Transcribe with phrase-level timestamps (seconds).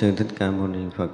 [0.00, 1.10] Sư Thích Ca Mâu Ni Phật.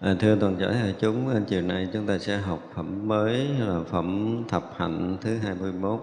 [0.00, 3.46] À, thưa toàn thể đại chúng, à, chiều nay chúng ta sẽ học phẩm mới
[3.58, 6.00] là phẩm thập hạnh thứ 21.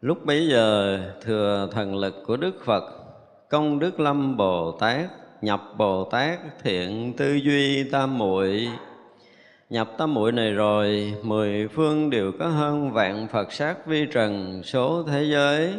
[0.00, 2.84] Lúc bấy giờ thừa thần lực của Đức Phật,
[3.50, 5.10] công Đức Lâm Bồ Tát,
[5.42, 8.68] nhập Bồ Tát thiện tư duy tam muội
[9.70, 14.62] nhập tam muội này rồi mười phương đều có hơn vạn phật sát vi trần
[14.62, 15.74] số thế giới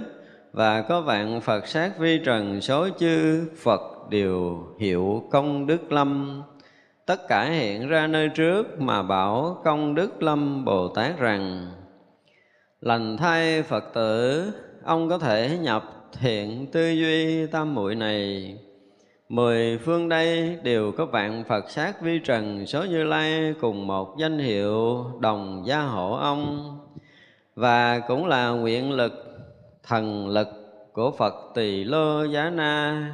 [0.54, 6.42] và có vạn phật sát vi trần số chư phật đều hiệu công đức lâm.
[7.06, 11.72] Tất cả hiện ra nơi trước mà bảo công đức lâm bồ tát rằng,
[12.82, 14.46] lành thay phật tử,
[14.84, 15.84] ông có thể nhập
[16.20, 18.58] thiện tư duy tam muội này.
[19.30, 24.16] Mười phương đây đều có vạn phật sát vi trần số như lai cùng một
[24.20, 26.76] danh hiệu đồng gia hộ ông.
[27.56, 29.14] Và cũng là nguyện lực,
[29.84, 30.48] thần lực
[30.94, 33.06] của phật tỳ lô giá na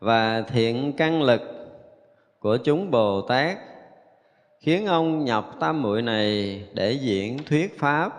[0.00, 1.42] và thiện căn lực
[2.38, 3.58] của chúng Bồ Tát,
[4.60, 8.12] khiến ông nhập tam muội này để diễn thuyết pháp.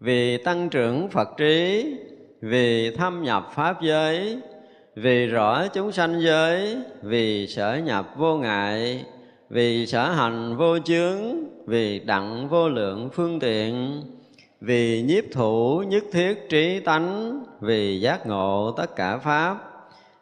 [0.00, 1.86] Vì tăng trưởng Phật trí,
[2.40, 4.38] vì thâm nhập pháp giới,
[4.94, 9.04] vì rõ chúng sanh giới, vì sở nhập vô ngại,
[9.50, 14.02] vì sở hành vô chướng, vì đặng vô lượng phương tiện
[14.60, 19.56] vì nhiếp thủ nhất thiết trí tánh, vì giác ngộ tất cả pháp,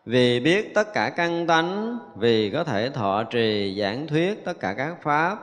[0.07, 4.75] vì biết tất cả căn tánh, vì có thể thọ trì giảng thuyết tất cả
[4.75, 5.39] các pháp,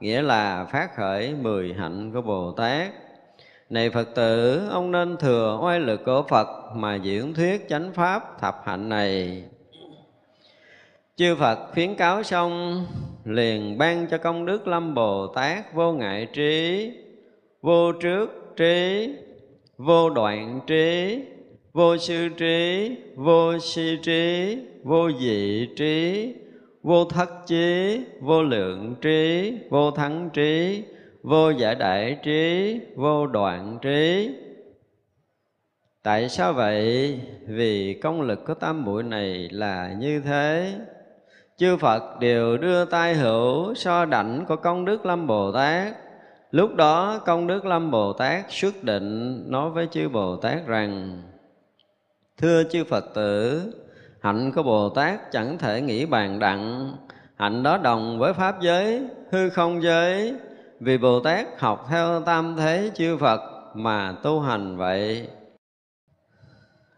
[0.00, 2.88] nghĩa là phát khởi mười hạnh của bồ tát.
[3.70, 8.40] Này phật tử, ông nên thừa oai lực của phật mà diễn thuyết chánh pháp
[8.40, 9.44] thập hạnh này.
[11.16, 12.86] Chư phật khuyến cáo xong,
[13.24, 16.90] liền ban cho công đức lâm bồ tát vô ngại trí,
[17.62, 19.14] vô trước trí,
[19.78, 21.20] vô đoạn trí,
[21.72, 26.34] vô sư trí, vô si trí, vô dị trí,
[26.82, 30.84] vô thất trí vô lượng trí, vô thắng trí,
[31.22, 34.30] vô giải đại trí, vô đoạn trí.
[36.02, 37.20] Tại sao vậy?
[37.46, 40.74] Vì công lực của tam muội này là như thế.
[41.56, 46.07] Chư phật đều đưa tay hữu so đảnh của công đức lâm bồ tát
[46.50, 51.22] lúc đó công đức lâm bồ tát xuất định nói với chư bồ tát rằng,
[52.36, 53.62] thưa chư phật tử,
[54.20, 56.92] hạnh của bồ tát chẳng thể nghĩ bàn đặng.
[57.36, 60.34] Hạnh đó đồng với pháp giới, hư không giới.
[60.80, 63.40] Vì bồ tát học theo tam thế chư phật
[63.74, 65.28] mà tu hành vậy.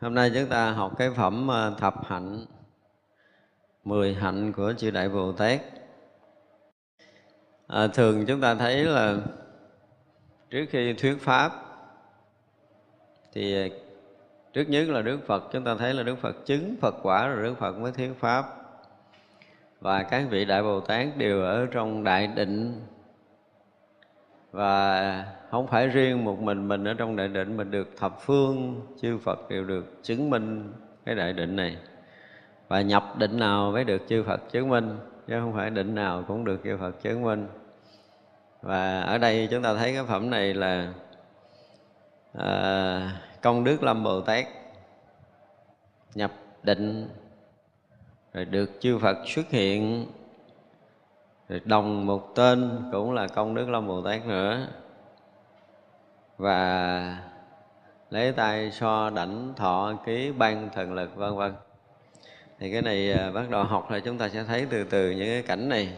[0.00, 2.44] Hôm nay chúng ta học cái phẩm ờ, thập hạnh,
[3.84, 5.60] mười hạnh của chư đại bồ tát
[7.70, 9.16] à, thường chúng ta thấy là
[10.50, 11.52] trước khi thuyết pháp
[13.32, 13.70] thì
[14.52, 17.42] trước nhất là đức phật chúng ta thấy là đức phật chứng phật quả rồi
[17.42, 18.44] đức phật mới thuyết pháp.
[19.80, 22.80] Và các vị đại bồ tát đều ở trong đại định.
[24.52, 28.80] Và không phải riêng một mình mình ở trong đại định mình được thập phương
[29.00, 30.72] chư Phật đều được chứng minh
[31.04, 31.76] cái đại định này.
[32.68, 34.96] Và nhập định nào mới được chư Phật chứng minh
[35.26, 37.46] chứ không phải định nào cũng được chư Phật chứng minh
[38.60, 40.92] và ở đây chúng ta thấy cái phẩm này là
[42.38, 44.46] à, công đức lâm Bồ Tát
[46.14, 47.08] nhập định
[48.32, 50.06] rồi được chư Phật xuất hiện
[51.50, 54.66] rồi đồng một tên cũng là công đức lâm bồ tát nữa.
[56.38, 57.18] Và
[58.10, 61.52] lấy tay so đảnh thọ ký ban thần lực vân vân.
[62.58, 65.26] Thì cái này ờ, bắt đầu học là chúng ta sẽ thấy từ từ những
[65.26, 65.92] cái cảnh này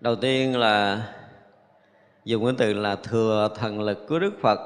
[0.00, 1.02] đầu tiên là
[2.24, 4.60] dùng cái từ là thừa thần lực của đức phật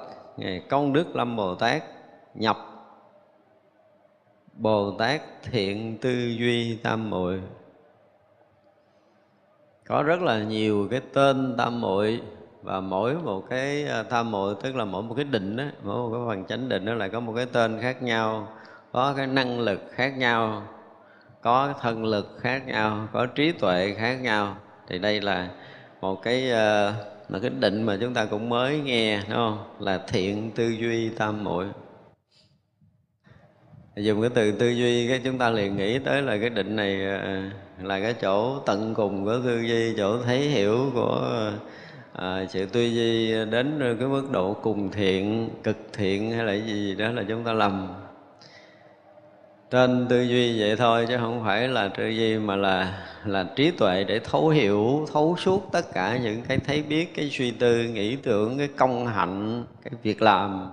[0.69, 1.83] công đức lâm bồ tát
[2.35, 2.57] nhập
[4.53, 7.41] bồ tát thiện tư duy tam muội.
[9.87, 12.23] Có rất là nhiều cái tên tam muội
[12.62, 15.97] và mỗi một cái à, tam muội tức là mỗi một cái định đó, mỗi
[15.97, 18.49] một cái phần chánh định nó lại có một cái tên khác nhau
[18.93, 20.62] có cái năng lực khác nhau
[21.41, 24.57] có thân lực khác nhau có trí tuệ khác nhau
[24.88, 25.49] thì đây là
[26.00, 26.95] một cái ờ,
[27.29, 29.59] một cái định mà chúng ta cũng mới nghe đúng không?
[29.81, 31.67] Là thiện tư duy tam muội.
[33.97, 37.07] Dùng cái từ tư duy cái chúng ta liền nghĩ tới là cái định này
[37.07, 37.43] ờ,
[37.83, 41.50] là cái chỗ tận cùng của tư duy chỗ thấy hiểu của
[42.12, 46.95] à, sự tư duy đến cái mức độ cùng thiện cực thiện hay là gì
[46.95, 48.04] đó là chúng ta lầm
[49.71, 53.71] trên tư duy vậy thôi, chứ không phải là tư duy mà là là trí
[53.71, 57.83] tuệ để thấu hiểu, thấu suốt tất cả những cái thấy biết, cái suy tư,
[57.85, 60.71] nghĩ tưởng, cái công hạnh, cái việc làm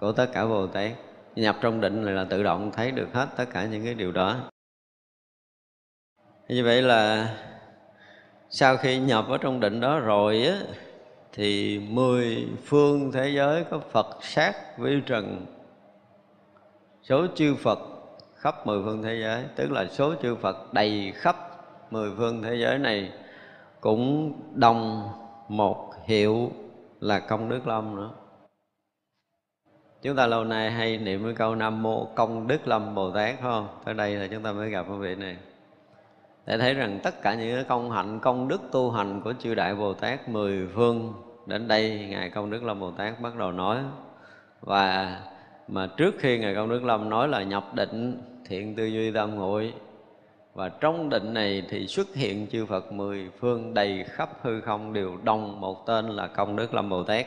[0.00, 0.90] của tất cả bồ tát.
[1.36, 4.36] Nhập trong định là tự động thấy được hết tất cả những cái điều đó.
[6.48, 7.34] Như vậy là
[8.50, 10.56] sau khi nhập ở trong định đó rồi á,
[11.32, 15.46] thì mười phương thế giới có Phật, sát, vi trần.
[17.02, 17.78] Số chư Phật
[18.38, 21.36] khắp mười phương thế giới, tức là số chư Phật đầy khắp
[21.90, 23.12] mười phương thế giới này
[23.80, 25.08] cũng đồng
[25.48, 26.52] một hiệu
[27.00, 28.10] là công đức Lâm nữa.
[30.02, 33.34] Chúng ta lâu nay hay niệm cái câu nam mô công đức lâm bồ tát,
[33.34, 33.68] phải không?
[33.84, 35.36] Tới đây là chúng ta mới gặp cái vị này.
[36.46, 39.74] Để thấy rằng tất cả những công hạnh, công đức tu hành của chư đại
[39.74, 41.14] bồ tát mười phương,
[41.46, 43.78] đến đây ngài công đức lâm bồ tát bắt đầu nói.
[44.60, 45.16] Và
[45.68, 49.36] mà trước khi ngài công đức lâm nói là nhập định thiện tư duy tam
[49.36, 49.74] hội
[50.54, 54.92] và trong định này thì xuất hiện chư Phật mười phương đầy khắp hư không
[54.92, 57.26] đều đồng một tên là công đức lâm bồ tát.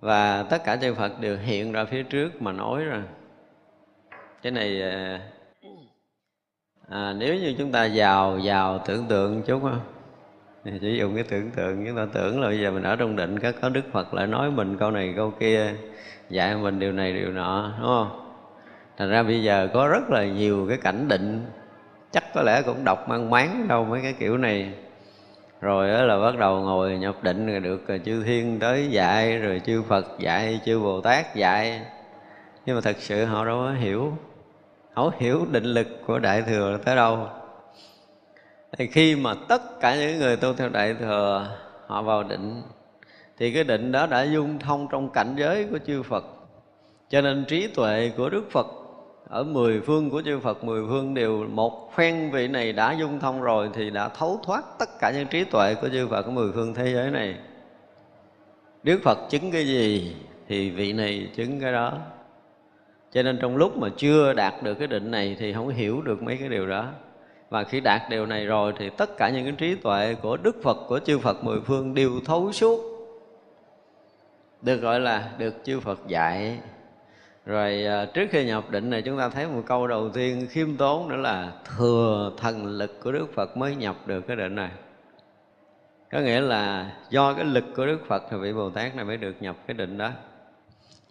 [0.00, 3.02] Và tất cả chư Phật đều hiện ra phía trước mà nói rồi
[4.42, 5.20] cái này à,
[6.88, 9.80] à nếu như chúng ta giàu giàu tưởng tượng chút không
[10.64, 13.16] thì chỉ dùng cái tưởng tượng chúng ta tưởng là bây giờ mình ở trong
[13.16, 15.74] định các có đức phật lại nói mình câu này câu kia
[16.30, 18.29] dạy mình điều này điều nọ đúng không?
[18.96, 21.46] Thành ra bây giờ có rất là nhiều cái cảnh định.
[22.12, 24.72] Chắc có lẽ cũng đọc mang máng đâu mấy cái kiểu này.
[25.60, 29.60] Rồi đó là bắt đầu ngồi nhập định rồi được chư thiên tới dạy, rồi
[29.64, 31.80] chư phật dạy, chư bồ tát dạy.
[32.66, 34.12] Nhưng mà thật sự họ đâu có hiểu.
[34.92, 37.28] Họ hiểu định lực của đại thừa tới đâu.
[38.78, 41.48] Thì khi mà tất cả những người tu theo đại thừa,
[41.86, 42.62] họ vào định,
[43.38, 46.24] thì cái định đó đã dung thông trong cảnh giới của chư Phật.
[47.08, 48.66] Cho nên trí tuệ của Đức Phật
[49.30, 53.20] ở mười phương của chư Phật, mười phương đều một phen vị này đã dung
[53.20, 56.30] thông rồi thì đã thấu thoát tất cả những trí tuệ của chư Phật của
[56.30, 57.34] mười phương thế giới này.
[58.82, 60.16] Đức Phật chứng cái gì
[60.48, 61.98] thì vị này chứng cái đó.
[63.12, 66.22] Cho nên trong lúc mà chưa đạt được cái định này thì không hiểu được
[66.22, 66.86] mấy cái điều đó.
[67.50, 70.62] Và khi đạt điều này rồi thì tất cả những cái trí tuệ của Đức
[70.62, 72.80] Phật, của chư Phật mười phương đều thấu suốt.
[74.62, 76.58] Được gọi là được chư Phật dạy
[77.46, 80.76] rồi à, trước khi nhập định này chúng ta thấy một câu đầu tiên khiêm
[80.76, 84.70] tốn nữa là thừa thần lực của Đức Phật mới nhập được cái định này.
[86.12, 89.16] Có nghĩa là do cái lực của Đức Phật thì vị Bồ Tát này mới
[89.16, 90.10] được nhập cái định đó.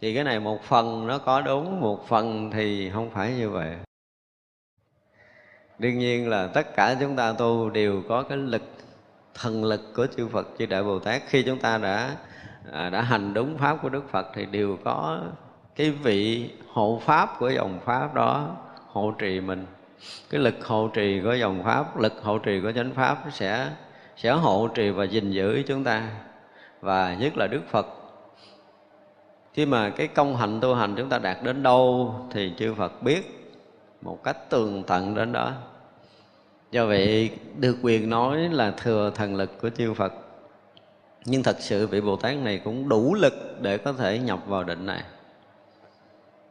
[0.02, 3.76] Thì cái này một phần nó có đúng một phần thì không phải như vậy.
[5.80, 8.62] Đương nhiên là tất cả chúng ta tu đều có cái lực
[9.34, 11.22] thần lực của chư Phật chư Đại Bồ Tát.
[11.28, 12.16] Khi chúng ta đã
[12.72, 15.22] à, đã hành đúng pháp của Đức Phật thì đều có
[15.80, 18.56] cái vị hộ pháp của dòng pháp đó
[18.88, 19.66] hộ trì mình.
[20.30, 23.70] Cái lực hộ trì của dòng pháp, lực hộ trì của chánh pháp sẽ
[24.18, 26.10] sẽ hộ trì và gìn giữ chúng ta,
[26.82, 27.88] và nhất là Đức Phật.
[29.54, 33.04] Khi mà cái công hạnh tu hành chúng ta đạt đến đâu thì chư Phật
[33.04, 33.52] biết
[34.02, 35.52] một cách tường tận đến đó.
[36.72, 40.14] Do vậy, được quyền nói là thừa thần lực của chư Phật.
[41.26, 44.64] Nhưng thật sự vị Bồ Tát này cũng đủ lực để có thể nhập vào
[44.64, 45.04] định này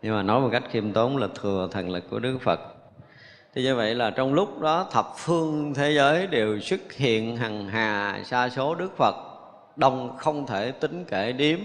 [0.02, 2.60] nhưng mà nói một cách khiêm tốn là thừa thần lực của Đức Phật.
[3.54, 7.68] Thì như vậy là trong lúc đó thập phương thế giới đều xuất hiện hằng
[7.68, 9.14] hà sa số Đức Phật.
[9.76, 11.58] Đông không thể tính kể điếm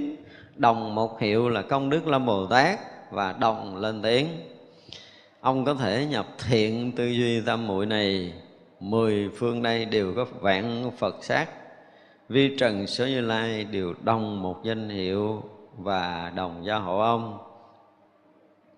[0.56, 2.80] đồng một hiệu là công đức lâm Bồ Tát
[3.12, 4.28] và đồng lên tiếng.
[5.42, 8.34] Ông có thể nhập thiện tư duy tâm muội này.
[8.80, 11.46] Mười phương đây đều có vạn Phật sát.
[12.30, 15.44] Vi trần số như lai đều đồng một danh hiệu
[15.78, 17.38] và đồng gia hộ ông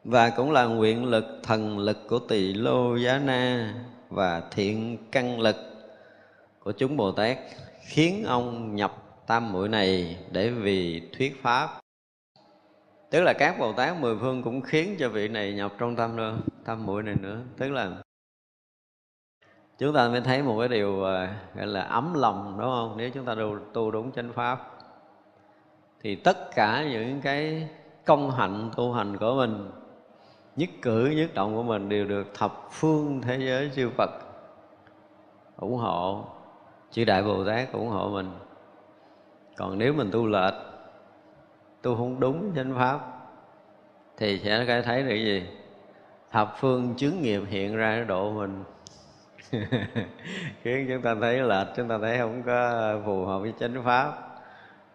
[0.06, 3.74] và cũng là nguyện lực thần lực của tỳ lô giá na
[4.10, 5.56] và thiện căn lực
[6.60, 7.38] của chúng bồ tát
[7.82, 8.92] khiến ông nhập
[9.28, 11.80] tam muội này để vì thuyết pháp.
[13.10, 16.16] Tức là các bồ tát mười phương cũng khiến cho vị này nhập trong tâm
[16.16, 17.40] nữa tam muội này nữa.
[17.58, 17.92] Tức là
[19.78, 22.94] chúng ta mới thấy một cái điều à, gọi là ấm lòng đúng không?
[22.98, 24.72] Nếu chúng ta tu, tu đúng chánh pháp
[26.02, 27.68] thì tất cả những cái
[28.06, 29.72] công hạnh tu hành của mình
[30.56, 34.12] nhất cử, nhất động của mình đều được thập phương thế giới chư Phật
[35.58, 36.26] ủng hộ.
[36.92, 38.32] Chư Đại Bồ Tát ủng hộ mình.
[39.58, 40.54] Còn nếu mình tu lệch,
[41.82, 43.00] tu không đúng chánh pháp,
[44.18, 45.44] thì sẽ cái thấy được gì?
[46.32, 48.64] Thập phương chứng nghiệp hiện ra độ mình.
[50.62, 54.35] Khiến chúng ta thấy lệch, chúng ta thấy không có phù hợp với chánh pháp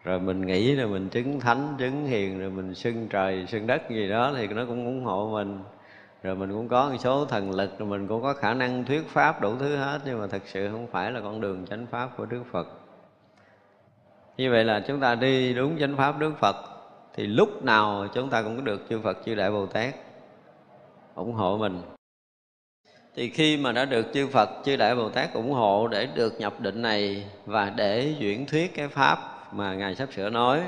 [0.04, 3.90] rồi mình nghĩ là mình chứng thánh chứng hiền rồi mình xưng trời xưng đất
[3.90, 5.58] gì đó thì nó cũng ủng hộ mình.
[6.22, 9.08] Rồi mình cũng có một số thần lực rồi mình cũng có khả năng thuyết
[9.08, 12.16] pháp đủ thứ hết nhưng mà thật sự không phải là con đường chánh pháp
[12.16, 12.68] của đức phật.
[14.36, 16.56] Như vậy là chúng ta đi đúng chánh pháp đức phật
[17.14, 19.94] thì lúc nào chúng ta cũng được chư phật chư đại bồ tát
[21.14, 21.82] ủng hộ mình.
[23.16, 26.40] Thì khi mà đã được chư Phật, chư Đại Bồ Tát ủng hộ để được
[26.40, 29.18] nhập định này và để chuyển thuyết cái pháp
[29.52, 30.62] mà ngài sắp sửa nói.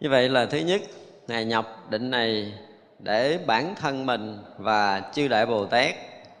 [0.00, 0.80] Như vậy là thứ nhất,
[1.28, 2.54] ngài nhập định này
[2.98, 5.94] để bản thân mình và chư đại bồ tát,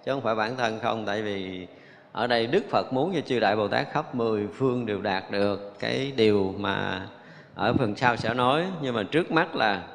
[0.04, 1.66] chứ không phải bản thân không, tại vì
[2.12, 5.30] ở đây đức phật muốn cho chư đại bồ tát khắp mười phương đều đạt
[5.30, 7.06] được cái điều mà
[7.54, 8.66] ở phần sau sẽ nói.
[8.82, 9.88] Nhưng mà trước mắt là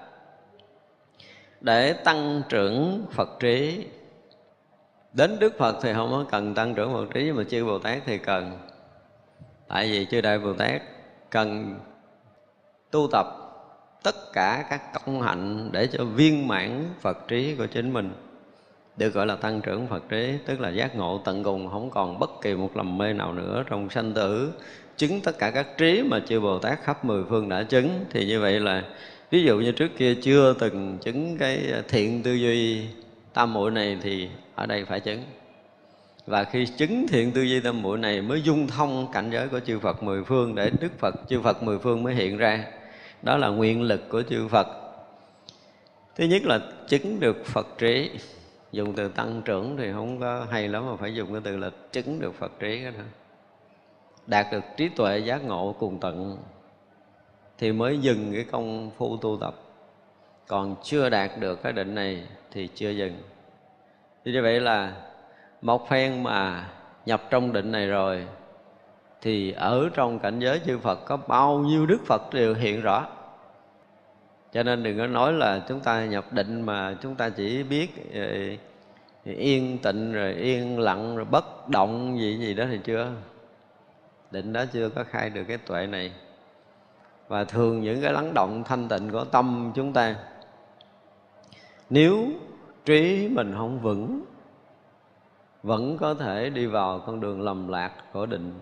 [1.62, 3.86] để tăng trưởng phật trí.
[5.14, 7.80] Đến đức phật thì không có cần tăng trưởng phật trí, nhưng mà chư bồ
[7.80, 8.69] tát thì cần
[9.70, 10.82] tại vì chư đại bồ tát
[11.30, 11.80] cần
[12.92, 13.28] tu tập
[14.04, 18.12] tất cả các công hạnh để cho viên mãn phật trí của chính mình.
[18.98, 22.20] Được gọi là tăng trưởng phật trí, tức là giác ngộ tận cùng, không còn
[22.20, 24.54] bất kỳ một lầm mê nào nữa trong sanh tử.
[24.98, 28.26] Chứng tất cả các trí mà chư bồ tát khắp mười phương đã chứng, thì
[28.26, 28.84] như vậy là
[29.32, 32.86] ví dụ như trước kia chưa từng chứng cái thiện tư duy
[33.34, 35.24] tam muội này thì ở đây phải chứng
[36.30, 39.60] và khi chứng thiện tư duy tâm muội này mới dung thông cảnh giới của
[39.60, 42.66] chư Phật mười phương để Đức Phật, chư Phật mười phương mới hiện ra.
[43.22, 44.68] Đó là nguyện lực của chư Phật.
[46.16, 48.12] Thứ nhất là chứng được Phật trí.
[48.72, 51.70] Dùng từ tăng trưởng thì không có hay lắm mà phải dùng cái từ là
[51.92, 52.92] chứng được Phật trí đó.
[54.28, 56.38] Đạt được trí tuệ giác ngộ cùng tận
[57.58, 59.56] thì mới dừng cái công phu tu tập.
[60.48, 63.18] Còn chưa đạt được cái định này thì chưa dừng.
[64.26, 64.94] Như vậy là
[65.62, 66.70] một phen mà
[67.06, 68.28] nhập trong định này rồi,
[69.22, 73.08] thì ở trong cảnh giới chư Phật có bao nhiêu Đức Phật đều hiện rõ.
[74.54, 78.14] Cho nên đừng có nói là chúng ta nhập định mà chúng ta chỉ biết
[78.14, 78.24] ờ,
[79.24, 83.12] yên tịnh rồi yên lặng rồi bất động gì gì đó thì chưa.
[84.32, 86.12] Định đó chưa có khai được cái tuệ này.
[87.28, 90.16] Và thường những cái lắng động thanh tịnh của tâm chúng ta,
[91.90, 92.28] nếu
[92.86, 94.22] trí mình không vững
[95.64, 98.54] vẫn có thể đi vào con đường lầm lạc của định.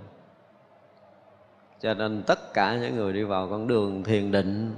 [1.82, 4.76] Cho nên tất cả những người đi vào con đường thiền định,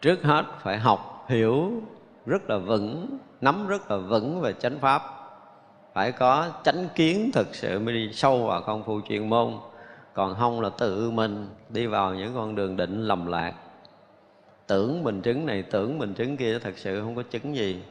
[0.00, 1.72] trước hết phải học, hiểu
[2.26, 5.02] rất là vững, nắm rất là vững về chánh pháp.
[5.92, 9.52] Phải có chánh kiến thực sự mới đi sâu vào công phu chuyên môn.
[10.14, 13.54] Còn không là tự mình đi vào những con đường định lầm lạc.
[14.66, 17.82] Tưởng mình chứng này, tưởng mình chứng kia, thật sự không có chứng gì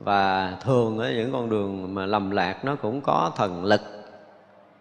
[0.00, 3.80] và thường ở những con đường mà lầm lạc nó cũng có thần lực.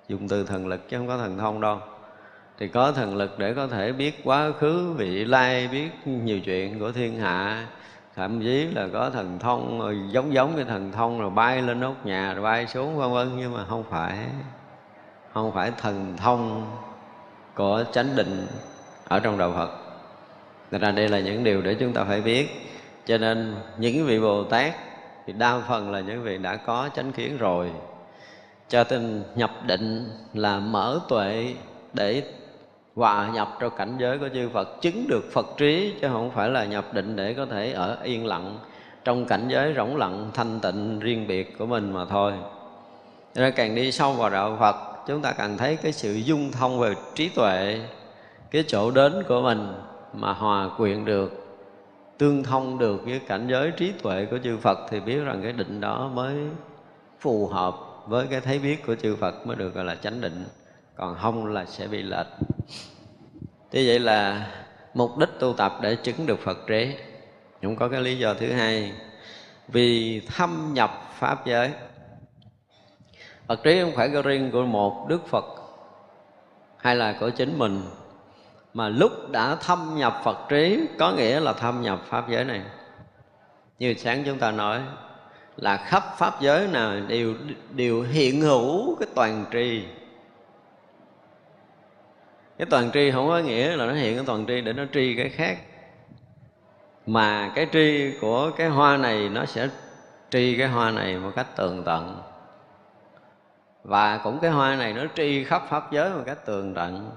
[0.07, 1.79] Dùng từ thần lực chứ không có thần thông đâu.
[2.59, 6.79] Thì có thần lực để có thể biết quá khứ, vị lai, biết nhiều chuyện
[6.79, 7.67] của thiên hạ.
[8.15, 11.79] Thậm chí là có thần thông ờ, giống giống cái thần thông rồi bay lên
[11.79, 13.29] nóc nhà, rồi bay xuống, vân vân.
[13.37, 14.17] Nhưng mà không phải.
[15.33, 16.71] Không phải thần thông
[17.55, 18.47] của chánh định
[19.07, 19.69] ở trong đạo Phật.
[20.71, 22.69] Nên ra đây là những điều để chúng ta phải biết.
[23.05, 24.73] Cho nên những vị Bồ Tát
[25.27, 27.71] thì đa phần là những vị đã có chánh kiến rồi.
[28.69, 31.53] Cho nên nhập định là mở tuệ
[31.93, 32.23] Để
[32.95, 36.49] hòa nhập trong cảnh giới của chư Phật, Chứng được Phật trí, Chứ không phải
[36.49, 38.59] là nhập định để có thể ở yên lặng,
[39.03, 42.33] Trong cảnh giới rỗng lặng, thanh tịnh, riêng biệt của mình mà thôi.
[43.35, 44.75] Nên càng đi sâu vào đạo Phật,
[45.07, 47.79] Chúng ta càng thấy cái sự dung thông về trí tuệ,
[48.51, 49.73] Cái chỗ đến của mình
[50.13, 51.46] mà hòa quyện được
[52.17, 55.53] tương thông được với cảnh giới trí tuệ của chư Phật thì biết rằng cái
[55.53, 56.35] định đó mới
[57.19, 57.75] phù hợp
[58.07, 60.45] với cái thấy biết của chư Phật mới được gọi là chánh định.
[60.95, 62.27] Còn không là sẽ bị lệch.
[63.71, 64.47] Thế vậy là
[64.93, 66.95] mục đích tu tập để chứng được Phật trí
[67.61, 68.93] cũng có cái lý do thứ hai.
[69.67, 71.71] Vì thâm nhập pháp giới.
[73.47, 75.45] Phật trí không phải riêng của một Đức Phật
[76.77, 77.81] hay là của chính mình
[78.77, 82.61] mà lúc đã thâm nhập Phật trí, có nghĩa là thâm nhập pháp giới này.
[83.79, 84.81] Như sáng chúng ta nói,
[85.55, 87.33] là khắp pháp giới nào đều
[87.71, 89.83] đều hiện hữu cái toàn tri.
[92.57, 95.15] Cái toàn tri không có nghĩa là nó hiện cái toàn tri để nó tri
[95.17, 95.57] cái khác.
[97.05, 99.69] Mà cái tri của cái hoa này nó sẽ
[100.29, 102.21] tri cái hoa này một cách tường tận.
[103.83, 107.11] Và cũng cái hoa này nó tri khắp pháp giới một cách tường tận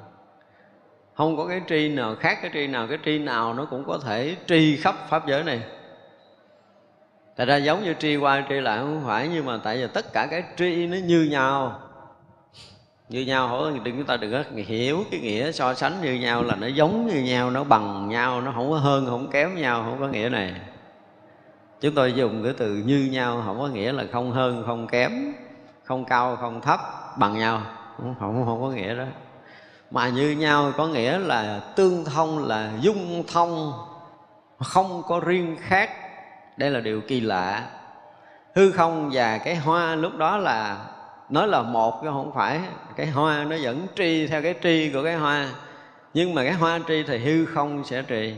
[1.20, 3.98] không có cái tri nào khác cái tri nào cái tri nào nó cũng có
[4.04, 5.62] thể tri khắp pháp giới này.
[7.36, 10.12] Tại ra giống như tri qua tri lại không phải Nhưng mà tại vì tất
[10.12, 11.80] cả cái tri nó như nhau.
[13.08, 16.42] Như nhau hỏi đừng chúng ta đừng có hiểu cái nghĩa so sánh như nhau
[16.42, 19.82] là nó giống như nhau Nó bằng nhau, nó không có hơn, không kém nhau
[19.82, 20.54] Không có nghĩa này.
[21.80, 25.32] Chúng tôi dùng cái từ như nhau Không có nghĩa là không hơn, không kém
[25.84, 26.80] Không cao, không thấp,
[27.18, 27.62] bằng nhau.
[27.96, 29.04] Không, không, không có nghĩa đó
[29.90, 33.72] mà như nhau có nghĩa là tương thông là dung thông,
[34.58, 35.90] không có riêng khác.
[36.56, 37.66] Đây là điều kỳ lạ.
[38.54, 40.86] Hư không và cái hoa lúc đó là
[41.30, 42.60] nói là một chứ không phải.
[42.96, 45.48] Cái hoa nó vẫn tri theo cái tri của cái hoa.
[46.14, 48.34] Nhưng mà cái hoa tri thì hư không sẽ trì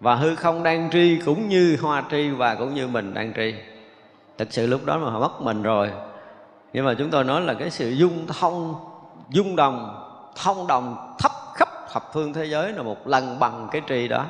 [0.00, 3.54] và hư không đang tri cũng như hoa tri và cũng như mình đang tri.
[4.38, 5.90] Thực sự lúc đó mà họ mất mình rồi.
[6.72, 8.74] Nhưng mà chúng tôi nói là cái sự dung thông,
[9.28, 10.05] dung đồng
[10.36, 14.24] thông đồng thấp khắp thập phương thế giới là một lần bằng cái trì đó.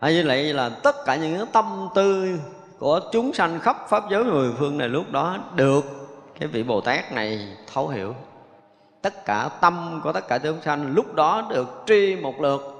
[0.00, 2.38] Hay như vậy là tất cả những cái tâm tư
[2.78, 5.84] của chúng sanh khắp pháp giới mười phương này lúc đó được
[6.38, 8.14] cái vị bồ tát này thấu hiểu.
[9.02, 12.74] Tất cả tâm của tất cả chúng sanh lúc đó được tri một lượt.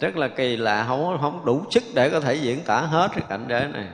[0.00, 3.22] Rất là kỳ lạ, không không đủ sức để có thể diễn tả hết cái
[3.28, 3.88] cảnh giới này.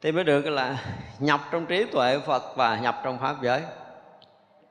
[0.00, 0.78] Thì mới được là
[1.18, 3.62] nhập trong trí tuệ Phật và nhập trong pháp giới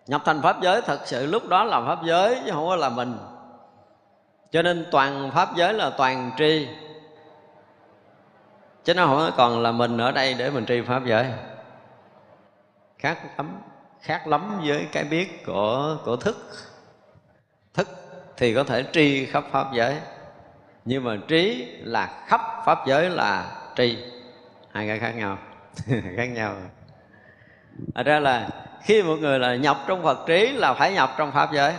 [0.07, 2.89] nhập thành pháp giới thật sự lúc đó là pháp giới, chứ không có là
[2.89, 3.17] mình.
[4.51, 6.67] Cho nên toàn pháp giới là toàn tri.
[8.83, 11.25] Chứ nó không còn là mình ở đây để mình tri pháp giới.
[12.97, 13.61] Khác lắm
[14.01, 16.37] khác lắm với cái biết của của thức.
[17.73, 17.87] Thức
[18.37, 19.97] thì có thể tri khắp pháp giới,
[20.85, 23.97] nhưng mà trí là khắp pháp giới là tri.
[24.71, 25.37] Hai cái khác nhau
[26.17, 26.55] khác nhau.
[27.95, 28.49] Ở ra là
[28.83, 31.73] khi một người là nhập trong Phật trí là phải nhập trong Pháp giới.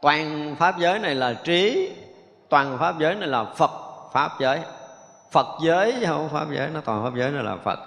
[0.00, 1.92] Toàn Pháp giới này là trí,
[2.48, 3.70] Toàn Pháp giới này là Phật
[4.12, 4.60] Pháp giới.
[5.30, 7.78] Phật giới chứ không Pháp giới, Nó toàn Pháp giới này là Phật.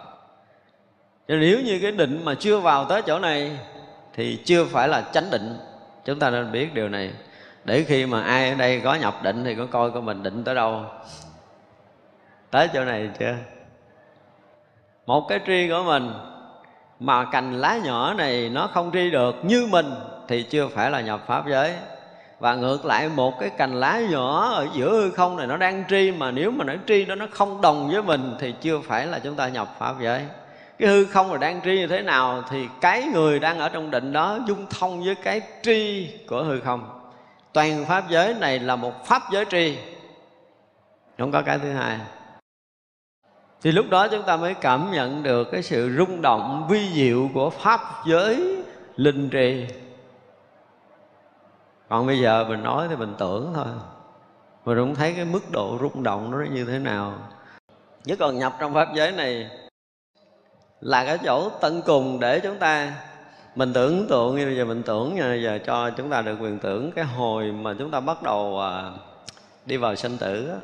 [1.27, 3.59] Cho nếu như cái định mà chưa vào tới chỗ này
[4.13, 5.57] Thì chưa phải là chánh định.
[6.05, 7.13] Chúng ta nên biết điều này.
[7.63, 10.43] Để khi mà ai ở đây có nhập định Thì có coi của mình định
[10.43, 10.85] tới đâu.
[12.51, 13.35] Tới chỗ này chưa?
[15.05, 16.13] Một cái tri của mình
[16.99, 19.93] mà cành lá nhỏ này nó không tri được như mình
[20.27, 21.73] thì chưa phải là nhập pháp giới.
[22.39, 25.83] Và ngược lại, một cái cành lá nhỏ ở giữa hư không này nó đang
[25.89, 29.07] tri, mà nếu mà nó tri đó, nó không đồng với mình thì chưa phải
[29.07, 30.25] là chúng ta nhập pháp giới.
[30.79, 33.91] Cái hư không là đang tri như thế nào thì cái người đang ở trong
[33.91, 36.99] định đó dung thông với cái tri của hư không.
[37.53, 39.77] Toàn pháp giới này là một pháp giới tri.
[41.17, 41.97] Không có cái thứ hai
[43.61, 47.29] thì lúc đó chúng ta mới cảm nhận được cái sự rung động, vi diệu
[47.33, 48.63] của pháp giới
[48.95, 49.67] linh trì
[51.89, 53.65] còn bây giờ mình nói thì mình tưởng thôi.
[54.65, 57.13] Mình cũng thấy cái mức độ rung động nó như thế nào.
[58.03, 59.49] Chứ còn nhập trong pháp giới này
[60.81, 62.93] là cái chỗ tận cùng để chúng ta
[63.55, 64.35] mình tưởng tượng.
[64.35, 67.51] Như bây giờ mình tưởng nha, giờ cho chúng ta được quyền tưởng cái hồi
[67.51, 68.91] mà chúng ta bắt đầu à,
[69.65, 70.55] đi vào sinh tử đó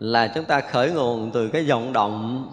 [0.00, 2.48] là chúng ta khởi nguồn từ cái vọng động.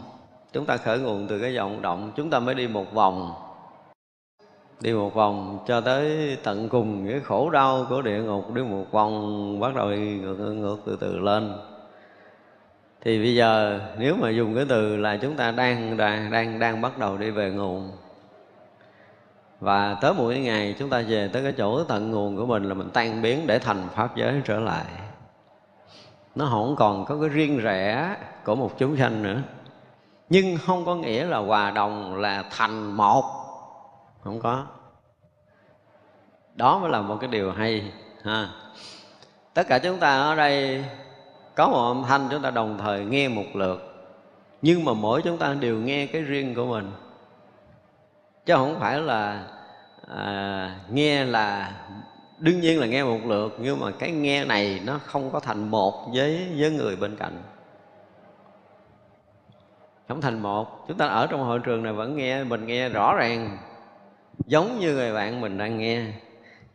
[0.54, 2.12] Chúng ta khởi nguồn từ cái vọng động.
[2.16, 3.34] Chúng ta mới đi một vòng.
[4.80, 8.54] Đi một vòng cho tới tận cùng cái khổ đau của địa ngục.
[8.54, 11.54] Đi một vòng bắt đầu đi ngược, ngược từ từ lên.
[13.02, 16.82] Thì bây giờ nếu mà dùng cái từ là chúng ta đang đang đang đang
[16.82, 17.92] bắt đầu đi về nguồn.
[19.60, 22.74] Và tới mỗi ngày chúng ta về tới cái chỗ tận nguồn của mình là
[22.74, 24.86] mình tan biến để thành pháp giới trở lại
[26.36, 29.42] nó không còn có cái riêng rẽ của một chúng sanh nữa.
[30.30, 33.24] Nhưng không có nghĩa là hòa đồng là thành một.
[34.24, 34.66] Không có.
[36.56, 37.92] Đó mới là một cái điều hay
[38.24, 38.50] ha.
[39.54, 40.86] Tất cả chúng ta ở đây
[41.56, 43.90] có một âm thanh chúng ta đồng thời nghe một lượt.
[44.62, 46.92] Nhưng mà mỗi chúng ta đều nghe cái riêng của mình.
[48.46, 49.44] Chứ không phải là
[50.16, 51.72] à, nghe là
[52.40, 55.72] đương nhiên là nghe một lượt, nhưng mà cái nghe này nó không có thành
[55.72, 57.42] một với với người bên cạnh.
[60.08, 60.86] Không thành một.
[60.88, 63.58] Chúng ta ở trong hội trường này vẫn nghe, mình nghe rõ ràng,
[64.46, 66.06] giống như người bạn mình đang nghe.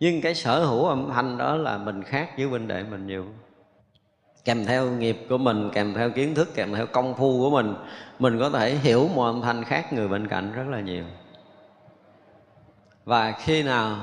[0.01, 3.25] Nhưng cái sở hữu âm thanh đó là mình khác với huynh đệ mình nhiều.
[4.45, 7.75] Kèm theo nghiệp của mình, kèm theo kiến thức, kèm theo công phu của mình
[8.19, 11.05] mình có thể hiểu một âm thanh khác người bên cạnh rất là nhiều.
[13.05, 13.97] Và khi nào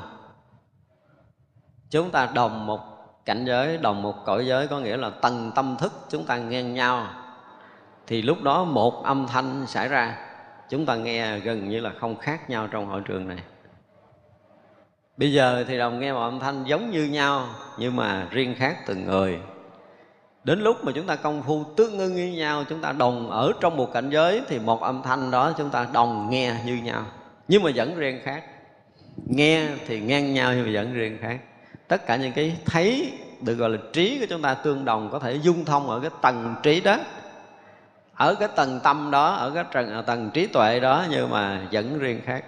[1.90, 2.80] chúng ta đồng một
[3.26, 6.74] cảnh giới, đồng một cõi giới, có nghĩa là tầng tâm thức chúng ta ngang
[6.74, 7.08] nhau.
[8.08, 10.18] Thì lúc đó một âm thanh xảy ra,
[10.70, 13.38] chúng ta nghe gần như là không khác nhau trong hội trường này.
[15.18, 17.46] Bây giờ thì đồng nghe một âm thanh giống như nhau,
[17.78, 19.40] nhưng mà riêng khác từng người.
[20.44, 23.52] Đến lúc mà chúng ta công phu tương ưng như nhau, chúng ta đồng ở
[23.62, 27.04] trong một cảnh giới, thì một âm thanh đó chúng ta đồng nghe như nhau.
[27.48, 28.44] Nhưng mà vẫn riêng khác.
[29.26, 31.40] Nghe thì ngang nhau nhưng mà vẫn riêng khác
[31.88, 35.20] tất cả những cái thấy được gọi là trí của chúng ta tương đồng có
[35.20, 36.98] thể dung thông ở cái tầng trí đó.
[38.14, 41.68] Ở cái tầng tâm đó ở cái tầng, à, tầng trí tuệ đó nhưng mà
[41.72, 42.46] vẫn riêng khác.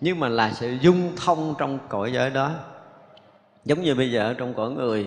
[0.00, 2.50] Nhưng mà là sự dung thông trong cõi giới đó.
[3.64, 5.06] Giống như bây giờ trong cõi người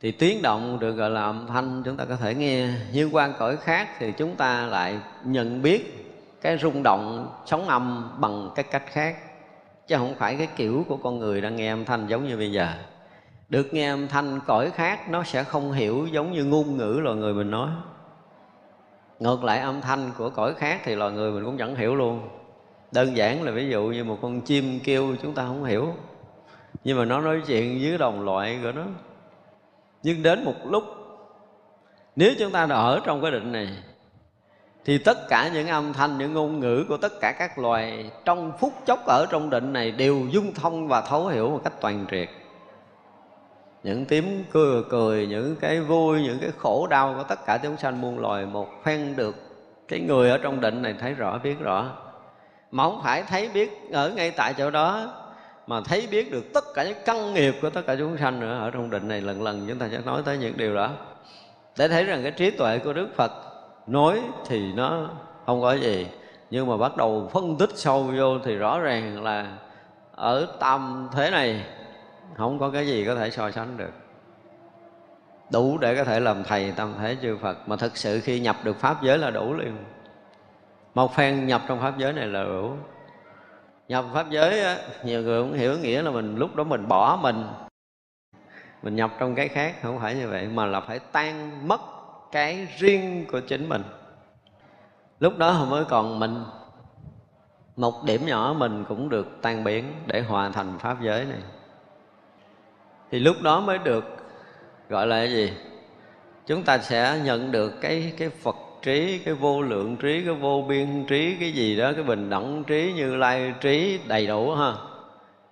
[0.00, 2.68] thì tiếng động được gọi là âm thanh chúng ta có thể nghe.
[2.92, 6.08] Nhưng quan cõi khác thì chúng ta lại nhận biết
[6.40, 9.16] cái rung động sóng âm bằng cái cách khác
[9.88, 12.52] chứ không phải cái kiểu của con người đang nghe âm thanh giống như bây
[12.52, 12.68] giờ.
[13.48, 17.16] Được nghe âm thanh cõi khác, nó sẽ không hiểu giống như ngôn ngữ loài
[17.16, 17.70] người mình nói.
[19.18, 22.28] Ngược lại, âm thanh của cõi khác thì loài người mình cũng chẳng hiểu luôn.
[22.92, 25.94] Đơn giản là ví dụ như một con chim kêu chúng ta không hiểu.
[26.84, 28.84] Nhưng mà nó nói chuyện với đồng loại của nó.
[30.02, 30.84] Nhưng đến một lúc,
[32.16, 33.68] nếu chúng ta đã ở trong cái định này
[34.88, 38.52] thì tất cả những âm thanh, những ngôn ngữ của tất cả các loài trong
[38.58, 42.06] phút chốc ở trong định này đều dung thông và thấu hiểu một cách toàn
[42.10, 42.28] triệt.
[43.82, 47.76] Những tiếng cười cười, những cái vui, những cái khổ đau của tất cả chúng
[47.76, 49.36] sanh muôn loài, một phen được
[49.88, 51.90] cái người ở trong định này thấy rõ, biết rõ.
[52.70, 55.12] Mà không phải thấy biết ở ngay tại chỗ đó,
[55.66, 58.58] mà thấy biết được tất cả những căn nghiệp của tất cả chúng sanh nữa
[58.58, 60.90] ở trong định này lần lần chúng ta sẽ nói tới những điều đó.
[61.78, 63.47] Để thấy rằng cái trí tuệ của đức phật
[63.88, 65.10] nói thì nó
[65.46, 66.06] không có gì
[66.50, 69.56] nhưng mà bắt đầu phân tích sâu vô thì rõ ràng là
[70.12, 71.64] ở tam thế này
[72.34, 73.92] không có cái gì có thể so sánh được.
[75.50, 78.56] Đủ để có thể làm thầy tam thế chư Phật mà thực sự khi nhập
[78.64, 79.76] được pháp giới là đủ liền.
[80.94, 82.72] Một phen nhập trong pháp giới này là đủ.
[83.88, 87.18] Nhập pháp giới á, nhiều người cũng hiểu nghĩa là mình lúc đó mình bỏ
[87.22, 87.46] mình.
[88.82, 91.80] Mình nhập trong cái khác không phải như vậy mà là phải tan mất
[92.32, 93.82] cái riêng của chính mình.
[95.20, 96.44] Lúc đó mới còn mình,
[97.76, 101.38] một điểm nhỏ mình cũng được tan biến để hòa thành pháp giới này.
[103.10, 104.04] Thì lúc đó mới được
[104.88, 105.52] gọi là cái gì?
[106.46, 110.64] Chúng ta sẽ nhận được cái cái phật trí, cái vô lượng trí, cái vô
[110.68, 114.72] biên trí, cái gì đó, cái bình đẳng trí như lai trí đầy đủ ha.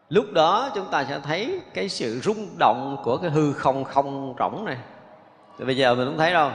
[0.08, 4.34] Lúc đó chúng ta sẽ thấy cái sự rung động của cái hư không không
[4.38, 4.76] rỗng này
[5.58, 6.50] thì bây giờ mình không thấy đâu.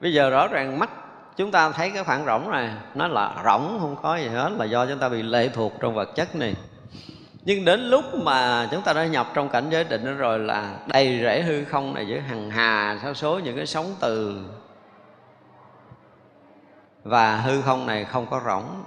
[0.00, 0.90] Bây giờ rõ ràng mắt
[1.36, 4.64] chúng ta thấy cái khoảng rỗng này, nó là rỗng, không có gì hết, là
[4.64, 6.54] do chúng ta bị lệ thuộc trong vật chất này.
[7.44, 11.20] Nhưng đến lúc mà chúng ta đã nhập trong cảnh giới định rồi là đầy
[11.22, 14.44] rễ hư không này với hằng hà sao số những cái sóng từ.
[17.04, 18.82] Và hư không này không có rỗng,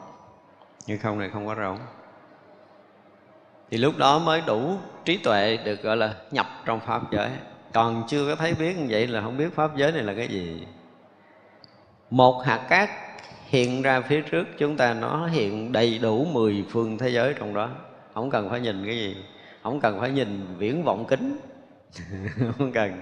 [0.87, 1.77] hư không này không có rỗng.
[3.71, 7.29] Thì lúc đó mới đủ trí tuệ được, gọi là, nhập trong pháp giới
[7.73, 10.27] còn chưa có thấy biết như vậy là không biết pháp giới này là cái
[10.27, 10.67] gì.
[12.09, 12.89] Một hạt cát
[13.47, 17.53] hiện ra phía trước, chúng ta nó hiện đầy đủ mười phương thế giới trong
[17.53, 17.69] đó.
[18.13, 19.15] Không cần phải nhìn cái gì.
[19.63, 21.37] Không cần phải nhìn viễn vọng kính.
[22.57, 23.01] Không cần.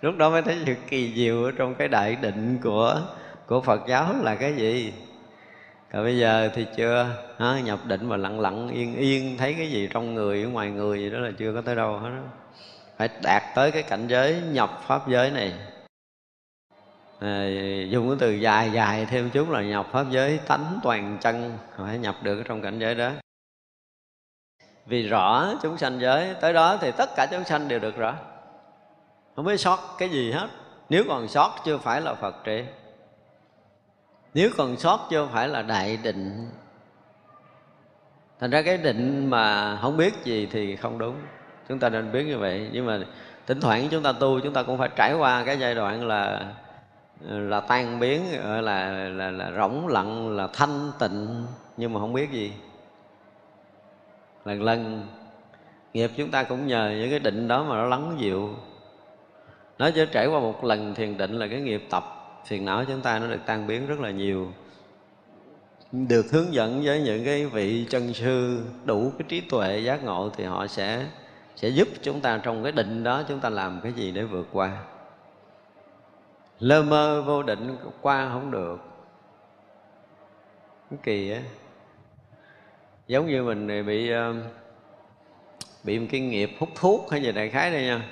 [0.00, 3.02] Lúc đó mới thấy sự kỳ diệu ở trong cái đại định của
[3.46, 4.92] của Phật giáo là cái gì.
[5.92, 7.06] Còn bây giờ thì chưa.
[7.38, 7.60] Hả?
[7.60, 10.98] nhập định mà lặng lặng, yên yên, thấy cái gì trong người, ở ngoài người
[10.98, 12.43] gì đó là chưa có tới đâu hết đó
[12.96, 15.52] phải đạt tới cái cảnh giới nhập pháp giới này.
[17.20, 17.46] À,
[17.88, 21.98] dùng cái từ dài dài thêm chút là nhập pháp giới tánh toàn chân phải
[21.98, 23.10] nhập được trong cảnh giới đó.
[24.86, 28.14] Vì rõ chúng sanh giới tới đó thì tất cả chúng sanh đều được rõ.
[29.36, 30.48] Không biết sót cái gì hết.
[30.88, 32.64] Nếu còn sót chưa phải là phật trị.
[34.34, 36.50] Nếu còn sót chưa phải là đại định.
[38.40, 41.16] Thành ra cái định mà không biết gì thì không đúng
[41.68, 42.68] chúng ta nên biết như vậy.
[42.72, 43.00] Nhưng mà
[43.46, 46.52] thỉnh thoảng chúng ta tu chúng ta cũng phải trải qua cái giai đoạn là
[47.20, 51.46] là tan biến là là là, là rỗng lặng là thanh tịnh
[51.76, 52.52] nhưng mà không biết gì.
[54.44, 55.06] Lần lần
[55.94, 58.50] nghiệp chúng ta cũng nhờ những cái định đó mà nó lắng dịu.
[59.78, 62.04] Nó chỉ trải qua một lần thiền định là cái nghiệp tập
[62.46, 64.52] phiền não chúng ta nó được tan biến rất là nhiều.
[65.92, 70.30] Được hướng dẫn với những cái vị chân sư đủ cái trí tuệ giác ngộ
[70.36, 71.04] thì họ sẽ
[71.56, 74.48] sẽ giúp chúng ta trong cái định đó chúng ta làm cái gì để vượt
[74.52, 74.84] qua.
[76.58, 78.78] Lơ mơ vô định qua không được.
[80.90, 81.40] Cái kỳ á
[83.06, 84.34] giống như mình bị ờ,
[85.84, 88.08] bị một cái nghiệp hút thuốc hay gì đại khái đây nha.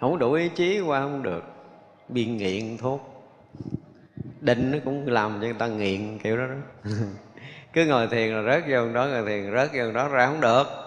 [0.00, 1.44] Không đủ ý chí qua không được.
[2.08, 3.10] Bị nghiện thuốc.
[4.40, 6.90] Định nó cũng làm cho người ta nghiện kiểu đó, đó.
[7.72, 10.83] cứ ngồi thiền là rớt vô đó ngồi thiền rớt vô đó ra không được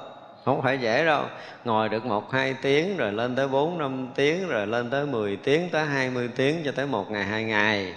[0.48, 1.24] không phải dễ đâu.
[1.66, 5.38] Ngồi được một, hai tiếng, rồi lên tới bốn, năm tiếng, rồi lên tới 10
[5.38, 7.94] tiếng, tới 20 tiếng, cho tới một ngày, hai ngày.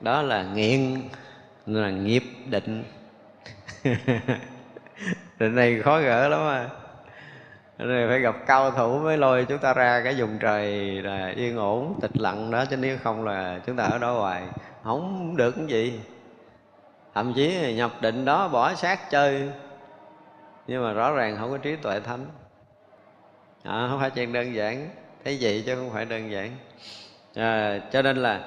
[0.00, 1.02] Đó là nghiện,
[1.66, 2.84] là nghiệp định.
[5.38, 6.68] Định này khó gỡ lắm à.
[7.78, 11.56] Rồi phải gặp cao thủ mới lôi chúng ta ra cái vùng trời là yên
[11.56, 14.42] ổn, tịch lặng đó, chứ nếu không là chúng ta ở đó hoài.
[14.84, 16.00] Không được cái gì.
[17.14, 19.50] Thậm chí nhập định đó, bỏ sát chơi
[20.68, 22.26] nhưng mà rõ ràng không có trí tuệ thánh.
[23.62, 24.88] À, không phải chuyện đơn giản.
[25.24, 26.50] Thấy vậy chứ không phải đơn giản.
[27.34, 28.40] À, cho nên là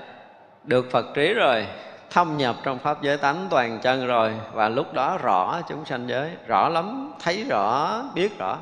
[0.64, 1.68] được phật trí rồi
[2.10, 6.08] thâm nhập trong pháp giới tánh toàn chân rồi và lúc đó rõ chúng sanh
[6.08, 8.58] giới rõ lắm thấy rõ biết rõ.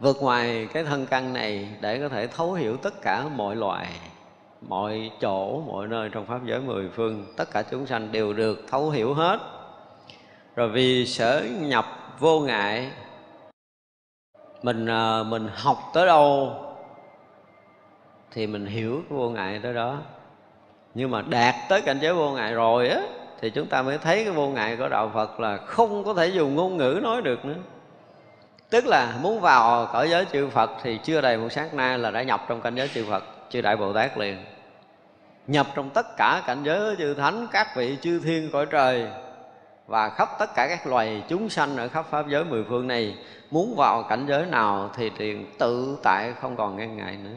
[0.00, 3.88] Vượt ngoài cái thân căn này để có thể thấu hiểu tất cả mọi loài
[4.68, 7.26] mọi chỗ mọi nơi trong pháp giới mười phương.
[7.36, 9.38] Tất cả chúng sanh đều được thấu hiểu hết
[10.58, 11.86] rồi vì sở nhập
[12.18, 12.90] vô ngại,
[14.62, 16.54] mình ờ, mình học tới đâu
[18.30, 19.98] thì mình hiểu cái vô ngại tới đó.
[20.94, 23.00] Nhưng mà đạt tới cảnh giới vô ngại rồi á,
[23.40, 26.26] thì chúng ta mới thấy cái vô ngại của đạo Phật là không có thể
[26.26, 27.58] dùng ngôn ngữ nói được nữa.
[28.70, 32.10] Tức là muốn vào cõi giới chư Phật thì chưa đầy một sát na là
[32.10, 34.44] đã nhập trong cảnh giới chư Phật, chư đại Bồ Tát liền.
[35.46, 39.08] Nhập trong tất cả cảnh giới chư thánh, các vị chư thiên cõi trời
[39.88, 43.16] và khắp tất cả các loài chúng sanh ở khắp pháp giới mười phương này,
[43.50, 47.36] muốn vào cảnh giới nào thì tiền tự tại không còn ngăn ngại nữa.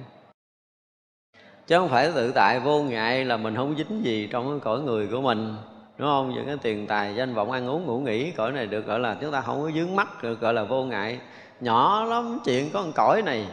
[1.67, 4.79] Chứ không phải tự tại vô ngại là mình không dính gì trong cái cõi
[4.79, 5.55] người của mình,
[5.97, 6.33] đúng không?
[6.35, 9.17] Những cái tiền tài, danh vọng, ăn uống, ngủ nghỉ, cõi này được gọi là,
[9.21, 11.19] chúng ta không có dướng mắt được gọi là vô ngại.
[11.61, 13.47] Nhỏ lắm chuyện có con cõi này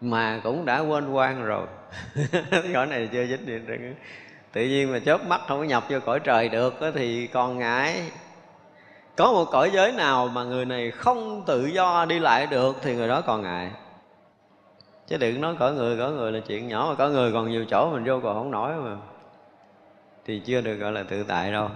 [0.00, 1.66] mà cũng đã quên quan rồi.
[2.74, 3.76] Cõi này chưa dính gì được
[4.56, 8.02] tự nhiên mà chớp mắt không có nhập vô cõi trời được thì còn ngại
[9.16, 12.94] có một cõi giới nào mà người này không tự do đi lại được thì
[12.94, 13.70] người đó còn ngại.
[15.06, 17.64] Chứ đừng nói cõi người cõi người là chuyện nhỏ, mà cõi người còn nhiều
[17.70, 18.96] chỗ mình vô còn không nổi mà.
[20.26, 21.68] Thì chưa được gọi là tự tại đâu.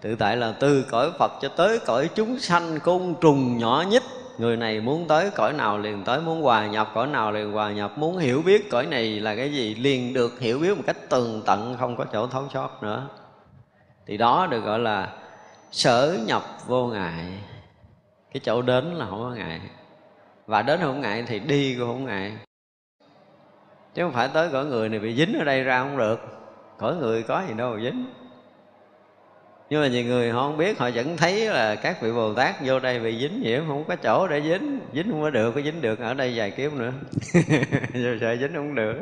[0.00, 4.02] Tự tại là từ cõi phật cho tới cõi chúng sanh côn trùng nhỏ nhất
[4.38, 7.72] người này muốn tới cõi nào liền tới, muốn hòa nhập cõi nào liền hòa
[7.72, 7.98] nhập.
[7.98, 11.42] Muốn hiểu biết cõi này là cái gì, liền được hiểu biết một cách tường
[11.46, 13.08] tận, không có chỗ thấu sót nữa.
[14.06, 15.12] Thì đó được gọi là
[15.70, 17.26] sở nhập vô ngại.
[18.32, 19.60] Cái chỗ đến là không có ngại.
[20.46, 22.32] Và đến không ngại thì đi cũng không ngại.
[23.94, 26.20] Chứ không phải tới cõi người này bị dính ở đây ra không được.
[26.78, 28.06] Cõi người có gì đâu mà dính
[29.70, 32.54] nhưng mà nhiều người họ không biết, họ vẫn thấy là các vị bồ tát
[32.64, 34.80] vô đây bị dính nhiễm không có chỗ để dính.
[34.92, 36.92] Dính không có được, có dính được ở đây vài kiếp nữa.
[37.94, 38.98] Giờ sợ dính không được.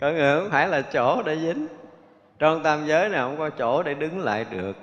[0.00, 1.66] Có người không phải là chỗ để dính.
[2.38, 4.76] Trong tam giới này không có chỗ để đứng lại được.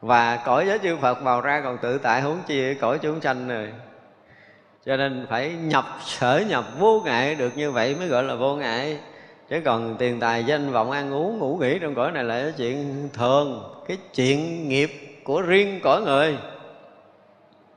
[0.00, 3.48] Và cõi giới chư Phật vào ra còn tự tại huống chi cõi chúng sanh
[3.48, 3.72] rồi.
[4.86, 8.56] Cho nên phải nhập, sở nhập vô ngại được như vậy mới gọi là vô
[8.56, 8.98] ngại
[9.50, 12.52] chứ còn tiền tài danh vọng ăn uống, ngủ nghỉ trong cõi này là cái
[12.56, 14.90] chuyện thường, cái chuyện nghiệp
[15.24, 16.38] của riêng cõi người.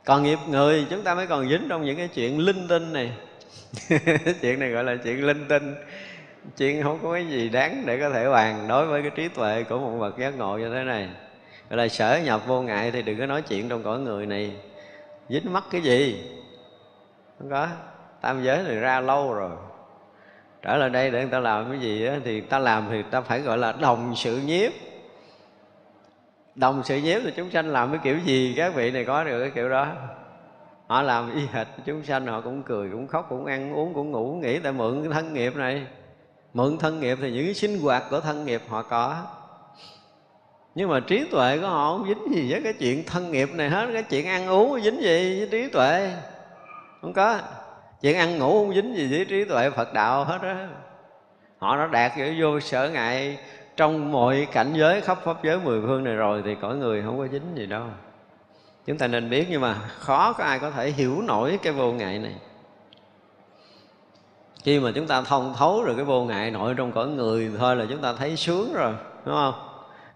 [0.06, 3.12] Còn nghiệp người, chúng ta mới còn dính trong những cái chuyện linh tinh này.
[4.42, 5.76] Chuyện này gọi là chuyện linh tinh.
[6.58, 9.64] Chuyện không có cái gì đáng để có thể bàn đối với cái trí tuệ
[9.64, 11.10] của một bậc giác ngộ như thế này.
[11.70, 14.52] Gọi là sở nhập vô ngại thì đừng có nói chuyện trong cõi người này.
[15.30, 16.24] Dính mắc cái gì?
[17.40, 17.68] Không có.
[18.22, 19.52] Tam giới thì ra lâu rồi
[20.64, 23.22] trở lại đây để người ta làm cái gì đó, thì ta làm thì ta
[23.22, 24.72] phải gọi là đồng sự nhiếp.
[26.56, 29.40] Đồng sự nhiếp thì chúng sanh làm cái kiểu gì các vị này có được
[29.40, 29.88] cái kiểu đó.
[30.88, 34.12] Họ làm y hệt chúng sanh họ cũng cười cũng khóc cũng ăn uống cũng
[34.12, 35.86] ngủ nghĩ tại mượn cái thân nghiệp này.
[36.54, 39.26] Mượn thân nghiệp thì những cái sinh hoạt của thân nghiệp họ có.
[40.76, 43.70] Nhưng mà trí tuệ của họ không dính gì với cái chuyện thân nghiệp này
[43.70, 46.14] hết cái chuyện ăn uống dính gì với trí tuệ?
[47.02, 47.40] Không có
[48.04, 50.68] chuyện ăn ngủ không dính gì với trí tuệ phật đạo hết á.
[51.58, 53.38] Họ đã đạt vô, vô sở ngại
[53.78, 57.18] trong mọi cảnh giới khắp pháp giới mười phương này rồi thì cõi người không
[57.18, 57.84] có dính gì đâu.
[58.86, 61.92] Chúng ta nên biết nhưng mà khó có ai có thể hiểu nổi cái vô
[61.92, 62.36] ngại này.
[64.64, 67.76] Khi mà chúng ta thông thấu rồi cái vô ngại nội trong cõi người thôi
[67.76, 68.94] là chúng ta thấy sướng rồi
[69.26, 69.54] đúng không?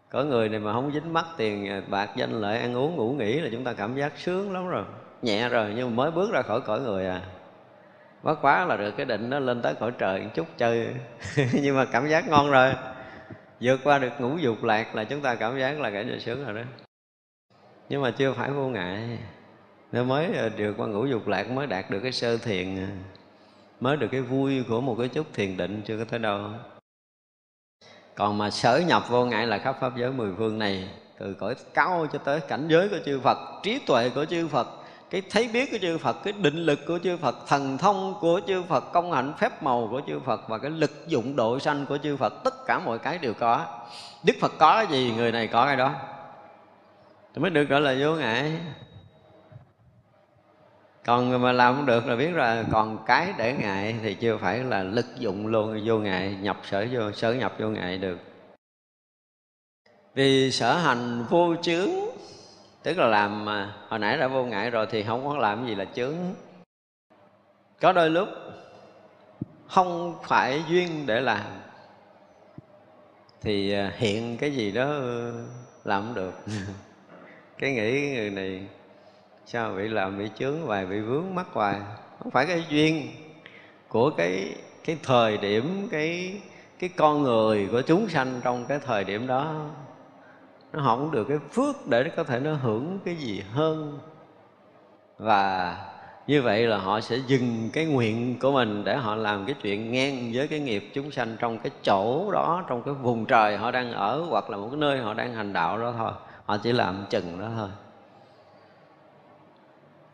[0.09, 3.11] Cõi người này mà không dính mắt tiền à, bạc danh lợi ăn uống ngủ
[3.11, 4.83] nghỉ là chúng ta cảm giác sướng lắm rồi.
[5.21, 7.21] Nhẹ rồi nhưng mà mới bước ra khỏi cõi người à
[8.27, 10.87] bất quá là được, cái định nó lên tới cõi trời một chút chơi.
[11.53, 12.73] Nhưng mà cảm giác ngon rồi.
[13.61, 16.45] Vượt qua được ngũ dục lạc là chúng ta cảm giác là cái gì sướng
[16.45, 16.61] rồi đó.
[17.89, 19.17] Nhưng mà chưa phải vô ngại.
[19.91, 22.87] Nó mới ờ, được qua ngũ dục lạc mới đạt được cái sơ thiền ờ,
[23.79, 26.49] mới được cái vui của một cái chút thiền định chưa có tới đâu.
[28.15, 31.55] Còn mà sở nhập vô ngại là khắp pháp giới mười phương này, từ cõi
[31.73, 34.67] cao cho tới cảnh giới của chư Phật, trí tuệ của chư Phật
[35.09, 38.41] cái thấy biết của chư Phật, cái định lực của chư Phật, thần thông của
[38.47, 41.85] chư Phật, công hạnh phép màu của chư Phật và cái lực dụng độ sanh
[41.85, 43.65] của chư Phật, tất cả mọi cái đều có.
[44.23, 45.93] Đức Phật có cái gì, người này có cái đó.
[47.33, 48.59] Thì mới được gọi là vô ngại
[51.07, 54.59] còn mà làm không được là biết là còn cái để ngại thì chưa phải
[54.59, 58.17] là lực dụng luôn, vô ngại, nhập sở vô, sở nhập vô ngại được.
[60.15, 61.89] Vì sở hành vô chướng
[62.87, 65.75] tức là làm mà hồi nãy đã vô ngại rồi thì không có làm gì
[65.75, 66.15] là chướng.
[67.81, 68.29] Có đôi lúc
[69.67, 71.45] không phải duyên để làm,
[73.41, 74.85] thì à, hiện cái gì đó
[75.83, 76.33] làm không được.
[77.57, 78.67] Cái nghĩ người này
[79.45, 81.79] sao bị làm, bị chướng hoài, bị vướng mắc hoài?
[82.19, 83.07] Không phải cái duyên
[83.87, 86.41] của cái cái thời điểm, cái
[86.79, 89.69] cái con người của chúng sanh trong cái thời điểm đó
[90.77, 93.99] nó không được cái phước để nó có thể nó hưởng cái gì hơn.
[95.17, 95.77] Và
[96.27, 99.91] như vậy là họ sẽ dừng cái nguyện của mình để họ làm cái chuyện
[99.91, 103.71] ngang với cái nghiệp chúng sanh trong cái chỗ đó, trong cái vùng trời họ
[103.71, 106.11] đang ở hoặc là một cái nơi họ đang hành đạo đó thôi.
[106.45, 107.69] Họ chỉ làm chừng đó thôi.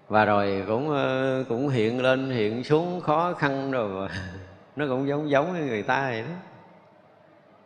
[0.08, 4.10] Và rồi cũng ờ, cũng hiện lên, hiện xuống khó khăn rồi.
[4.76, 6.36] Nó cũng giống giống với người ta vậy đó.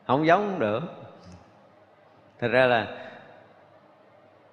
[0.07, 0.96] Không giống được
[2.39, 2.87] thật ra là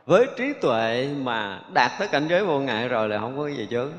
[0.07, 3.57] với trí tuệ mà đạt tới cảnh giới vô ngại rồi là không có cái
[3.57, 3.93] gì chứ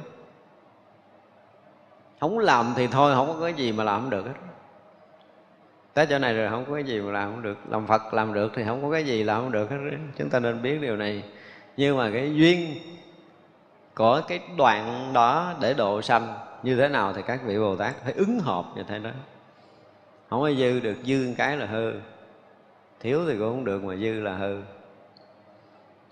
[2.19, 4.33] không làm thì thôi, không có cái gì mà làm không được hết.
[5.93, 7.57] Tới chỗ này rồi không có cái gì mà làm không được.
[7.69, 9.77] Làm phật làm được thì không có cái gì làm không được hết.
[10.17, 11.23] Chúng ta nên biết điều này.
[11.77, 12.75] Nhưng mà cái duyên
[13.95, 16.33] của cái đoạn đó để độ sanh
[16.63, 19.09] như thế nào thì các vị bồ tát phải ứng hợp như thế đó.
[20.29, 21.93] Không có dư được dư cái là hư
[22.99, 24.57] thiếu thì cũng không được mà dư là hư.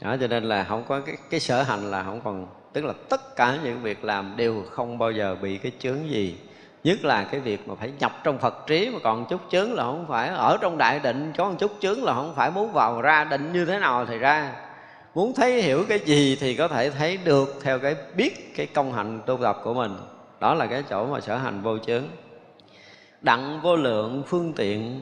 [0.02, 2.94] Đó cho nên là không có cái, cái sở hành là không còn tức là
[3.10, 6.38] tất cả những việc làm đều không bao giờ bị cái chướng gì.
[6.84, 9.84] Nhất là cái việc mà phải nhập trong phật trí mà còn chút chướng là
[9.84, 10.30] không phải.
[10.30, 12.52] Ở trong đại định có một chút chướng là không phải.
[12.52, 14.56] Muốn vào ra định như thế nào thì ra.
[15.16, 18.94] Muốn thấy hiểu cái gì thì có thể thấy được theo cái biết cái công
[18.94, 19.96] hạnh tu tập của mình.
[20.40, 22.04] Đó là cái chỗ mà sở hành vô chướng.
[23.22, 25.02] Đặng vô lượng phương tiện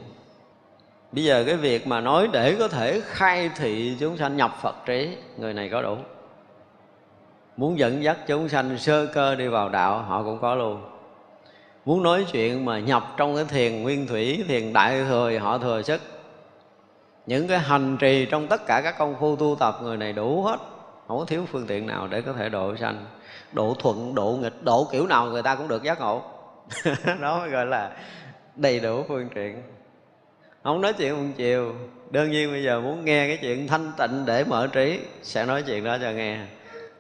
[1.12, 4.76] bây giờ cái việc mà nói để có thể khai thị chúng sanh nhập phật
[4.86, 5.98] trí, người này có đủ.
[7.58, 10.82] Muốn dẫn dắt chúng sanh sơ cơ đi vào đạo, họ cũng có luôn.
[11.86, 15.82] Muốn nói chuyện mà nhập trong cái thiền nguyên thủy, thiền đại thừa họ thừa
[15.82, 16.02] sức.
[17.26, 20.44] Những cái hành trì trong tất cả các công phu tu tập, người này đủ
[20.44, 20.58] hết.
[21.08, 23.06] Không có thiếu phương tiện nào để có thể độ sanh.
[23.54, 26.22] Độ thuận, độ nghịch, độ kiểu nào người ta cũng được giác ngộ.
[27.22, 27.92] Đó mới gọi là
[28.56, 29.64] đầy đủ phương tiện
[30.64, 31.76] không nói chuyện một chiều.
[32.12, 35.64] Đương nhiên bây giờ muốn nghe cái chuyện thanh tịnh để mở trí, sẽ nói
[35.68, 36.40] chuyện đó cho nghe.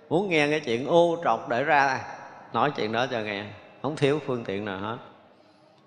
[0.09, 2.01] Muốn nghe cái chuyện ô trọc để ra,
[2.53, 3.45] nói chuyện đó cho nghe.
[3.81, 4.97] Không thiếu phương tiện nào hết.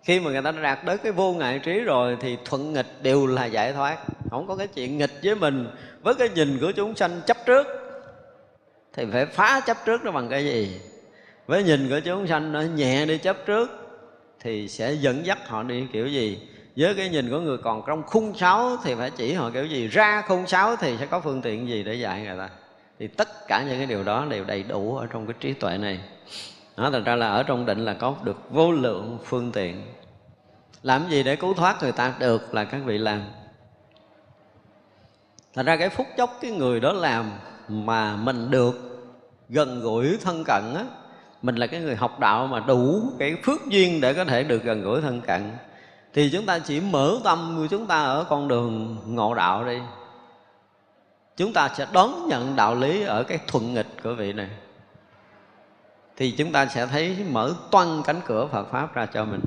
[0.02, 3.26] Khi mà người ta đạt tới cái vô ngại trí rồi thì thuận nghịch đều
[3.26, 3.98] là giải thoát.
[4.30, 5.66] Không có cái chuyện nghịch với mình,
[6.02, 7.66] với cái nhìn của chúng sanh chấp trước,
[8.92, 10.80] thì phải phá chấp trước nó bằng cái gì?
[11.46, 13.70] Với nhìn của chúng sanh nó nhẹ đi chấp trước,
[14.40, 16.38] thì sẽ dẫn dắt họ đi kiểu gì?
[16.76, 19.88] Với cái nhìn của người còn trong khung sáu thì phải chỉ họ kiểu gì,
[19.88, 22.48] ra khung sáu thì sẽ có phương tiện gì để dạy người ta.
[22.98, 25.78] Thì tất cả những cái điều đó đều đầy đủ ở trong cái trí tuệ
[25.78, 26.00] này.
[26.76, 29.82] Nó thành ra là ở trong định là có được vô lượng phương tiện.
[30.82, 33.22] Làm gì để cứu thoát người ta được là các vị làm.
[35.54, 37.30] Thành ra cái phút chốc cái người đó làm
[37.68, 39.06] mà mình được
[39.48, 40.84] gần gũi thân cận á,
[41.42, 44.64] mình là cái người học đạo mà đủ cái phước duyên để có thể được
[44.64, 45.50] gần gũi thân cận
[46.14, 49.78] thì chúng ta chỉ mở tâm của chúng ta ở con đường ngộ đạo đi.
[51.36, 54.48] Chúng ta sẽ đón nhận đạo lý ở cái thuận nghịch của vị này.
[56.16, 59.40] Thì chúng ta sẽ thấy mở toan cánh cửa Phật pháp ra cho mình.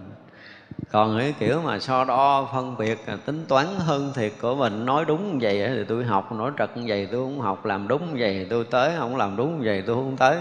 [0.91, 5.05] Còn cái kiểu mà so đo, phân biệt, tính toán hơn thiệt của mình, nói
[5.05, 8.45] đúng vậy thì tôi học, nói trật vậy tôi không học, làm đúng vậy thì
[8.49, 10.37] tôi tới, không làm đúng vậy tôi không tới.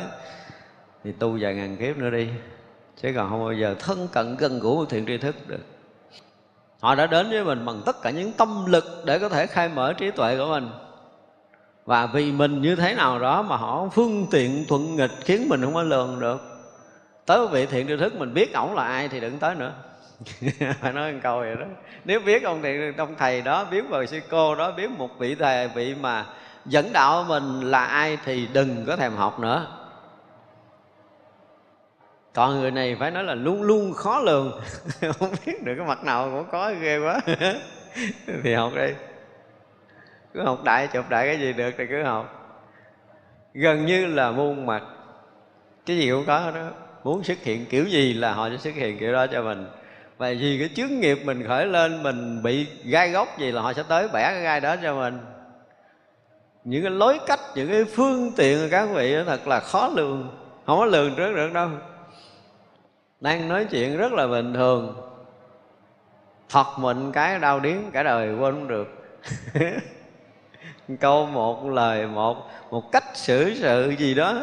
[1.05, 2.29] Thì tu vài ngàn kiếp nữa đi,
[3.03, 5.76] chứ còn không bao giờ thân cận gần gũi thiện tri thức được
[6.87, 9.69] họ đã đến với mình bằng tất cả những tâm lực để có thể khai
[9.69, 10.71] mở trí tuệ của mình.
[11.85, 15.63] Và vì mình như thế nào đó mà họ phương tiện thuận nghịch khiến mình
[15.63, 16.41] không có lường được.
[17.27, 19.73] Tới vị thiện tri thức mình biết ổng là ai thì đừng tới nữa.
[20.81, 21.67] Phải nói một câu vậy đó.
[22.05, 25.35] Nếu biết ông thiện ông thầy đó, biết bà sư cô đó, biết một vị
[25.35, 26.27] thầy, vị mà
[26.67, 29.67] dẫn đạo mình là ai thì đừng có thèm học nữa
[32.37, 34.61] còn người này phải nói là luôn luôn khó lường.
[35.19, 37.21] Không biết được cái mặt nào cũng có, ghê quá.
[38.43, 38.93] Thì học đi.
[40.35, 42.53] Cứ học đại, chụp đại cái gì được thì cứ học.
[43.55, 44.83] Gần như là muôn mặt.
[45.87, 46.71] Cái gì cũng có đó.
[47.05, 49.67] Muốn xuất hiện kiểu gì là họ sẽ xuất hiện kiểu đó cho mình.
[50.19, 53.73] Và vì cái chướng nghiệp mình khởi lên, mình bị gai góc gì là họ
[53.73, 55.19] sẽ tới bẻ cái gai đó cho mình.
[56.65, 60.39] Những cái lối cách, những cái phương tiện các vị đó thật là khó lường.
[60.67, 61.69] Không có lường trước được đâu
[63.21, 64.97] đang nói chuyện rất là bình thường.
[66.49, 68.89] Thật mình cái đau điếng cả đời quên không được.
[71.01, 74.35] Câu một, lời một một cách xử sự gì đó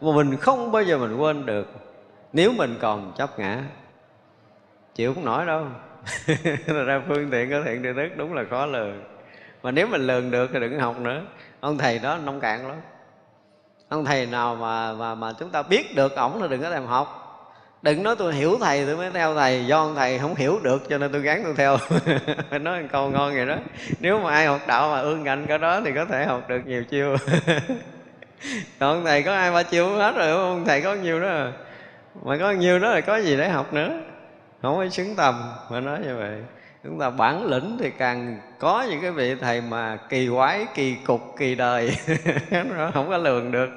[0.00, 1.66] mà mình không bao giờ mình quên được.
[2.32, 3.62] Nếu mình còn chấp ngã,
[4.94, 5.66] chịu không nổi đâu.
[6.86, 9.04] Ra phương tiện, có thiện tri thức đúng là khó lường.
[9.62, 11.22] Mà nếu mình lường được thì đừng học nữa.
[11.60, 12.76] Ông thầy đó nông cạn lắm.
[13.88, 16.86] Ông thầy nào mà mà mà chúng ta biết được ổng thì đừng có thèm
[16.86, 17.23] học
[17.84, 19.66] đừng nói tôi hiểu thầy, tôi mới theo thầy.
[19.66, 21.76] Do thầy không hiểu được, cho nên tôi gắn tôi theo.
[22.50, 23.56] Phải nói một câu ngon vậy đó.
[24.00, 26.66] Nếu mà ai học đạo mà ương ngạnh cái đó thì có thể học được
[26.66, 27.16] nhiều chiêu.
[28.78, 31.28] Còn thầy có ai ba chiêu hết rồi ông thầy có nhiều đó.
[31.28, 31.52] À.
[32.24, 34.00] mà có nhiều đó là có gì để học nữa?
[34.62, 36.42] Không phải xứng tầm mà nói như vậy.
[36.84, 40.94] Chúng ta bản lĩnh thì càng có những cái vị thầy mà kỳ quái, kỳ
[40.94, 41.96] cục, kỳ đời.
[42.50, 43.68] Nó không có lường được.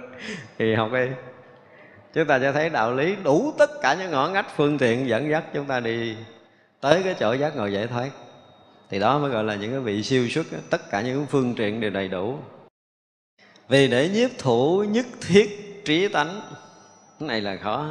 [0.60, 1.08] Thì học đi
[2.18, 5.30] chúng ta sẽ thấy đạo lý đủ tất cả những ngõ ngách phương tiện dẫn
[5.30, 6.16] dắt chúng ta đi
[6.82, 8.10] tới cái chỗ giác ngộ giải thoát.
[8.90, 11.82] Thì đó mới gọi là những cái vị siêu xuất tất cả những phương tiện
[11.82, 12.38] đều đầy đủ.
[13.68, 16.42] Vì để nhiếp thủ nhất thiết trí tánh,
[17.20, 17.88] cái này là khó.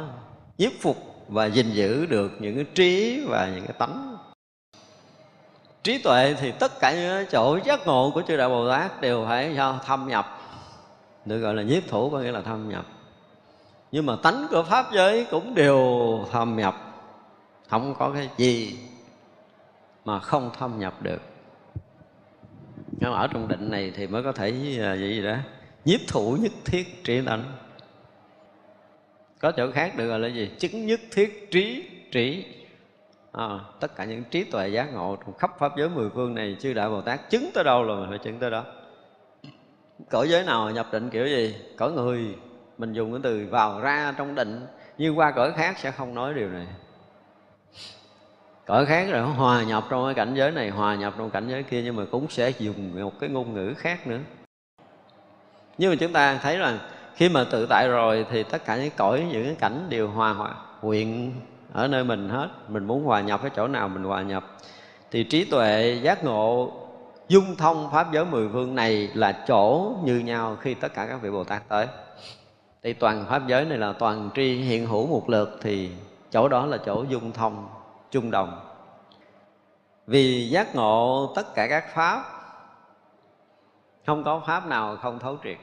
[0.57, 0.97] Nhiếp phục
[1.27, 4.17] và gìn giữ được những cái trí và những cái tánh.
[5.83, 9.25] Trí tuệ thì tất cả những chỗ giác ngộ của chư đại bồ tát đều
[9.27, 10.41] phải sao thâm nhập.
[11.25, 12.85] Được gọi là nhiếp thủ có nghĩa là thâm nhập
[13.91, 16.75] nhưng mà tánh của pháp giới cũng đều thâm nhập.
[17.67, 18.79] Không có cái gì
[20.05, 21.21] mà không thâm nhập được.
[22.99, 24.49] Nhưng ở trong định này thì mới có thể
[24.81, 25.35] à, gì, gì đó
[25.85, 27.43] nhiếp thủ nhất thiết trí tánh.
[29.39, 30.51] Có chỗ khác được gọi là gì?
[30.59, 32.45] Chứng nhất thiết trí trí
[33.31, 36.57] à, tất cả những trí tuệ giác ngộ trong khắp pháp giới mười phương này
[36.59, 38.65] chư đại bồ tát chứng tới đâu là mình phải chứng tới đó.
[40.09, 41.55] Cõi giới nào nhập định kiểu gì?
[41.77, 42.35] Cõi người
[42.77, 44.67] mình dùng cái từ vào ra trong định
[44.97, 46.67] nhưng qua cõi khác sẽ không nói điều này.
[48.65, 51.63] Cõi khác rồi hòa nhập trong cái cảnh giới này, hòa nhập trong cảnh giới
[51.63, 54.19] kia, nhưng mà cũng sẽ dùng một cái ngôn ngữ khác nữa.
[55.77, 56.79] Nhưng mà chúng ta thấy rằng
[57.15, 60.33] khi mà tự tại rồi thì tất cả những cõi, những cái cảnh đều hòa
[60.33, 61.33] hòa, nguyện
[61.73, 62.49] ở nơi mình hết.
[62.67, 64.45] Mình muốn hòa nhập cái chỗ nào mình hòa nhập.
[65.11, 66.71] Thì trí tuệ giác ngộ,
[67.27, 71.21] dung thông pháp giới mười phương này là chỗ như nhau khi tất cả các
[71.21, 71.87] vị bồ tát tới
[72.83, 75.91] thì toàn pháp giới này là toàn tri hiện hữu một lượt thì
[76.31, 77.69] chỗ đó là chỗ dung thông,
[78.11, 78.59] chung đồng.
[80.07, 82.23] Vì giác ngộ tất cả các pháp,
[84.05, 85.57] không có pháp nào không thấu triệt.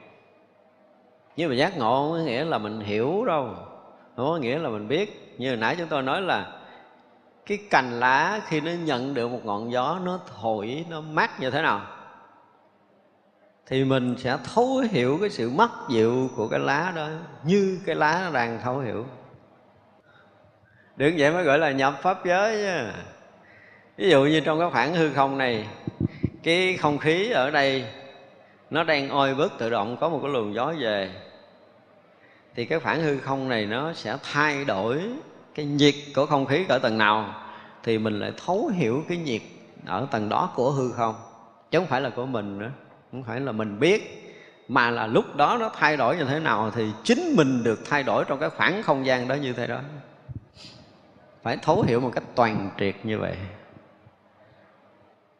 [1.37, 3.49] Nhưng mà giác ngộ có nghĩa là mình hiểu đâu,
[4.17, 5.35] không có nghĩa là mình biết.
[5.39, 6.61] Như hồi nãy chúng tôi nói là
[7.47, 11.51] cái cành lá khi nó nhận được một ngọn gió, nó thổi, nó mát như
[11.51, 11.81] thế nào?
[13.67, 17.09] Thì mình sẽ thấu hiểu cái sự mất dịu của cái lá đó
[17.45, 19.07] như cái lá nó đang thấu hiểu.
[20.97, 22.93] Đừng vậy mới gọi là nhập pháp giới nha.
[23.97, 25.67] Ví dụ như trong cái khoảng hư không này,
[26.43, 27.87] cái không khí ở đây,
[28.71, 31.11] nó đang oi bức tự động, có một cái luồng gió về.
[32.55, 35.01] Thì cái khoảng hư không này nó sẽ thay đổi
[35.55, 37.35] cái nhiệt của không khí ở tầng nào,
[37.83, 39.43] thì mình lại thấu hiểu cái nhiệt
[39.87, 41.15] ở tầng đó của hư không,
[41.71, 42.71] chứ không phải là của mình nữa
[43.15, 44.21] không phải là mình biết,
[44.69, 48.03] mà là lúc đó nó thay đổi như thế nào thì chính mình được thay
[48.03, 49.81] đổi trong cái khoảng không gian đó như thế đó.
[51.43, 53.37] Phải thấu hiểu một cách toàn triệt như vậy.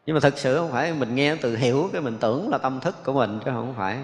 [0.05, 2.79] Nhưng mà thực sự không phải, mình nghe từ hiểu cái mình tưởng là tâm
[2.79, 3.97] thức của mình chứ không phải.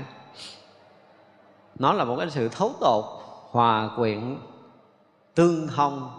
[1.80, 3.06] Nó là một cái sự thấu tột,
[3.50, 4.38] hòa quyện,
[5.36, 6.12] tương thông,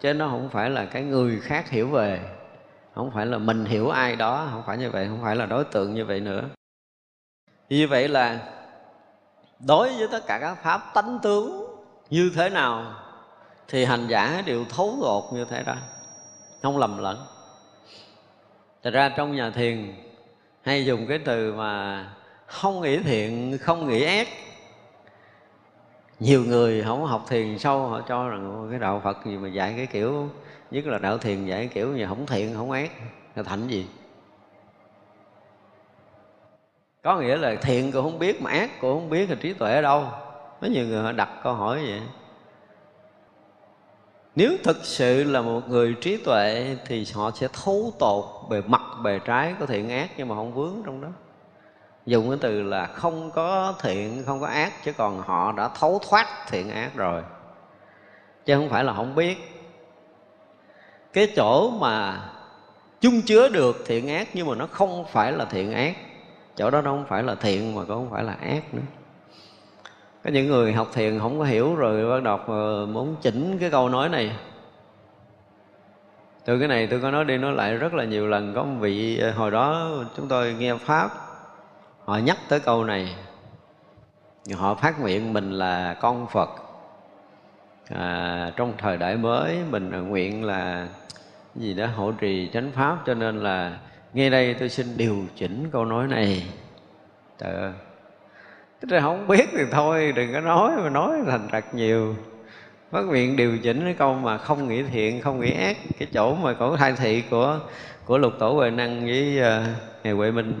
[0.00, 2.20] chứ nó không phải là cái người khác hiểu về.
[2.94, 5.64] Không phải là mình hiểu ai đó, không phải như vậy, không phải là đối
[5.64, 6.42] tượng như vậy nữa
[7.78, 8.40] như vậy là
[9.58, 11.66] đối với tất cả các pháp tánh tướng
[12.10, 12.94] như thế nào
[13.68, 15.74] thì hành giả đều thấu gột như thế đó
[16.62, 17.26] không lầm lẫn.
[18.82, 19.94] Thật ra trong nhà thiền
[20.62, 22.04] hay dùng cái từ mà
[22.46, 24.28] không nghĩ thiện, không nghĩ ác
[26.20, 29.74] Nhiều người không học thiền sâu họ cho rằng cái đạo Phật gì mà dạy
[29.76, 30.28] cái kiểu
[30.70, 32.90] Nhất là đạo thiền dạy cái kiểu gì không thiện, không ác
[33.34, 33.86] là thành gì?
[37.02, 39.74] Có nghĩa là thiện cũng không biết mà ác cũng không biết là trí tuệ
[39.74, 40.04] ở đâu.
[40.60, 42.00] Có nhiều người họ đặt câu hỏi vậy.
[44.34, 48.82] Nếu thực sự là một người trí tuệ thì họ sẽ thấu tột bề mặt,
[49.02, 51.08] bề trái có thiện ác nhưng mà không vướng trong đó.
[52.06, 56.00] Dùng cái từ là không có thiện, không có ác chứ còn họ đã thấu
[56.08, 57.22] thoát thiện ác rồi.
[58.44, 59.36] Chứ không phải là không biết.
[61.12, 62.20] Cái chỗ mà
[63.00, 65.96] chung chứa được thiện ác nhưng mà nó không phải là thiện ác
[66.56, 68.82] chỗ đó nó không phải là thiện mà cũng không phải là ác nữa.
[70.24, 72.38] Có những người học thiền không có hiểu rồi bắt đầu
[72.86, 74.36] muốn chỉnh cái câu nói này.
[76.44, 78.76] Từ cái này tôi có nói đi nói lại rất là nhiều lần có một
[78.80, 81.10] vị ờ, hồi đó chúng tôi nghe pháp
[82.04, 83.16] họ nhắc tới câu này.
[84.54, 86.48] Họ phát nguyện mình là con phật.
[87.88, 90.88] À, trong thời đại mới mình nguyện là
[91.54, 93.78] gì đó hộ trì chánh pháp cho nên là
[94.14, 96.46] nghe đây tôi xin điều chỉnh câu nói này.
[97.38, 97.72] Trời ơi.
[99.00, 102.16] Không biết thì thôi đừng có nói mà nói thành thật nhiều.
[102.90, 106.34] Phát nguyện điều chỉnh cái câu mà không nghĩ thiện, không nghĩ ác Cái chỗ
[106.34, 107.60] mà có thai thị của
[108.04, 109.66] của lục tổ huệ năng với uh,
[110.04, 110.60] ngày huệ minh.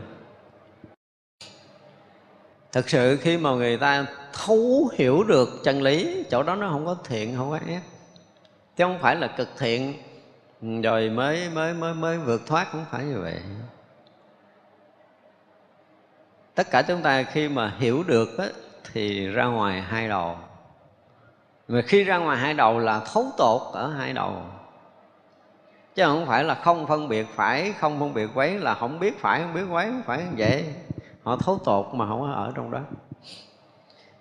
[2.72, 6.86] Thực sự khi mà người ta thấu hiểu được chân lý Chỗ đó nó không
[6.86, 7.82] có thiện, không có ác.
[8.76, 9.94] Chứ không phải là cực thiện.
[10.62, 13.40] Ừ, rồi mới mới mới mới vượt thoát cũng phải như vậy.
[16.54, 18.46] Tất cả chúng ta khi mà hiểu được á,
[18.92, 20.36] thì ra ngoài hai đầu.
[21.68, 24.36] Mà khi ra ngoài hai đầu là thấu tột ở hai đầu.
[25.94, 29.20] Chứ không phải là không phân biệt phải không phân biệt quấy là không biết
[29.20, 30.74] phải không biết quấy không phải vậy.
[31.22, 32.80] Họ thấu tột mà không ở trong đó.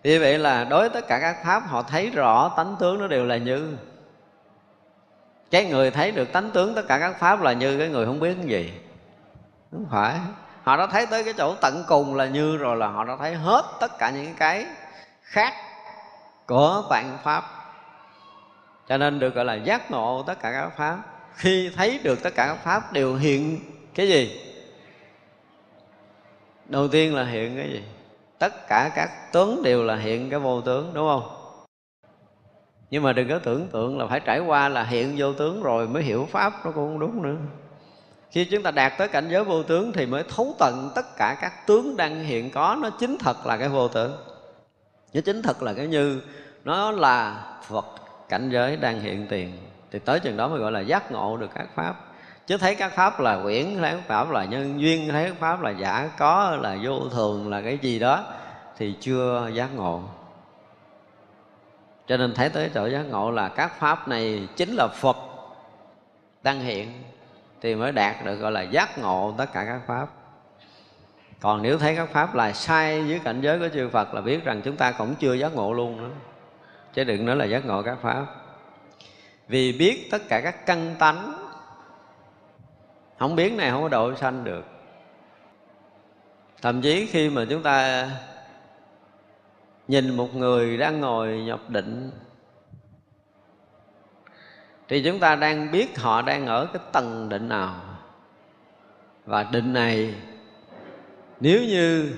[0.03, 3.07] Vì vậy là đối với tất cả các pháp họ thấy rõ tánh tướng nó
[3.07, 3.77] đều là như
[5.51, 8.19] cái người thấy được tánh tướng tất cả các pháp là như cái người không
[8.19, 8.73] biết cái gì.
[9.71, 10.19] Không phải.
[10.63, 13.35] Họ đã thấy tới cái chỗ tận cùng là như rồi là họ đã thấy
[13.35, 14.65] hết tất cả những cái
[15.21, 15.53] khác
[16.45, 17.43] của vạn pháp.
[18.87, 20.97] Cho nên được gọi là giác ngộ tất cả các pháp.
[21.35, 23.59] Khi thấy được tất cả các pháp, đều hiện
[23.95, 24.41] cái gì?
[26.65, 27.83] Đầu tiên là hiện cái gì?
[28.39, 31.40] Tất cả các tướng đều là hiện cái vô tướng, đúng không?
[32.91, 35.87] Nhưng mà đừng có tưởng tượng là phải trải qua là hiện vô tướng rồi
[35.87, 37.35] mới hiểu pháp, nó cũng không đúng nữa.
[38.31, 41.37] Khi chúng ta đạt tới cảnh giới vô tướng thì mới thấu tận tất cả
[41.41, 44.15] các tướng đang hiện có, nó chính thật là cái vô tướng.
[45.13, 46.21] Nó chính thật là cái như,
[46.63, 47.85] nó là phật
[48.29, 49.57] cảnh giới đang hiện tiền.
[49.91, 51.95] Thì tới chừng đó mới gọi là giác ngộ được các pháp.
[52.47, 55.61] Chứ thấy các pháp là quyển, thấy các pháp là nhân duyên, thấy các pháp
[55.61, 58.23] là giả có, là vô thường, là cái gì đó,
[58.77, 60.01] thì chưa giác ngộ
[62.11, 65.17] cho nên thấy tới chỗ giác ngộ là các pháp này chính là phật
[66.43, 67.03] đang hiện
[67.61, 70.07] thì mới đạt được gọi là giác ngộ tất cả các pháp.
[71.41, 74.43] Còn nếu thấy các pháp là sai dưới cảnh giới của chư Phật là biết
[74.43, 76.09] rằng chúng ta cũng chưa giác ngộ luôn nữa
[76.93, 78.25] chứ đừng nói là giác ngộ các pháp.
[79.47, 81.33] Vì biết tất cả các căn tánh,
[83.19, 84.65] không biết này không có độ sanh được.
[86.61, 88.09] Thậm chí khi mà chúng ta
[89.91, 92.11] nhìn một người đang ngồi nhập định,
[94.87, 97.75] thì chúng ta đang biết họ đang ở cái tầng định nào.
[99.25, 100.15] Và định này,
[101.39, 102.11] nếu như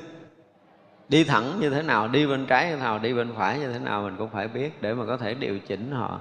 [1.10, 3.74] đi thẳng như thế nào, đi bên trái như thế nào, đi bên phải như
[3.74, 6.20] thế nào, mình cũng phải biết để mà có thể điều chỉnh họ.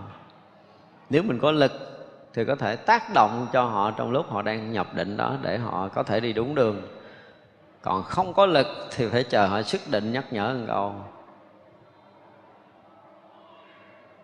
[1.10, 1.72] Nếu mình có lực
[2.34, 5.58] thì có thể tác động cho họ trong lúc họ đang nhập định đó để
[5.58, 6.82] họ có thể đi đúng đường.
[7.82, 10.94] Còn không có lực thì phải chờ họ sức định nhắc nhở một câu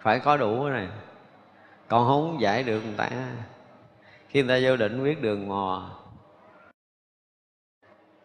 [0.01, 0.89] phải có đủ cái này.
[1.89, 3.09] Còn không giải được người ta.
[4.29, 5.91] Khi người ta vô định biết đường mò.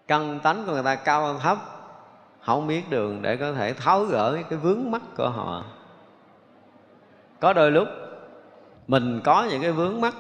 [0.08, 1.58] Căn tánh của người ta cao thấp.
[2.40, 5.64] Không biết đường để có thể tháo gỡ cái vướng mắt của họ.
[7.40, 7.88] Có đôi lúc,
[8.88, 10.16] mình có những cái vướng mắt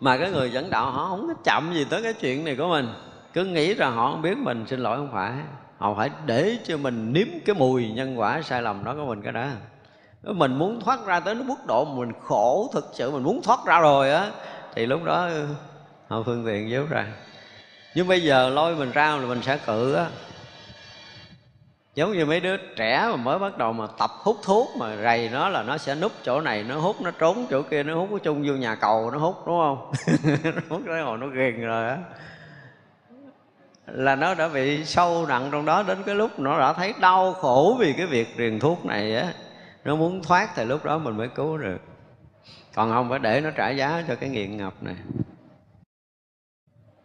[0.00, 2.68] mà cái người dẫn đạo họ không có chậm gì tới cái chuyện này của
[2.68, 2.88] mình.
[3.32, 5.32] Cứ nghĩ rằng họ không biết mình xin lỗi không phải.
[5.78, 9.22] Họ phải để cho mình nếm cái mùi nhân quả sai lầm đó của mình
[9.22, 9.46] cái đó
[10.26, 13.80] mình muốn thoát ra tới mức độ mình khổ, thực sự mình muốn thoát ra
[13.80, 14.30] rồi á,
[14.74, 15.46] thì lúc đó ừ,
[16.08, 17.06] họ phương tiện giúp ra.
[17.94, 20.06] Nhưng bây giờ lôi mình ra là mình sẽ cự á.
[21.94, 25.28] Giống như mấy đứa trẻ mà mới bắt đầu mà tập hút thuốc mà rầy
[25.32, 28.08] nó là nó sẽ núp chỗ này, nó hút, nó trốn chỗ kia, nó hút
[28.12, 29.92] có chung vô nhà cầu, nó hút, đúng không?
[30.44, 31.98] Nó hút tới hồi nó ghiền rồi á.
[33.86, 37.32] Là nó đã bị sâu nặng trong đó đến cái lúc nó đã thấy đau
[37.32, 39.32] khổ vì cái việc truyền thuốc này á
[39.84, 41.80] nó muốn thoát thì lúc đó mình mới cứu được.
[42.74, 44.96] Còn không phải để nó trả giá cho cái nghiện ngập này.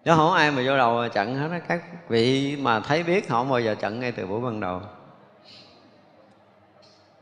[0.06, 3.40] Chứ không ai mà vô đầu chặn hết á, các vị mà thấy biết họ
[3.40, 4.82] không bao giờ chặn ngay từ buổi ban đầu.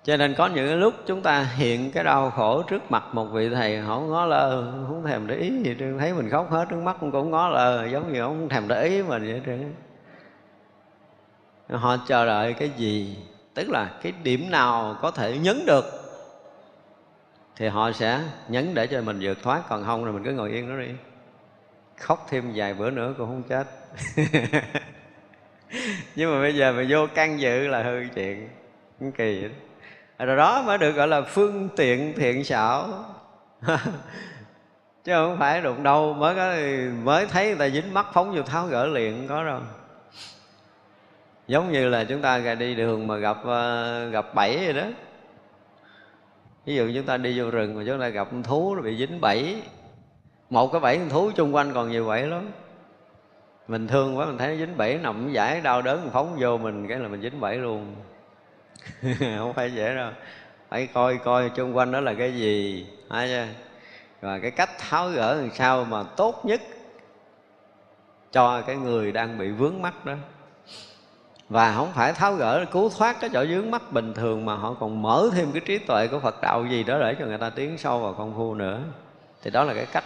[0.04, 3.50] Cho nên có những lúc chúng ta hiện cái đau khổ trước mặt một vị
[3.50, 6.82] thầy họ ngó lơ, không thèm để ý gì trơn, thấy mình khóc hết trước
[6.82, 9.76] mắt cũng ngó lơ, giống như không thèm để ý mình vậy trơn
[11.70, 13.18] họ chờ đợi cái gì?
[13.58, 15.86] Tức là cái điểm nào có thể nhấn được
[17.56, 20.52] thì họ sẽ nhấn để cho mình vượt thoát, còn không là mình cứ ngồi
[20.52, 20.92] yên đó đi.
[21.98, 23.68] Khóc thêm vài bữa nữa cũng không chết.
[26.16, 28.50] Nhưng mà bây giờ mà vô căn dự là hư chuyện
[29.00, 29.52] kỳ vậy
[30.18, 33.06] à, rồi đó mới được gọi là phương tiện thiện xảo.
[35.04, 36.56] Chứ không phải đụng đâu, mới có,
[37.04, 39.62] mới thấy người ta dính mắt phóng vô tháo gỡ liền có rồi
[41.48, 44.88] giống như là chúng ta đi đường mà gặp ờ, gặp bẫy vậy đó.
[46.66, 49.22] Ví dụ chúng ta đi vô rừng mà chúng ta gặp thú nó bị dính
[49.22, 49.62] bẫy.
[50.50, 52.50] Một cái bẫy thú chung quanh còn nhiều bẫy lắm.
[53.68, 56.58] Mình thương quá, mình thấy nó dính bẫy nằm giải đau đớn, mình phóng vô
[56.58, 57.96] mình, cái là mình dính bẫy luôn.
[59.38, 60.12] Không phải dễ đâu.
[60.70, 63.48] Phải coi coi chung quanh đó là cái gì hay chưa?
[64.22, 66.62] Và cái cách tháo gỡ làm sao mà tốt nhất
[68.32, 70.14] cho cái người đang bị vướng mắc đó
[71.50, 74.76] và không phải tháo gỡ, cứu thoát cái chỗ dướng mắt bình thường mà họ
[74.80, 77.50] còn mở thêm cái trí tuệ của Phật đạo gì đó để cho người ta
[77.50, 78.80] tiến sâu vào công phu nữa.
[79.44, 80.04] Thì đó là cái cách.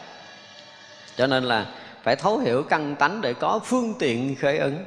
[1.16, 1.66] Cho nên là
[2.04, 4.78] phải thấu hiểu căn tánh để có phương tiện khởi ứng.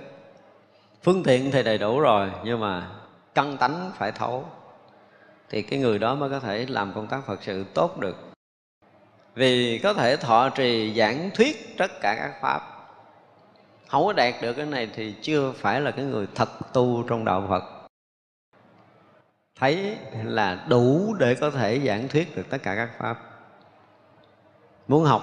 [1.03, 2.89] Phương tiện thì đầy đủ rồi, nhưng mà
[3.35, 4.45] căn tánh phải thấu.
[5.51, 8.17] Thì cái người đó mới có thể làm công tác Phật sự tốt được.
[9.35, 12.74] Vì có thể thọ trì giảng thuyết tất cả các pháp
[13.95, 17.24] không có đạt được cái này thì chưa phải là cái người thật tu trong
[17.24, 17.64] đạo Phật.
[19.59, 23.20] Thấy là đủ để có thể giảng thuyết được tất cả các pháp.
[24.88, 25.22] Muốn học,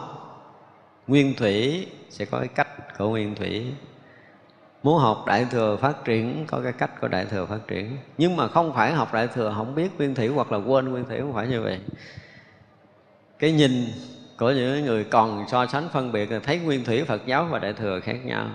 [1.07, 3.73] nguyên thủy sẽ có cái cách của nguyên thủy.
[4.83, 7.97] Muốn học đại thừa phát triển, có cái cách của đại thừa phát triển.
[8.17, 11.05] Nhưng mà không phải học đại thừa không biết nguyên thủy hoặc là quên nguyên
[11.05, 11.79] thủy không phải như vậy.
[13.39, 13.71] Cái nhìn
[14.41, 17.59] của những người còn so sánh phân biệt là thấy nguyên thủy Phật giáo và
[17.59, 18.45] đại thừa khác nhau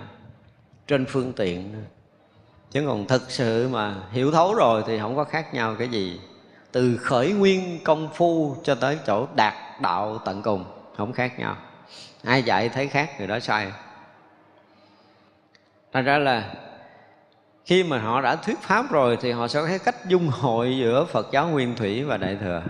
[0.87, 1.83] trên phương tiện.
[2.71, 6.19] Chứ còn thực sự mà hiểu thấu rồi thì không có khác nhau cái gì.
[6.71, 10.65] Từ khởi nguyên công phu cho tới chỗ đạt đạo tận cùng,
[10.97, 11.55] không khác nhau.
[12.23, 13.71] Ai dạy thấy khác người đó sai.
[15.93, 16.53] Thành ra là
[17.65, 20.77] khi mà họ đã thuyết pháp rồi thì họ sẽ có cái cách dung hội
[20.77, 22.61] giữa phật giáo nguyên thủy và đại thừa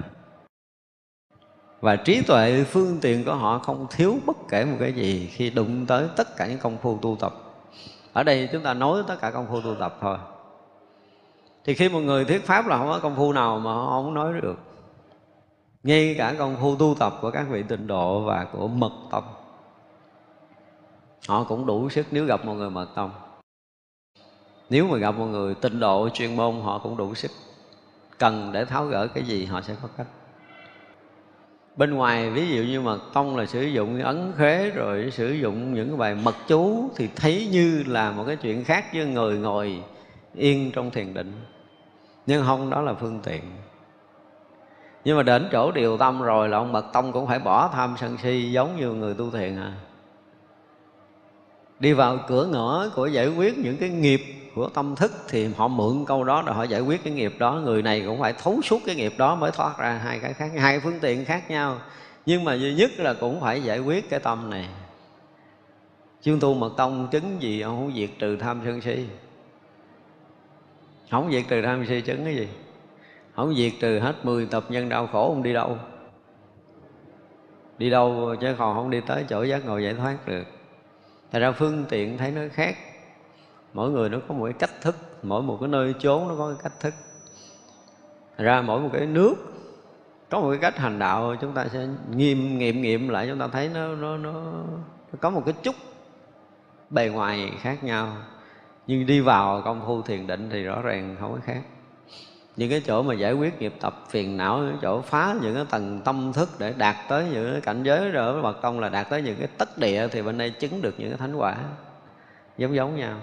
[1.80, 5.49] và trí tuệ phương tiện của họ không thiếu bất kể một cái gì khi
[5.49, 7.34] đụng tới tất cả những công phu tu tập.
[8.13, 10.17] Ở đây chúng ta nói tất cả công phu tu tập thôi.
[11.65, 14.13] Thì khi một người thuyết pháp là không có công phu nào mà họ không
[14.13, 14.55] nói được.
[15.84, 19.23] Ngay cả công phu tu tập của các vị tịnh độ và của mật tông,
[21.28, 23.11] họ cũng đủ sức nếu gặp một người mật tông.
[24.69, 27.32] Nếu mà gặp một người tịnh độ chuyên môn, họ cũng đủ sức.
[28.17, 30.07] Cần để tháo gỡ cái gì, họ sẽ có cách
[31.78, 35.73] bên ngoài, ví dụ như mật tông là sử dụng ấn khế rồi sử dụng
[35.73, 39.38] những cái bài mật chú thì thấy như là một cái chuyện khác với người
[39.38, 39.82] ngồi
[40.36, 41.32] yên trong thiền định.
[42.25, 43.41] Nhưng không, đó là phương tiện.
[45.03, 47.95] Nhưng mà đến chỗ điều tâm rồi là ông mật tông cũng phải bỏ tham
[47.99, 49.73] sân si giống như người tu thiền à
[51.80, 54.21] đi vào cửa ngõ của giải quyết những cái nghiệp
[54.55, 57.53] của tâm thức thì họ mượn câu đó để họ giải quyết cái nghiệp đó.
[57.53, 60.51] Người này cũng phải thấu suốt cái nghiệp đó mới thoát ra hai cái khác,
[60.57, 61.78] hai phương tiện khác nhau.
[62.25, 64.69] Nhưng mà duy nhất là cũng phải giải quyết cái tâm này.
[66.21, 69.05] Chương tu mật tông chứng gì ông không diệt trừ tham sân si?
[71.11, 72.47] Không diệt trừ tham si chứng cái gì?
[73.36, 75.78] Không diệt trừ hết 10 tập nhân đau khổ ông đi đâu.
[77.78, 80.43] Đi đâu chứ còn không đi tới chỗ giác ngộ giải thoát được.
[81.32, 82.78] Thật ra phương tiện thấy nó khác.
[83.73, 86.47] Mỗi người nó có một cái cách thức Mỗi một cái nơi chốn nó có
[86.47, 86.93] cái cách thức.
[88.38, 89.36] Thật ra mỗi một cái nước
[90.30, 93.47] Có một cái cách hành đạo Chúng ta sẽ nghiêm nghiệm nghiệm lại Chúng ta
[93.47, 94.34] thấy nó, nó, nó,
[95.11, 95.75] nó có một cái chút
[96.89, 98.15] Bề ngoài khác nhau.
[98.88, 101.61] Nhưng đi vào công phu thiền định Thì rõ ràng không có khác
[102.58, 105.66] những cái chỗ mà giải quyết nghiệp tập phiền não, những chỗ phá những cái
[105.70, 108.89] tầng tâm thức để đạt tới những cái cảnh giới rồi với mật tông là
[108.89, 111.55] đạt tới những cái tất địa thì bên đây chứng được những cái thánh quả.
[112.58, 113.18] Giống giống nhau.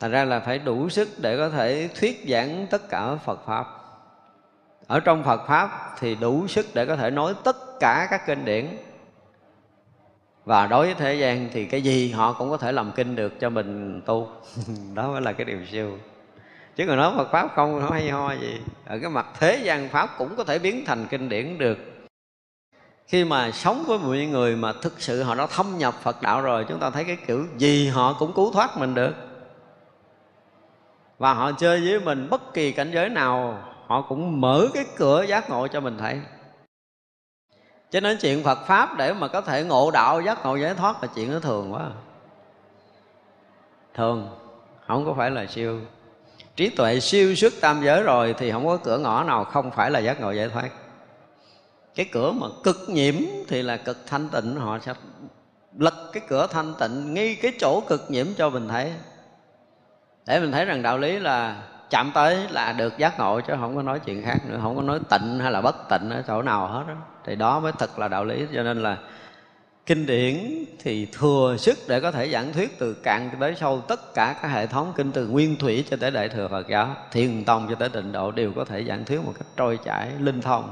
[0.00, 3.66] Thành ra là phải đủ sức để có thể thuyết giảng tất cả phật pháp.
[4.86, 8.44] Ở trong phật pháp thì đủ sức để có thể nói tất cả các kinh
[8.44, 8.66] điển.
[10.44, 13.40] Và đối với thế gian thì cái gì họ cũng có thể làm kinh được
[13.40, 14.28] cho mình tu.
[14.94, 15.98] Đó mới là cái điều siêu
[16.76, 18.60] chứ còn nói Phật pháp không không hay ho gì.
[18.86, 21.78] Ở cái mặt thế gian pháp cũng có thể biến thành kinh điển được.
[23.06, 26.42] Khi mà sống với một người mà thực sự họ đã thâm nhập Phật đạo
[26.42, 29.14] rồi, chúng ta thấy cái kiểu gì họ cũng cứu thoát mình được.
[31.18, 35.22] Và họ chơi với mình bất kỳ cảnh giới nào, họ cũng mở cái cửa
[35.22, 36.20] giác ngộ cho mình thấy.
[37.90, 41.02] Cho nên chuyện Phật Pháp để mà có thể ngộ đạo, giác ngộ, giải thoát
[41.02, 41.90] là chuyện nó thường quá.
[43.94, 44.28] Thường,
[44.86, 45.80] Không có phải là siêu
[46.56, 49.90] trí tuệ siêu xuất tam giới rồi thì không có cửa ngõ nào, không phải
[49.90, 50.70] là giác ngộ giải thoát
[51.94, 53.14] cái cửa mà cực nhiễm
[53.48, 54.94] thì là cực thanh tịnh, họ sẽ
[55.78, 58.92] lật cái cửa thanh tịnh, ngay cái chỗ cực nhiễm cho mình thấy
[60.26, 63.76] để mình thấy rằng đạo lý là chạm tới là được giác ngộ chứ không
[63.76, 66.42] có nói chuyện khác nữa, không có nói tịnh hay là bất tịnh ở chỗ
[66.42, 66.94] nào hết đó.
[67.24, 68.96] thì đó mới thật là đạo lý, cho nên là
[69.90, 73.80] kinh điển thì thừa sức để có thể giảng thuyết từ cạn tới sâu.
[73.80, 76.96] Tất cả các hệ thống kinh từ nguyên thủy cho tới đại thừa Phật giáo,
[77.12, 80.10] thiền tông cho tới tịnh độ đều có thể giảng thuyết một cách trôi chảy,
[80.20, 80.70] linh thông.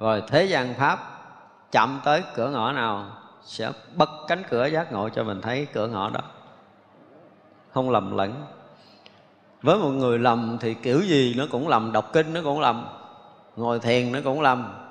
[0.00, 0.98] Rồi thế gian pháp
[1.72, 3.06] chậm tới cửa ngõ nào
[3.44, 6.20] sẽ bật cánh cửa giác ngộ cho mình thấy cửa ngõ đó.
[7.72, 8.44] Không lầm lẫn.
[9.62, 12.86] Với một người lầm thì kiểu gì nó cũng lầm, đọc kinh nó cũng lầm,
[13.56, 14.81] ngồi thiền nó cũng lầm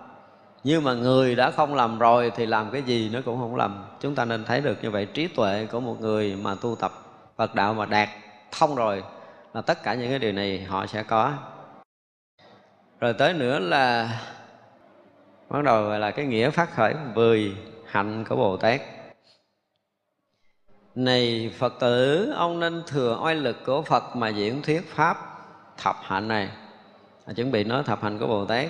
[0.64, 3.84] nhưng mà người đã không làm rồi thì làm cái gì nó cũng không làm.
[3.99, 6.91] Chúng ta nên thấy được như vậy, trí tuệ của một người mà tu tập
[7.38, 8.09] phật đạo mà đạt
[8.51, 9.03] thông rồi
[9.53, 11.34] là tất cả những cái điều này họ sẽ có.
[12.99, 14.20] Rồi tới nữa là
[15.49, 17.55] bắt đầu là cái nghĩa phát khởi, vười
[17.86, 18.82] hạnh của bồ tát.
[20.95, 25.18] Này phật tử, ông nên thừa oai lực của phật mà diễn thuyết pháp
[25.78, 26.49] thập hạnh này.
[27.36, 28.68] Chuẩn bị nói thập hạnh của bồ tát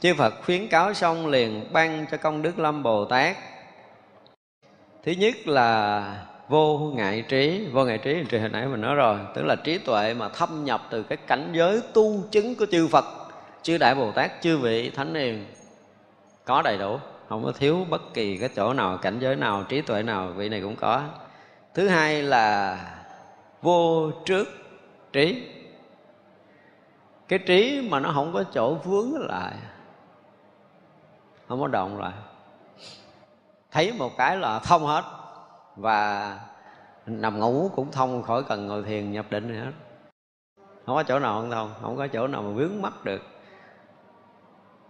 [0.00, 3.36] chư phật khuyến cáo xong liền ban cho công đức lâm bồ tát.
[5.04, 7.66] Thứ nhất là vô ngại trí.
[7.72, 10.64] Vô ngại trí thì hồi nãy mình nói rồi, tức là trí tuệ mà thâm
[10.64, 13.04] nhập từ cái cảnh giới tu chứng của chư phật.
[13.62, 15.46] Chư đại bồ tát, chư vị thánh hiền
[16.44, 19.82] có đầy đủ, không có thiếu bất kỳ cái chỗ nào, cảnh giới nào, trí
[19.82, 21.02] tuệ nào, vị này cũng có.
[21.74, 22.78] Thứ hai là
[23.62, 24.48] vô trước
[25.12, 25.42] trí.
[27.28, 29.52] Cái trí mà nó không có chỗ vướng lại
[31.48, 32.12] không có động lại
[33.76, 35.04] thấy một cái là thông hết.
[35.76, 36.38] Và
[37.06, 39.72] nằm ngủ cũng thông khỏi cần ngồi thiền, nhập định gì hết.
[40.86, 43.22] Không có chỗ nào không thông, không có chỗ nào mà vướng mắt được.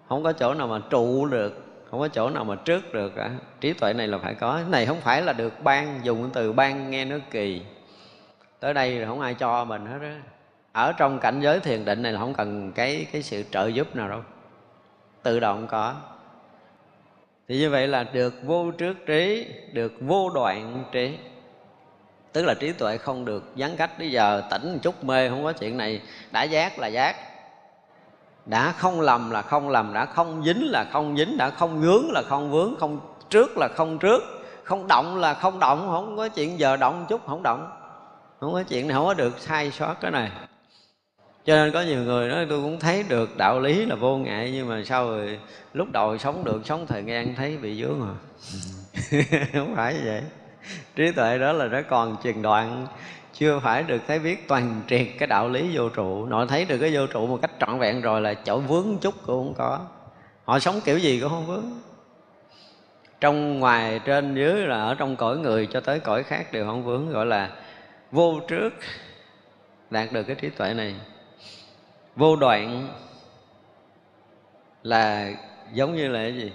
[0.09, 3.31] Không có chỗ nào mà trụ được, không có chỗ nào mà trước được cả.
[3.61, 4.55] Trí tuệ này là phải có.
[4.55, 7.63] Cái này không phải là được ban, dùng từ ban nghe nó kỳ.
[8.61, 10.21] Tới đây rồi không ai cho mình hết á.
[10.73, 13.97] Ở trong cảnh giới thiền định này là không cần cái cái sự trợ giúp
[13.97, 14.21] nào đâu.
[15.23, 15.95] Tự động có
[17.49, 21.19] thì như vậy là được vô trước trí, được vô đoạn trí.
[22.33, 23.99] Tức là trí tuệ không được gián cách.
[23.99, 26.01] Bây giờ tỉnh một chút mê, không có chuyện này.
[26.33, 27.17] Đã giác là giác.
[28.47, 29.93] Đã không lầm là không lầm.
[29.95, 31.37] Đã không dính là không dính.
[31.37, 34.23] Đã không vướng là không vướng không trước là không trước.
[34.65, 35.89] Không động là không động.
[35.89, 37.71] Không có chuyện giờ động chút, không động.
[38.41, 40.31] Không có chuyện này, không có được sai sót cái này
[41.47, 44.51] cho nên có nhiều người nói, tôi cũng thấy được đạo lý là vô ngại,
[44.55, 45.39] nhưng mà sau rồi
[45.75, 49.23] lúc đầu sống được, sống thời gian thấy bị vướng rồi à?
[49.53, 50.23] không phải như vậy.
[50.97, 52.87] Trí tuệ đó là nó còn truyền đoạn,
[53.33, 56.27] chưa phải được thấy biết toàn triệt cái đạo lý vô trụ.
[56.27, 59.15] Nội thấy được cái vô trụ một cách trọn vẹn rồi là chỗ vướng chút
[59.27, 59.81] cũng không có.
[60.45, 61.65] Họ sống kiểu gì cũng không vướng.
[63.21, 66.85] Trong ngoài, trên dưới là ở trong cõi người cho tới cõi khác đều không
[66.85, 67.51] vướng, gọi là
[68.13, 68.75] vô trước,
[69.91, 70.95] đạt được cái trí tuệ này
[72.17, 72.89] vô đoạn
[74.83, 75.31] là
[75.73, 76.53] giống như là cái gì?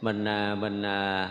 [0.00, 1.28] Mình à, mình à,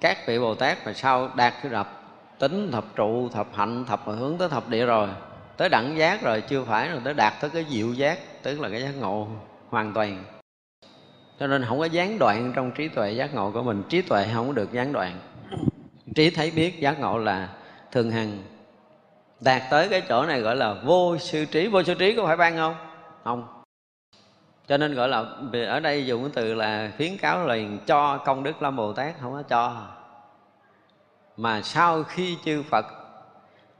[0.00, 2.02] các vị bồ tát mà sau đạt cái thập
[2.38, 5.08] tính, thập trụ, thập hạnh, thập mà hướng tới thập địa rồi,
[5.56, 8.68] tới đẳng giác rồi, chưa phải rồi tới đạt tới cái diệu giác, tức là
[8.68, 9.28] cái giác ngộ
[9.68, 10.24] hoàn toàn.
[11.40, 13.82] Cho nên không có gián đoạn trong trí tuệ giác ngộ của mình.
[13.88, 15.18] Trí tuệ không có được gián đoạn.
[16.14, 17.48] Trí thấy biết giác ngộ là
[17.92, 18.42] thường hằng
[19.40, 21.66] đạt tới cái chỗ này gọi là vô sư trí.
[21.66, 22.74] Vô sư trí có phải ban không?
[23.24, 23.46] Không.
[24.68, 25.24] Cho nên gọi là
[25.68, 29.14] ở đây dùng cái từ là khuyến cáo liền cho công đức lâm bồ tát,
[29.20, 29.86] không có cho.
[31.36, 32.86] Mà sau khi chư phật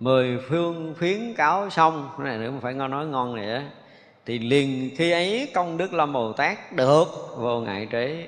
[0.00, 3.62] mười phương khuyến cáo xong, cái này nữa phải ngon nói ngon này á,
[4.26, 7.04] thì liền khi ấy công đức lâm bồ tát được
[7.36, 8.26] vô ngại trí.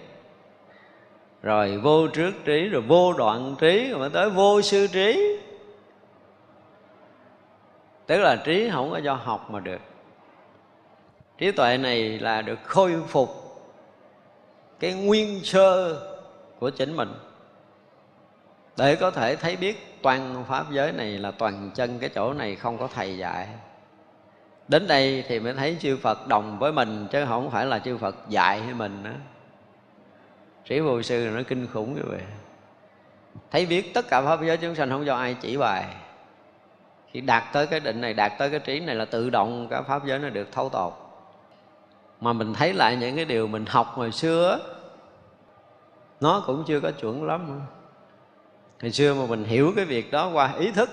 [1.42, 5.38] Rồi vô trước trí, rồi vô đoạn trí, rồi mới tới vô sư trí
[8.06, 9.80] tức là trí không có do học mà được.
[11.38, 13.28] Trí tuệ này là được khôi phục
[14.80, 16.00] cái nguyên sơ
[16.58, 17.14] của chính mình.
[18.76, 22.56] Để có thể thấy biết toàn pháp giới này là toàn chân, cái chỗ này
[22.56, 23.48] không có thầy dạy.
[24.68, 27.98] Đến đây thì mới thấy chư phật đồng với mình, chứ không phải là chư
[27.98, 29.14] phật dạy với nữa.
[30.68, 32.20] Sĩ vô sư nó kinh khủng như vậy.
[33.50, 35.84] Thấy biết tất cả pháp giới chúng sanh không do ai chỉ bài
[37.16, 39.82] chỉ đạt tới cái định này, đạt tới cái trí này là tự động cái
[39.82, 40.92] pháp giới nó được thấu tột.
[42.20, 44.58] Mà mình thấy lại những cái điều mình học hồi xưa
[46.20, 47.60] nó cũng chưa có chuẩn lắm
[48.82, 50.90] hồi xưa mà mình hiểu cái việc đó qua ý thức,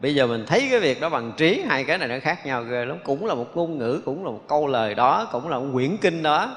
[0.00, 2.62] bây giờ mình thấy cái việc đó bằng trí, hai cái này nó khác nhau
[2.62, 2.98] ghê lắm.
[3.04, 5.96] Cũng là một ngôn ngữ, cũng là một câu lời đó, cũng là một quyển
[5.96, 6.56] kinh đó.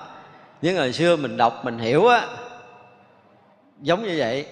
[0.61, 2.27] Nhưng hồi xưa mình đọc, mình hiểu á,
[3.81, 4.45] giống như vậy.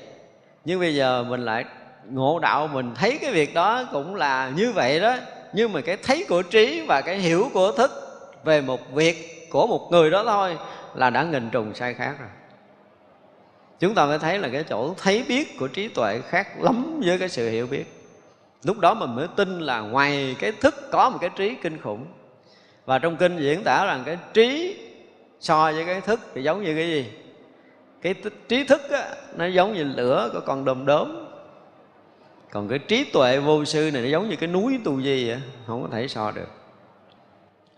[0.66, 1.66] Nhưng bây giờ mình lại
[2.12, 5.16] ngộ đạo mình thấy cái việc đó cũng là như vậy đó.
[5.54, 7.92] Nhưng mà cái thấy của trí và cái hiểu của thức
[8.44, 10.58] về một việc của một người đó thôi
[10.96, 12.30] là đã nghìn trùng sai khác rồi.
[13.80, 17.18] Chúng ta mới thấy là cái chỗ thấy biết của trí tuệ khác lắm với
[17.20, 17.86] cái sự hiểu biết.
[18.64, 22.06] Lúc đó mình mới tin là ngoài cái thức có một cái trí kinh khủng.
[22.86, 24.78] Và trong kinh diễn tả rằng cái trí
[25.40, 27.12] so với cái thức thì giống như cái gì?
[28.02, 28.16] Cái
[28.48, 31.29] trí thức á, nó giống như lửa của con đom đốm
[32.52, 35.42] còn cái trí tuệ vô sư này nó giống như cái núi tu di vậy,
[35.68, 36.48] không có thể so được.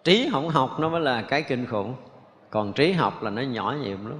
[0.03, 1.93] Trí không học nó mới là cái kinh khủng,
[2.49, 4.17] còn trí học là nó nhỏ nhiệm lắm.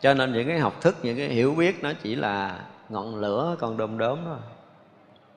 [0.00, 3.56] Cho nên những cái học thức, những cái hiểu biết nó chỉ là ngọn lửa
[3.58, 4.38] còn đom đóm thôi.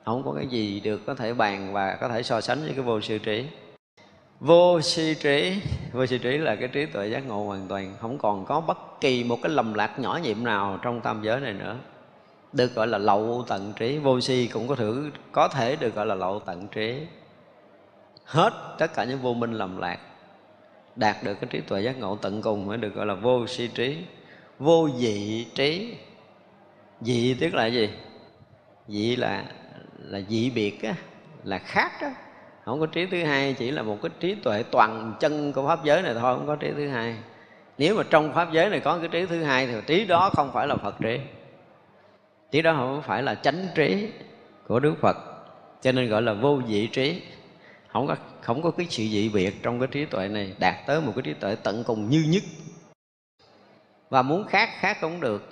[0.04, 2.82] Không có cái gì được có thể bàn và có thể so sánh với cái
[2.82, 3.46] vô sư trí.
[4.40, 5.60] Vô sư trí,
[5.92, 9.00] vô sư trí là cái trí tuệ giác ngộ hoàn toàn, không còn có bất
[9.00, 11.76] kỳ một cái lầm lạc nhỏ nhiệm nào trong tam giới này nữa
[12.52, 16.06] được gọi là lậu tận trí vô si cũng có thử, có thể được gọi
[16.06, 17.00] là lậu tận trí
[18.24, 19.98] hết tất cả những vô minh lầm lạc,
[20.96, 23.68] đạt được cái trí tuệ giác ngộ tận cùng mới được gọi là vô si
[23.68, 23.96] trí
[24.58, 25.94] vô dị trí
[27.00, 27.90] dị tức là gì?
[28.88, 29.44] Dị là
[29.98, 30.94] là dị biệt á,
[31.44, 32.14] là khác á.
[32.64, 35.84] Không có trí thứ hai, chỉ là một cái trí tuệ toàn chân của pháp
[35.84, 37.16] giới này thôi, không có trí thứ hai.
[37.78, 40.50] Nếu mà trong pháp giới này có cái trí thứ hai thì trí đó không
[40.52, 41.18] phải là phật trí
[42.50, 44.08] trí đó không phải là chánh trí
[44.66, 45.16] của đức phật,
[45.82, 47.22] cho nên gọi là vô vị trí.
[47.92, 51.00] Không có không có cái sự dị biệt trong cái trí tuệ này, đạt tới
[51.00, 52.42] một cái trí tuệ tận cùng như nhất.
[54.10, 55.48] Và muốn khác khác không được.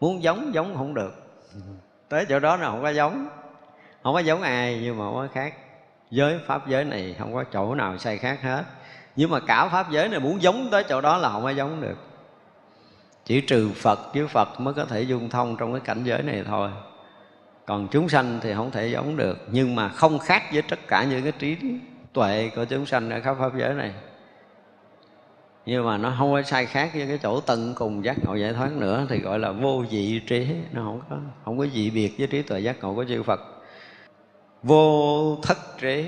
[0.00, 1.12] Muốn giống giống không được.
[2.08, 3.28] Tới chỗ đó là không có giống.
[4.02, 5.54] Không có giống ai, nhưng mà không có khác.
[6.10, 8.64] Giới pháp giới này không có chỗ nào sai khác hết.
[9.16, 11.80] Nhưng mà cả pháp giới này muốn giống tới chỗ đó là không có giống
[11.80, 11.96] được
[13.24, 16.44] chỉ trừ phật với phật mới có thể dung thông trong cái cảnh giới này
[16.46, 16.70] thôi.
[17.66, 19.38] Còn chúng sanh thì không thể giống được.
[19.50, 21.56] Nhưng mà không khác với tất cả những cái trí
[22.12, 23.92] tuệ của chúng sanh ở khắp pháp giới này.
[25.66, 28.52] Nhưng mà nó không có sai khác với cái chỗ tận cùng giác ngộ giải
[28.52, 30.46] thoát nữa, thì gọi là vô dị trí.
[30.72, 33.40] Nó không có không có dị biệt với trí tuệ giác ngộ của chư Phật.
[34.62, 36.06] Vô thất trí.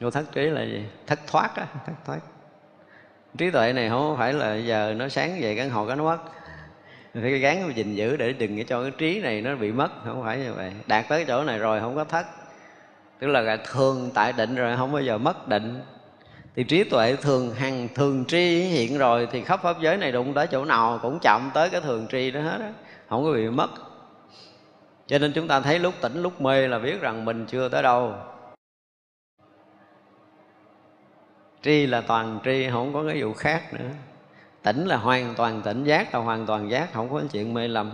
[0.00, 0.84] Vô thất trí là gì?
[1.06, 2.18] Thất thoát á, thất thoát
[3.36, 6.18] trí tuệ này không phải là giờ nó sáng về cái hồi cái nó mất.
[7.14, 10.38] Phải gắng gìn giữ để đừng cho cái trí này nó bị mất, không phải
[10.38, 10.72] như vậy.
[10.86, 12.26] Đạt tới chỗ này rồi không có thất.
[13.18, 15.80] Tức là thường tại định rồi, không bao giờ mất định.
[16.56, 20.34] Thì trí tuệ thường hằng, thường tri hiện rồi thì khắp pháp giới này đụng
[20.34, 22.72] tới chỗ nào cũng chậm tới cái thường tri đó hết á.
[23.08, 23.70] Không có bị mất.
[25.06, 27.82] Cho nên chúng ta thấy lúc tỉnh lúc mê là biết rằng mình chưa tới
[27.82, 28.14] đâu.
[31.62, 33.90] Tri là toàn tri, không có cái vụ khác nữa.
[34.62, 37.92] Tỉnh là hoàn toàn tỉnh, giác là hoàn toàn giác, không có chuyện mê lầm.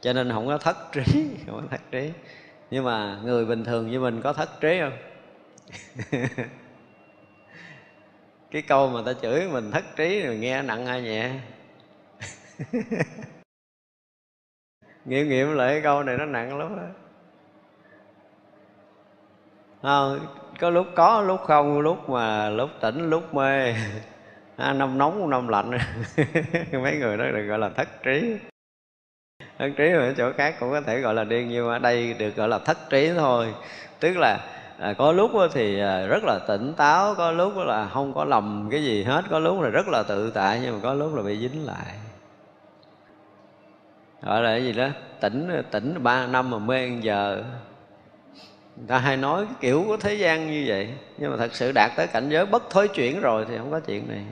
[0.00, 1.02] Cho nên không có thất trí,
[1.46, 2.10] không có thất trí.
[2.70, 4.98] Nhưng mà người bình thường như mình có thất trí không?
[8.50, 11.32] Cái câu mà ta chửi mình thất trí rồi nghe nặng hay nhẹ?
[15.04, 16.82] Nghiệm nghiệm lại cái câu này nó nặng lắm đó
[19.82, 23.74] không có lúc có lúc không lúc mà lúc tỉnh lúc mê.
[24.56, 25.70] À, năm nóng năm lạnh.
[26.72, 28.36] Mấy người đó được gọi là thất trí.
[29.58, 32.14] Thất trí ở chỗ khác cũng có thể gọi là điên nhưng mà ở đây
[32.18, 33.54] được gọi là thất trí thôi.
[34.00, 34.38] Tức là
[34.78, 38.68] à, có lúc thì à, rất là tỉnh táo có lúc là không có lầm
[38.70, 41.22] cái gì hết có lúc là rất là tự tại nhưng mà có lúc là
[41.22, 41.94] bị dính lại.
[44.22, 44.88] Gọi là cái gì đó?
[45.20, 47.42] Tỉnh tỉnh ba năm mà mê giờ
[48.86, 50.88] ta hay nói cái kiểu của thế gian như vậy.
[51.18, 53.80] Nhưng mà thật sự đạt tới cảnh giới bất thối chuyển rồi thì không có
[53.80, 54.24] chuyện này.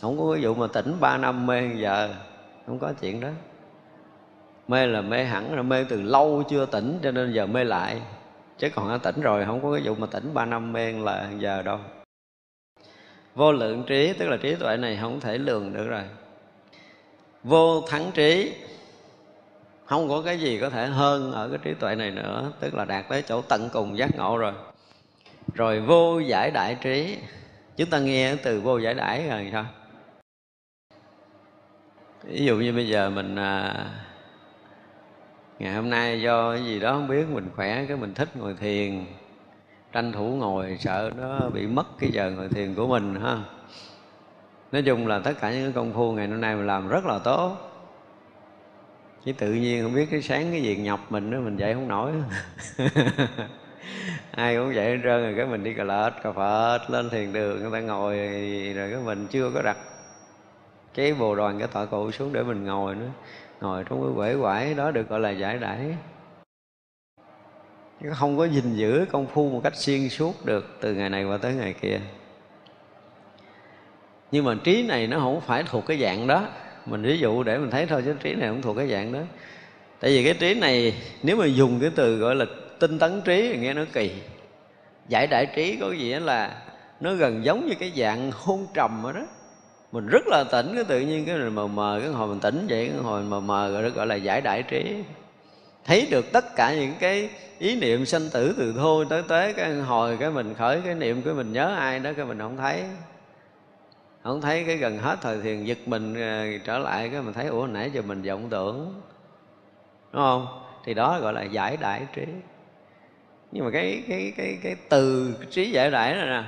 [0.00, 2.14] Không có cái vụ mà tỉnh ba năm mê giờ,
[2.66, 3.28] không có chuyện đó.
[4.68, 8.00] Mê là mê hẳn, là mê từ lâu chưa tỉnh, cho nên giờ mê lại.
[8.58, 11.28] Chứ còn đã tỉnh rồi, không có cái vụ mà tỉnh ba năm mê là
[11.38, 11.78] giờ đâu.
[13.34, 16.02] Vô lượng trí, tức là trí tuệ này không thể lường được rồi.
[17.44, 18.52] Vô thắng trí
[19.90, 22.84] không có cái gì có thể hơn ở cái trí tuệ này nữa tức là
[22.84, 24.52] đạt tới chỗ tận cùng giác ngộ rồi.
[25.54, 27.18] Rồi vô giải đại trí.
[27.76, 29.66] Chúng ta nghe từ vô giải đại rồi sao?
[32.24, 33.86] Ví dụ như bây giờ mình à,
[35.58, 38.54] ngày hôm nay do cái gì đó không biết mình khỏe cái mình thích ngồi
[38.54, 39.04] thiền.
[39.92, 43.38] Tranh thủ ngồi sợ nó bị mất cái giờ ngồi thiền của mình ha.
[44.72, 47.04] Nói chung là tất cả những cái công phu ngày hôm nay mình làm rất
[47.04, 47.69] là tốt
[49.24, 51.88] chứ tự nhiên không biết cái sáng cái gì nhọc mình đó, mình dậy không
[51.88, 52.12] nổi.
[54.30, 57.32] Ai cũng vậy hết trơn rồi, cái mình đi cà lệch, cà phật lên thiền
[57.32, 58.16] đường, người ta ngồi
[58.76, 59.76] rồi cái mình chưa có đặt
[60.94, 63.08] cái bồ đoàn, cái tọa cụ xuống để mình ngồi nữa.
[63.60, 65.96] Ngồi trong cái quể quải đó được gọi là giải đãi.
[68.14, 71.38] Không có gìn giữ công phu một cách xuyên suốt được từ ngày này qua
[71.38, 72.00] tới ngày kia.
[74.32, 76.48] Nhưng mà trí này nó không phải thuộc cái dạng đó
[76.86, 79.20] mình ví dụ để mình thấy thôi, chứ trí này không thuộc cái dạng đó.
[80.00, 82.44] Tại vì cái trí này, nếu mà dùng cái từ gọi là
[82.78, 84.12] tinh tấn trí thì nghe nó kỳ.
[85.08, 86.56] Giải đại trí có gì là
[87.00, 89.26] nó gần giống như cái dạng hôn trầm rồi đó.
[89.92, 92.88] Mình rất là tỉnh, cái tự nhiên cái mờ mờ, cái hồi mình tỉnh vậy,
[92.92, 94.94] cái hồi mờ mờ rồi đó gọi là giải đại trí.
[95.84, 97.28] Thấy được tất cả những cái
[97.58, 101.22] ý niệm sanh tử từ thôi tới tới cái hồi cái mình khởi, cái niệm
[101.22, 102.82] cái mình nhớ ai đó, cái mình không thấy
[104.22, 107.46] không thấy cái gần hết thời thiền giật mình ờ, trở lại cái mình thấy,
[107.46, 109.00] ủa, nãy giờ mình vọng tưởng.
[110.12, 110.62] Đúng không?
[110.84, 112.24] Thì đó gọi là giải đại trí.
[113.52, 116.42] Nhưng mà cái cái cái cái từ trí giải đại này nè,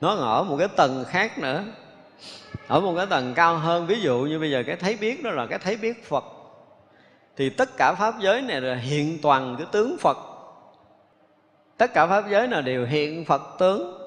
[0.00, 1.64] nó ở một cái tầng khác nữa.
[2.68, 5.30] Ở một cái tầng cao hơn, ví dụ như bây giờ cái thấy biết đó
[5.30, 6.24] là cái thấy biết phật.
[7.36, 10.18] Thì tất cả pháp giới này là hiện toàn cái tướng phật.
[11.76, 14.01] Tất cả pháp giới nào đều hiện phật tướng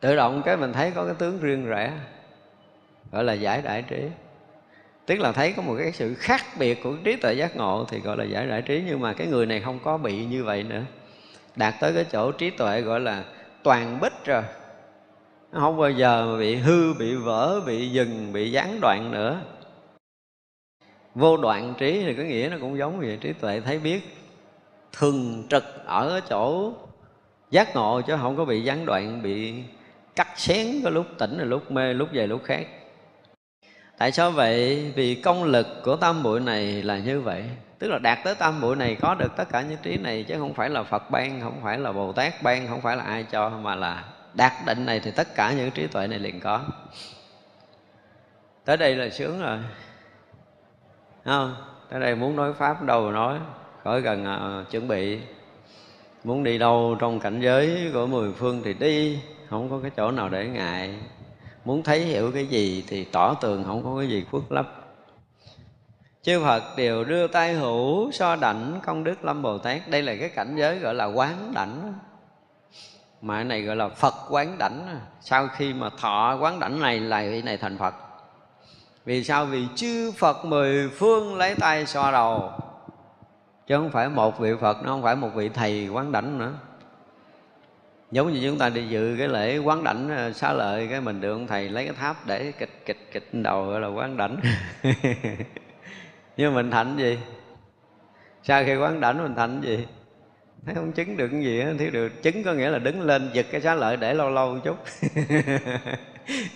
[0.00, 1.92] tự động cái mình thấy có cái tướng riêng rẽ,
[3.12, 4.02] gọi là giải đại trí.
[5.06, 8.00] Tức là thấy có một cái sự khác biệt của trí tuệ giác ngộ thì
[8.00, 10.62] gọi là giải đại trí, nhưng mà cái người này không có bị như vậy
[10.62, 10.82] nữa.
[11.56, 13.24] Đạt tới cái chỗ trí tuệ gọi là
[13.62, 14.42] toàn bích rồi.
[15.52, 19.40] Nó không bao giờ mà bị hư, bị vỡ, bị dừng, bị gián đoạn nữa.
[21.14, 24.16] Vô đoạn trí thì có nghĩa nó cũng giống vậy trí tuệ thấy biết.
[24.92, 26.72] Thường trực ở chỗ
[27.50, 29.54] giác ngộ chứ không có bị gián đoạn, bị
[30.18, 32.66] cắt xén có lúc tỉnh rồi lúc mê lúc về lúc khác.
[33.98, 34.92] Tại sao vậy?
[34.94, 37.44] Vì công lực của tam bụi này là như vậy.
[37.78, 40.34] Tức là đạt tới tam bụi này có được tất cả những trí này chứ
[40.38, 43.22] không phải là phật ban không phải là bồ tát ban không phải là ai
[43.30, 44.04] cho mà là
[44.34, 46.60] đạt định này thì tất cả những trí tuệ này liền có.
[48.64, 49.58] Tới đây là sướng rồi.
[51.24, 51.54] Không?
[51.90, 53.38] Tới đây muốn nói pháp đâu nói.
[53.84, 55.18] Khỏi cần uh, chuẩn bị.
[56.24, 59.18] Muốn đi đâu trong cảnh giới của mười phương thì đi
[59.50, 60.94] không có cái chỗ nào để ngại.
[61.64, 64.66] Muốn thấy hiểu cái gì thì tỏ tường không có cái gì khuất lấp.
[66.22, 69.88] Chư Phật đều đưa tay hữu so đảnh công đức lâm Bồ Tát.
[69.88, 71.94] Đây là cái cảnh giới gọi là quán đảnh.
[73.22, 75.00] Mà cái này gọi là Phật quán đảnh.
[75.20, 77.94] Sau khi mà thọ quán đảnh này là vị này thành Phật.
[79.04, 79.44] Vì sao?
[79.44, 82.52] Vì chư Phật mười phương lấy tay so đầu.
[83.66, 86.52] Chứ không phải một vị Phật, nó không phải một vị thầy quán đảnh nữa
[88.10, 91.20] giống như chúng ta đi dự cái lễ quán đảnh ờ, xá lợi cái mình
[91.20, 94.36] được ông thầy lấy cái tháp để kịch kịch kịch đầu gọi là quán đảnh.
[96.36, 97.18] Nhưng mình thành gì?
[98.42, 99.86] Sau khi quán đảnh mình thành gì?
[100.66, 103.30] Thấy không chứng được cái gì á thiếu được chứng có nghĩa là đứng lên
[103.32, 104.76] giật cái xá lợi để lâu lâu một chút.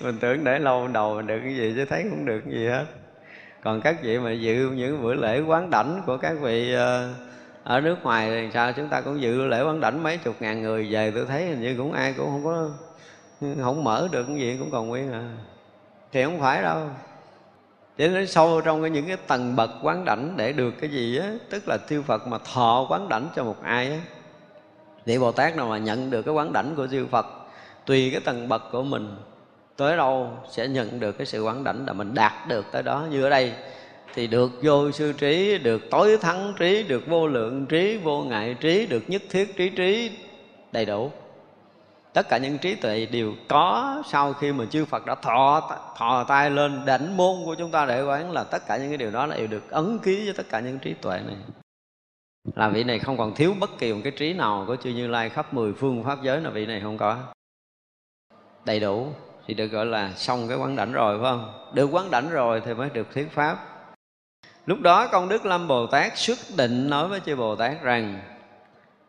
[0.01, 2.67] Mình tưởng để lâu đầu mình được cái gì chứ thấy không được cái gì
[2.67, 2.85] hết.
[3.63, 7.32] Còn các vị mà dự những bữa lễ quán đảnh của các vị uh,
[7.65, 8.73] ở nước ngoài thì sao?
[8.73, 11.61] Chúng ta cũng dự lễ quán đảnh mấy chục ngàn người về, tôi thấy hình
[11.61, 12.69] như cũng ai cũng không có,
[13.63, 15.29] không mở được cái gì, cũng còn nguyên à.
[16.13, 16.79] Thì không phải đâu.
[17.97, 21.19] Để nó sâu trong cái những cái tầng bậc quán đảnh để được cái gì
[21.19, 23.99] á, tức là tiêu phật mà thọ quán đảnh cho một ai á
[25.07, 27.27] để bồ tát nào mà nhận được cái quán đảnh của siêu phật,
[27.87, 29.17] tùy cái tầng bậc của mình,
[29.77, 33.07] tới đâu sẽ nhận được cái sự quán đảnh là mình đạt được tới đó.
[33.11, 33.53] Như ở đây
[34.15, 38.57] thì được vô sư trí, được tối thắng trí, được vô lượng trí, vô ngại
[38.61, 40.11] trí, được nhất thiết trí trí
[40.73, 41.11] đầy đủ.
[42.13, 46.25] Tất cả những trí tuệ đều có sau khi mà chư Phật đã thọ thọ
[46.29, 49.11] tay lên đảnh môn của chúng ta để quán là tất cả những cái điều
[49.11, 51.37] đó đều được ấn ký với tất cả những trí tuệ này.
[52.55, 55.07] Là vị này không còn thiếu bất kỳ một cái trí nào của chư Như
[55.07, 57.19] Lai khắp mười phương pháp giới là vị này không có.
[58.65, 59.09] Đầy đủ,
[59.47, 61.71] thì được gọi là xong cái quán đảnh rồi, phải không?
[61.75, 63.72] Được quán đảnh rồi thì mới được thuyết pháp
[64.67, 68.21] lúc đó công đức lâm bồ tát xuất định nói với chư bồ tát rằng,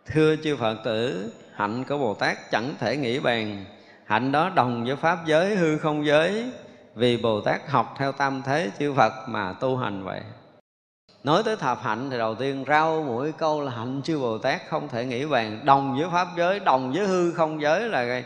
[0.06, 3.66] thưa chư phật tử, hạnh của bồ tát chẳng thể nghĩ bàn.
[4.06, 6.52] Hạnh đó đồng với pháp giới, hư không giới,
[6.96, 10.22] vì bồ tát học theo tam thế chư phật mà tu hành vậy.
[11.24, 14.62] Nói tới thập hạnh thì đầu tiên rau mũi câu là hạnh chư bồ tát
[14.70, 15.60] không thể nghĩ bàn.
[15.66, 18.24] Đồng với pháp giới, đồng với hư không giới là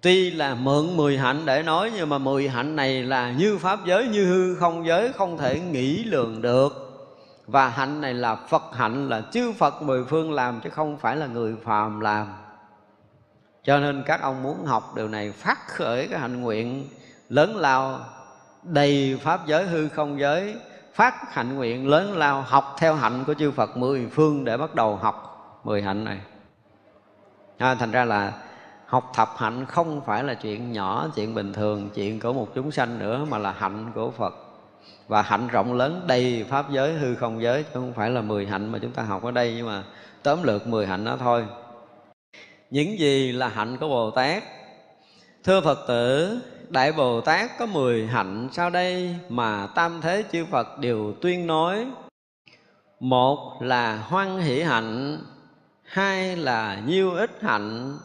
[0.00, 3.78] tuy là mượn mười hạnh để nói nhưng mà mười hạnh này là như pháp
[3.86, 6.84] giới như hư không giới không thể nghĩ lường được.
[7.46, 11.16] Và hạnh này là Phật hạnh là chư Phật mười phương làm chứ không phải
[11.16, 12.26] là người phàm làm.
[13.64, 16.88] Cho nên các ông muốn học điều này phát khởi cái hạnh nguyện
[17.28, 18.00] lớn lao
[18.62, 20.54] đầy pháp giới hư không giới
[20.94, 24.74] phát hạnh nguyện lớn lao học theo hạnh của chư Phật mười phương để bắt
[24.74, 25.24] đầu học
[25.64, 26.18] mười hạnh này.
[27.58, 28.32] À, thành ra là
[28.88, 32.70] học thập hạnh không phải là chuyện nhỏ, chuyện bình thường, chuyện của một chúng
[32.70, 34.34] sanh nữa, mà là hạnh của Phật.
[35.08, 38.46] Và hạnh rộng lớn, đầy pháp giới, hư không giới, chứ không phải là 10
[38.46, 39.84] hạnh mà chúng ta học ở đây, nhưng mà
[40.22, 41.46] tóm lược 10 hạnh đó thôi.
[42.70, 44.42] Những gì là hạnh của Bồ Tát?
[45.44, 46.38] Thưa Phật tử,
[46.68, 48.48] Đại Bồ Tát có 10 hạnh.
[48.52, 51.86] Sau đây mà tam thế chư Phật đều tuyên nói.
[53.00, 55.18] Một là hoan hỷ hạnh,
[55.84, 57.98] hai là nhiêu ích hạnh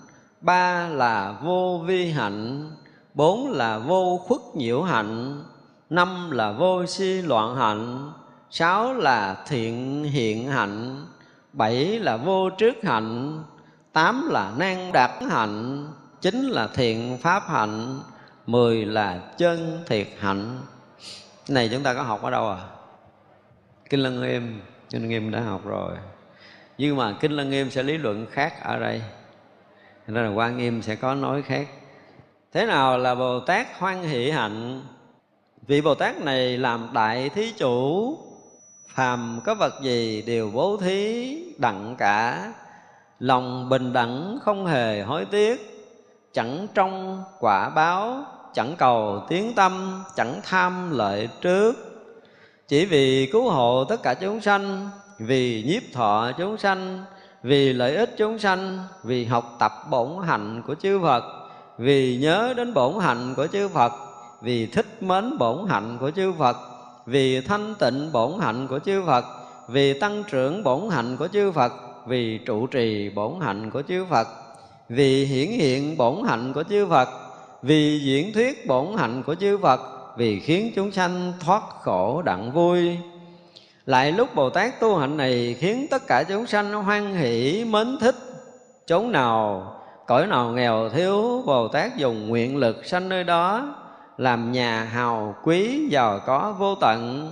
[0.44, 2.72] ba là vô vi hạnh,
[3.14, 5.44] bốn là vô khuất nhiễu hạnh,
[5.90, 8.12] năm là vô si loạn hạnh,
[8.50, 11.06] sáu là thiện hiện hạnh,
[11.54, 13.44] bảy là vô trước hạnh,
[13.94, 15.88] tám là nan đạt hạnh,
[16.22, 18.00] chín là thiện pháp hạnh,
[18.48, 20.60] mười là chân thiệt hạnh.
[21.50, 22.58] Này, chúng ta có học ở đâu à?
[23.90, 25.96] Kinh lăng nghiêm kinh lăng nghiêm đã học rồi.
[26.78, 29.02] Nhưng mà kinh lăng nghiêm sẽ lý luận khác ở đây
[30.08, 31.68] nên là quan nghiêm sẽ có nói khác.
[32.54, 34.82] Thế nào là bồ tát hoan hỷ hạnh?
[35.68, 38.18] Vị bồ tát này làm đại thí chủ,
[38.88, 42.54] phàm có vật gì đều bố thí, đặng cả.
[43.20, 45.86] Lòng bình đẳng không hề hối tiếc,
[46.34, 51.74] chẳng trong quả báo, chẳng cầu tiếng tâm, chẳng tham lợi trước.
[52.68, 54.90] Chỉ vì cứu hộ tất cả chúng sanh,
[55.20, 57.04] vì nhiếp thọ chúng sanh
[57.44, 61.24] vì lợi ích chúng sanh, vì học tập bổn hạnh của chư Phật,
[61.78, 63.92] vì nhớ đến bổn hạnh của chư Phật,
[64.42, 66.58] vì thích mến bổn hạnh của chư Phật,
[67.06, 69.26] vì thanh tịnh bổn hạnh của chư Phật,
[69.70, 71.72] vì tăng trưởng bổn hạnh của chư Phật,
[72.08, 74.28] vì trụ trì bổn hạnh của chư Phật,
[74.90, 77.10] vì hiển hiện bổn hạnh của chư Phật,
[77.62, 79.80] vì diễn thuyết bổn hạnh của chư Phật,
[80.18, 82.98] vì khiến chúng sanh thoát khổ đặng vui
[83.86, 87.98] lại lúc bồ tát tu hạnh này khiến tất cả chúng sanh hoan hỷ, mến
[88.02, 88.16] thích.
[88.86, 89.68] Chốn nào,
[90.08, 93.76] cõi nào nghèo thiếu, bồ tát dùng nguyện lực sanh nơi đó,
[94.18, 97.32] làm nhà hào quý giàu có vô tận.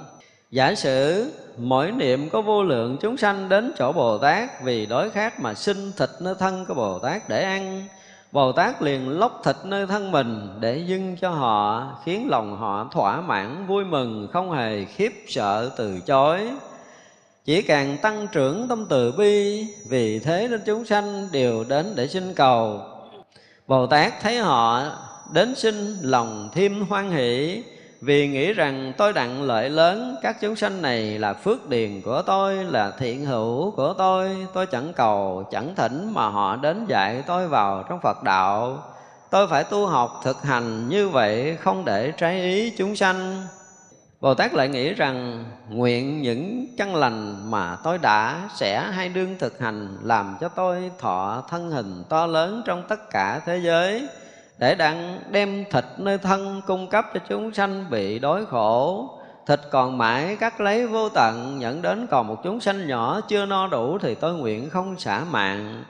[0.52, 5.10] Giả sử mỗi niệm có vô lượng chúng sanh đến chỗ bồ tát vì đói
[5.10, 7.88] khát mà xin thịt nơi thân của bồ tát để ăn
[8.32, 12.90] Bồ Tát liền lóc thịt nơi thân mình để dâng cho họ, Khiến lòng họ
[12.92, 16.50] thỏa mãn, vui mừng, Không hề khiếp sợ, từ chối.
[17.46, 22.08] Chỉ càng tăng trưởng tâm từ bi, Vì thế nên chúng sanh đều đến để
[22.08, 22.82] xin cầu.
[23.68, 24.84] Bồ Tát thấy họ
[25.34, 27.64] đến xin lòng thêm hoan hỷ
[28.02, 32.22] vì nghĩ rằng tôi đặng lợi lớn, các chúng sanh này là phước điền của
[32.22, 34.48] tôi, là thiện hữu của tôi.
[34.54, 38.84] Tôi chẳng cầu, chẳng thỉnh mà họ đến dạy tôi vào trong phật đạo.
[39.30, 43.48] Tôi phải tu học thực hành như vậy, không để trái ý chúng sanh.
[44.22, 49.36] Bồ Tát lại nghĩ rằng, nguyện những căn lành mà tôi đã sẽ hay đương
[49.40, 54.08] thực hành làm cho tôi thọ thân hình to lớn trong tất cả thế giới
[54.62, 59.10] để đặng đem thịt nơi thân cung cấp cho chúng sanh bị đói khổ.
[59.48, 63.46] Thịt còn mãi cắt lấy vô tận nhận đến còn một chúng sanh nhỏ chưa
[63.46, 65.84] no đủ thì tôi nguyện không xả mạng.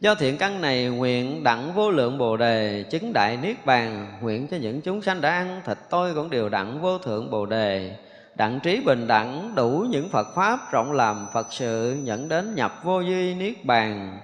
[0.00, 4.46] Do thiện căn này nguyện đặng vô lượng Bồ Đề, chứng đại Niết Bàn, Nguyện
[4.50, 7.96] cho những chúng sanh đã ăn thịt tôi cũng đều đặng vô thượng Bồ Đề.
[8.34, 12.72] Đặng trí bình đẳng, đủ những Phật Pháp rộng làm Phật sự Nhận đến nhập
[12.82, 14.18] vô duy Niết Bàn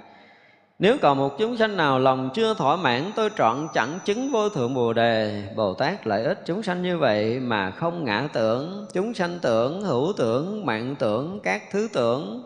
[0.78, 4.48] nếu còn một chúng sanh nào lòng chưa thỏa mãn tôi trọn chẳng chứng vô
[4.48, 5.42] thượng Bồ Đề.
[5.56, 8.86] Bồ Tát lợi ích chúng sanh như vậy mà không ngã tưởng.
[8.92, 12.44] Chúng sanh tưởng, hữu tưởng, mạng tưởng, các thứ tưởng.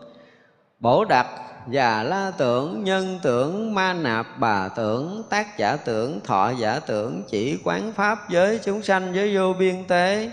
[0.79, 1.27] Bổ đặc,
[1.69, 7.23] già la tưởng, nhân tưởng, ma nạp bà tưởng Tác giả tưởng, thọ giả tưởng
[7.29, 10.31] Chỉ quán pháp với chúng sanh với vô biên tế.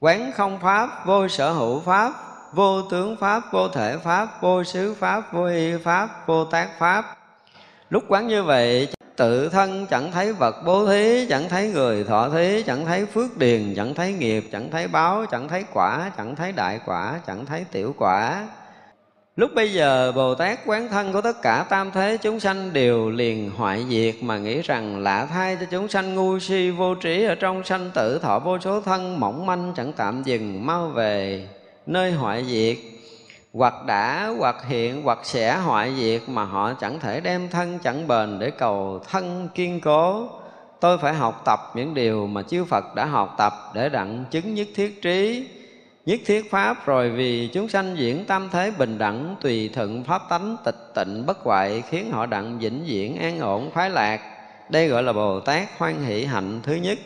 [0.00, 4.94] Quán không pháp, vô sở hữu pháp vô tướng pháp, vô thể pháp, vô xứ
[4.94, 7.18] pháp, vô y pháp, vô tác pháp.
[7.90, 12.28] Lúc quán như vậy, tự thân chẳng thấy vật bố thí, chẳng thấy người thọ
[12.28, 16.36] thí, chẳng thấy phước điền, chẳng thấy nghiệp, chẳng thấy báo, chẳng thấy quả, chẳng
[16.36, 18.46] thấy đại quả, chẳng thấy tiểu quả.
[19.36, 23.10] Lúc bây giờ, Bồ Tát quán thân của tất cả tam thế chúng sanh đều
[23.10, 27.24] liền hoại diệt mà nghĩ rằng lạ thay cho chúng sanh ngu si vô trí
[27.24, 31.48] ở trong sanh tử thọ vô số thân mỏng manh chẳng tạm dừng mau về
[31.90, 32.76] nơi hoại diệt.
[33.52, 38.08] Hoặc đã, hoặc hiện, hoặc sẽ hoại diệt mà họ chẳng thể đem thân chẳng
[38.08, 40.28] bền để cầu thân kiên cố.
[40.80, 44.54] Tôi phải học tập những điều mà chư phật đã học tập để đặng chứng
[44.54, 45.48] nhất thiết trí,
[46.06, 50.22] nhất thiết pháp rồi vì chúng sanh diễn tam thế bình đẳng, tùy thuận pháp
[50.28, 54.20] tánh, tịch tịnh, bất hoại, khiến họ đặng vĩnh viễn an ổn, khoái lạc.
[54.68, 56.98] Đây gọi là bồ tát hoan hỷ hạnh thứ nhất.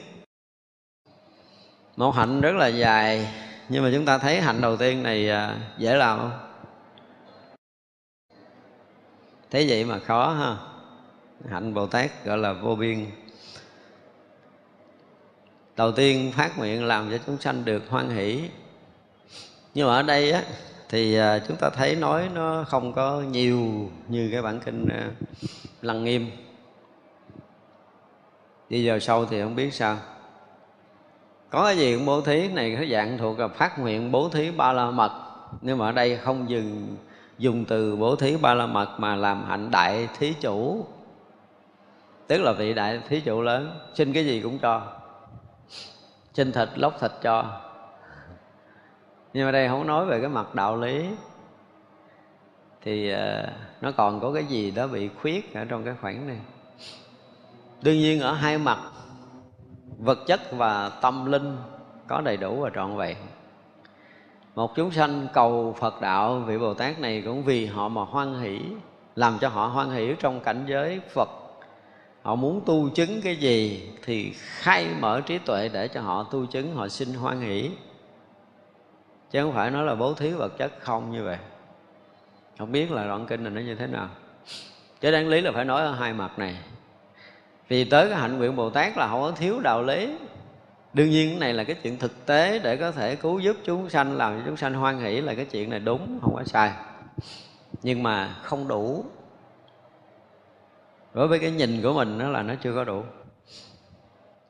[1.96, 3.26] Một hạnh rất là dài
[3.68, 6.38] nhưng mà chúng ta thấy hạnh đầu tiên này à, dễ làm không?
[9.50, 10.56] Thế vậy mà khó ha.
[11.50, 13.06] Hạnh bồ tát gọi là vô biên.
[15.76, 18.48] Đầu tiên phát nguyện làm cho chúng sanh được hoan hỷ.
[19.74, 20.42] Nhưng mà ở đây á,
[20.88, 25.10] thì à, chúng ta thấy nói nó không có nhiều như cái bản kinh à,
[25.82, 26.30] lăng nghiêm.
[28.68, 29.98] Đi giờ sau thì không biết sao
[31.54, 34.50] có cái gì cũng bố thí, này cái dạng thuộc là phát nguyện bố thí
[34.50, 35.12] ba la mật.
[35.60, 36.96] Nhưng mà ở đây không dừng
[37.38, 40.86] dùng từ bố thí ba la mật mà làm hạnh đại thí chủ.
[42.26, 44.82] Tức là vị đại thí chủ lớn, xin cái gì cũng cho.
[46.34, 47.60] Xin thịt, lóc thịt cho.
[49.32, 51.06] Nhưng mà đây không nói về cái mặt đạo lý.
[52.82, 53.46] Thì ờ,
[53.80, 56.38] nó còn có cái gì đó bị khuyết ở trong cái khoảng này.
[57.82, 58.78] Đương nhiên ở hai mặt
[59.98, 61.56] vật chất và tâm linh
[62.06, 63.16] có đầy đủ và trọn vẹn.
[64.54, 68.40] Một chúng sanh cầu phật đạo, vị bồ tát này cũng vì họ mà hoan
[68.40, 68.60] hỷ,
[69.16, 71.28] làm cho họ hoan hỷ trong cảnh giới phật.
[72.22, 76.46] Họ muốn tu chứng cái gì thì khai mở trí tuệ để cho họ tu
[76.46, 77.70] chứng, họ xin hoan hỷ.
[79.30, 81.38] Chứ không phải nói là bố thí vật chất không như vậy.
[82.58, 84.08] Không biết là đoạn kinh này nó như thế nào.
[85.00, 86.56] Chứ đáng lý là phải nói ở hai mặt này
[87.68, 90.16] vì tới cái hạnh nguyện bồ tát là không có thiếu đạo lý.
[90.92, 93.90] Đương nhiên cái này là cái chuyện thực tế để có thể cứu giúp chúng
[93.90, 96.72] sanh, làm cho chúng sanh hoan hỷ là cái chuyện này đúng, không có sai.
[97.82, 99.04] Nhưng mà không đủ.
[101.14, 103.02] Đối với cái nhìn của mình đó là nó chưa có đủ.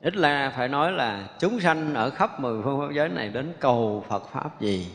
[0.01, 3.53] Ít là phải nói là chúng sanh ở khắp mười phương pháp giới này đến
[3.59, 4.87] cầu Phật pháp gì,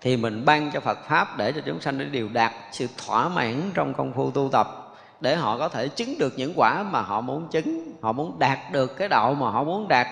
[0.00, 3.28] thì mình ban cho Phật pháp để cho chúng sanh để đều đạt sự thỏa
[3.28, 4.85] mãn trong công phu tu tập
[5.20, 8.58] để họ có thể chứng được những quả mà họ muốn chứng, họ muốn đạt
[8.72, 10.06] được cái đạo mà họ muốn đạt.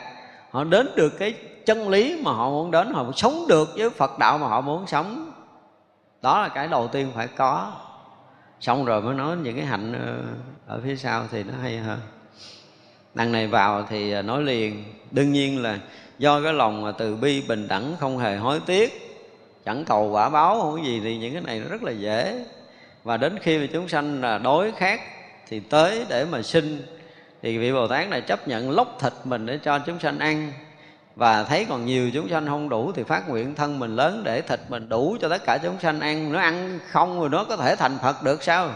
[0.51, 1.35] Họ đến được cái
[1.66, 4.86] chân lý mà họ muốn đến, họ sống được với phật đạo mà họ muốn
[4.86, 5.32] sống.
[6.22, 7.72] Đó là cái đầu tiên phải có.
[8.60, 10.22] Xong rồi mới nói những cái hạnh ờ,
[10.74, 11.98] ở phía sau thì nó hay hơn.
[13.14, 14.85] Đằng này vào thì ờ, nói liền.
[15.10, 15.78] Đương nhiên là
[16.18, 19.01] do cái lòng từ bi bình đẳng không hề hối tiếc.
[19.64, 22.44] Chẳng cầu quả báo không có gì thì những cái này nó rất là dễ
[23.05, 25.01] và đến khi mà chúng sanh là đối khác
[25.47, 26.82] thì tới để mà sinh
[27.43, 30.52] thì vị bồ tát này chấp nhận lóc thịt mình để cho chúng sanh ăn.
[31.16, 34.40] Và thấy còn nhiều chúng sanh không đủ thì phát nguyện thân mình lớn để
[34.40, 36.32] thịt mình đủ cho tất cả chúng sanh ăn.
[36.32, 38.70] Nó ăn không rồi nó có thể thành phật được sao?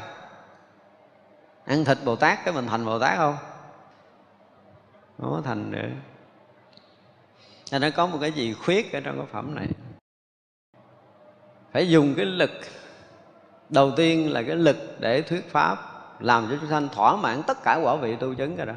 [1.65, 3.37] Ăn thịt bồ tát cái mình thành bồ tát không?
[5.19, 5.89] Không có thành nữa
[7.73, 9.67] nên nó có một cái gì khuyết ở trong cái phẩm này.
[11.73, 12.51] Phải dùng cái lực
[13.71, 15.79] đầu tiên là cái lực để thuyết pháp
[16.21, 18.75] làm cho chúng sanh thỏa mãn tất cả quả vị tu chứng cái đó.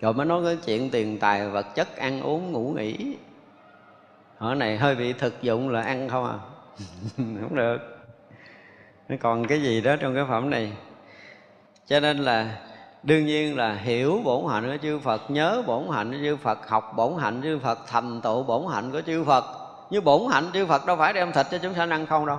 [0.00, 3.16] Rồi mới nói cái chuyện tiền tài, vật chất, ăn uống, ngủ nghỉ.
[4.38, 6.38] Hỏi này hơi bị thực dụng là ăn không à?
[7.16, 7.78] Không được.
[9.08, 10.72] Nó còn cái gì đó trong cái phẩm này?
[11.86, 12.60] Cho nên là
[13.02, 16.68] đương nhiên là hiểu bổn hạnh của chư Phật, nhớ bổn hạnh của chư Phật,
[16.68, 19.44] học bổn hạnh của chư Phật, thành tựu bổn hạnh của chư Phật.
[19.90, 22.38] Như bổn hạnh chư Phật đâu phải đem thịt cho chúng sanh ăn không đâu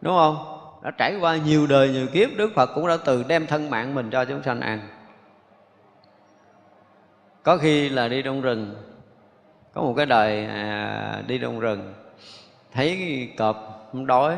[0.00, 0.54] đúng không?
[0.82, 3.94] Đã trải qua nhiều đời nhiều kiếp Đức Phật cũng đã từ đem thân mạng
[3.94, 4.80] mình cho chúng sanh ăn.
[7.42, 8.74] Có khi là đi trong rừng
[9.74, 11.94] có một cái đời à, đi trong rừng
[12.72, 14.36] thấy cọp đói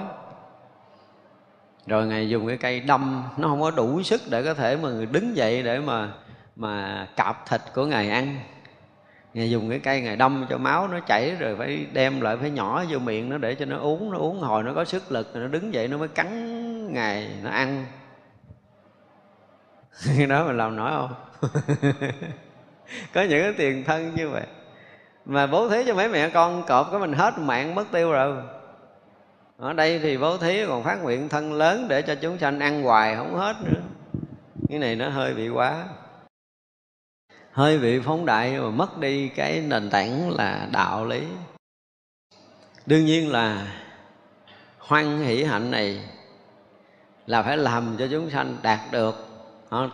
[1.87, 4.89] rồi ngài dùng cái cây đâm nó không có đủ sức để có thể mà
[5.13, 6.09] đứng dậy để mà
[6.57, 8.37] mà cạp thịt của ngài ăn
[9.35, 12.51] ngài dùng cái cây ngài đâm cho máu nó chảy rồi phải đem lại, phải
[12.51, 15.35] nhỏ vô miệng nó để cho nó uống nó uống hồi nó có sức lực
[15.35, 17.87] rồi nó đứng dậy nó mới cắn ngài, nó ăn.
[20.17, 21.15] Cái đó mình làm nổi không?
[23.15, 24.47] Có những cái tiền thân như vậy.
[25.25, 28.37] Mà bố thí cho mấy mẹ con, cọp cái mình hết mạng mất tiêu rồi.
[29.59, 32.83] Ở đây thì bố thí còn phát nguyện thân lớn để cho chúng sanh ăn
[32.83, 33.81] hoài không hết nữa.
[34.69, 35.85] Cái này nó hơi bị quá
[37.61, 41.23] hơi bị phóng đại mà mất đi cái nền tảng là đạo lý.
[42.87, 43.67] Đương nhiên là
[44.79, 46.01] hoan hỷ hạnh này
[47.27, 49.27] là phải làm cho chúng sanh đạt được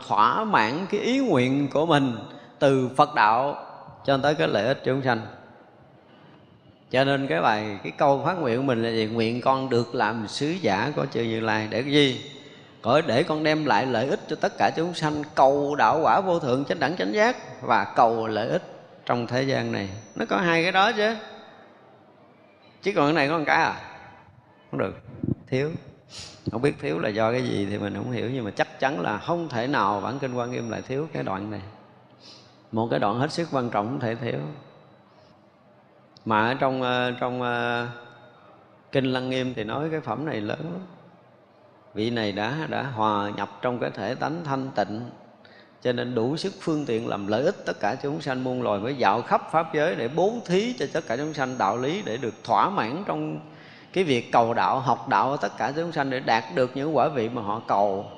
[0.06, 2.16] thỏa mãn cái ý nguyện của mình
[2.59, 3.64] từ Phật đạo
[4.05, 5.20] cho tới cái lợi ích chúng sanh.
[6.90, 9.06] Cho nên cái bài, cái câu phát nguyện của mình là gì?
[9.06, 11.68] Nguyện con được làm sứ giả của chư như lai.
[11.70, 12.30] Để cái gì?
[12.87, 15.23] Cõi để con đem lại lợi ích cho tất cả chúng sanh.
[15.35, 18.63] Cầu đạo quả vô thượng chánh đẳng chánh giác và cầu lợi ích
[19.07, 19.89] trong thế gian này.
[20.15, 21.17] Nó có hai cái đó chứ.
[22.83, 23.81] Chứ còn cái này có một cái à?
[24.71, 24.95] Không được.
[25.47, 25.71] Thiếu.
[26.53, 29.01] Không biết thiếu là do cái gì thì mình không hiểu nhưng mà chắc chắn
[29.01, 31.63] là không thể nào bản kinh quan nghiêm lại thiếu cái đoạn này.
[32.73, 34.39] Một cái đoạn hết sức quan trọng không thể thiếu.
[36.25, 37.89] Mà ở trong ờ, trong uh,
[38.93, 40.95] kinh lăng nghiêm thì nói cái phẩm này lớn lắm
[41.97, 45.01] vị này đã đã hòa nhập trong cái thể tánh thanh tịnh.
[45.82, 48.81] Cho nên đủ sức phương tiện làm lợi ích tất cả chúng sanh muôn loài
[48.81, 52.02] mới dạo khắp pháp giới để bố thí cho tất cả chúng sanh đạo lý
[52.02, 53.40] để được thỏa mãn trong
[53.93, 56.97] cái việc cầu đạo, học đạo của tất cả chúng sanh để đạt được những
[56.97, 58.10] quả vị mà họ cầu,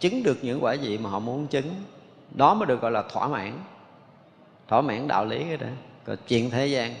[0.00, 1.74] chứng được những quả vị mà họ muốn chứng.
[2.34, 3.52] Đó mới được gọi là thỏa mãn.
[4.68, 5.66] Thỏa mãn đạo lý cái đó.
[6.04, 6.94] Còn chuyện thế gian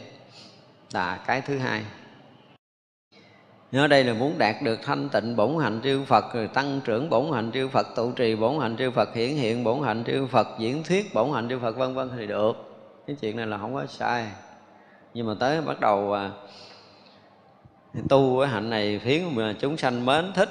[0.92, 1.82] là cái thứ hai.
[3.72, 7.10] Nhớ đây là muốn đạt được thanh tịnh bổn hạnh chư Phật Rồi tăng trưởng
[7.10, 10.26] bổn hạnh chư Phật Tụ trì bổn hạnh chư Phật Hiển hiện bổn hạnh chư
[10.26, 12.52] Phật Diễn thuyết bổn hạnh chư Phật vân vân thì được.
[13.06, 14.26] Cái chuyện này là không có sai.
[15.14, 16.30] Nhưng mà tới bắt đầu à,
[18.08, 20.50] Tu cái hạnh này khiến mà chúng sanh mến thích.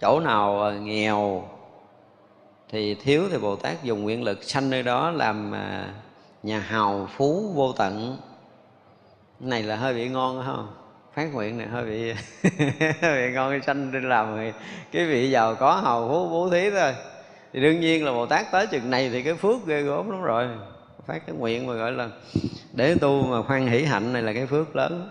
[0.00, 1.48] Chỗ nào à, nghèo
[2.68, 5.94] Thì thiếu thì Bồ Tát dùng nguyện lực sanh nơi đó Làm à,
[6.42, 8.16] nhà hào phú vô tận.
[9.40, 10.85] Này là hơi bị ngon không?
[11.16, 12.12] Phát nguyện này, hơi bị
[13.02, 14.54] hơi bị ngon cái sanh đi làm rồi.
[14.92, 16.94] Cái vị giàu có hầu phú bố thí thôi.
[17.52, 20.22] Thì đương nhiên là bồ tát tới chừng này thì cái phước ghê gớm lắm
[20.22, 20.48] rồi.
[21.06, 22.08] Phát cái nguyện mà gọi là
[22.72, 25.10] để tu mà khoan hỷ hạnh này là cái phước lớn.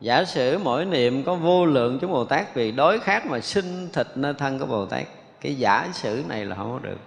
[0.00, 3.88] Giả sử mỗi niệm có vô lượng chúng bồ tát vì đói khát mà sinh
[3.92, 5.04] thịt nơi thân của bồ tát,
[5.40, 6.98] cái giả sử này là không có được.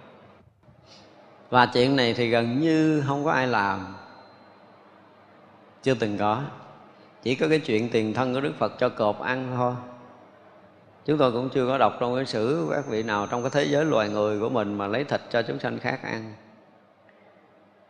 [1.50, 3.94] Và chuyện này thì gần như không có ai làm.
[5.82, 6.42] Chưa từng có
[7.22, 9.74] chỉ có cái chuyện tiền thân của đức phật cho cọp ăn thôi.
[11.04, 13.64] Chúng tôi cũng chưa có đọc trong cái sử các vị nào trong cái thế
[13.64, 16.34] giới loài người của mình mà lấy thịt cho chúng sanh khác ăn.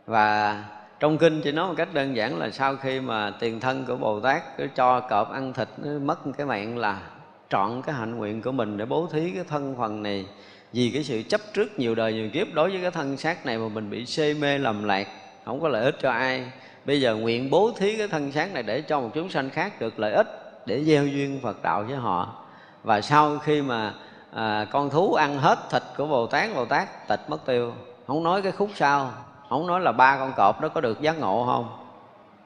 [0.07, 0.65] Và
[1.01, 3.97] trong kinh chỉ nói một cách đơn giản là sau khi mà tiền thân của
[3.97, 7.03] bồ tát cứ cho cọp ăn thịt nó mất cái mạng là
[7.49, 10.27] trọn cái hạnh nguyện của mình để bố thí cái thân phần này.
[10.73, 13.59] Vì cái sự chấp trước nhiều đời nhiều kiếp đối với cái thân xác này
[13.59, 15.09] mà mình bị xê mê lầm lạc,
[15.45, 16.53] không có lợi ích cho ai
[16.85, 19.81] bây giờ nguyện bố thí cái thân xác này để cho một chúng sanh khác
[19.81, 20.27] được lợi ích
[20.67, 22.45] để gieo duyên phật đạo với họ.
[22.83, 23.95] Và sau khi mà
[24.31, 27.73] à, con thú ăn hết thịt của bồ tát bồ tát tịch mất tiêu
[28.07, 29.13] không nói cái khúc sau
[29.49, 31.87] không nói là ba con cọp đó có được giác ngộ không?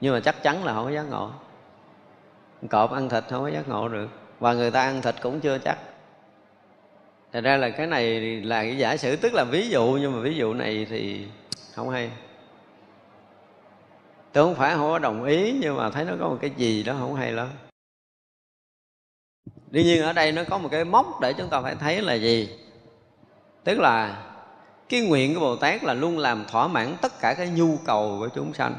[0.01, 1.31] Nhưng mà chắc chắn là không có giác ngộ.
[2.71, 4.09] Cọp ăn thịt không có giác ngộ được
[4.41, 5.79] và người ta ăn thịt cũng chưa chắc.
[7.33, 10.21] Thật ra là cái này là cái giả sử tức là ví dụ nhưng mà
[10.21, 11.27] ví dụ này thì
[11.75, 12.11] không hay
[14.37, 16.83] tôi không phải không có đồng ý, nhưng mà thấy nó có một cái gì
[16.83, 17.49] đó không hay lắm.
[19.71, 22.15] Đương nhiên ở đây nó có một cái mốc để chúng ta phải thấy là
[22.15, 22.59] gì?
[23.65, 24.23] Tức là
[24.89, 28.17] cái nguyện của Bồ Tát là luôn làm thỏa mãn tất cả cái nhu cầu
[28.19, 28.75] của chúng sanh.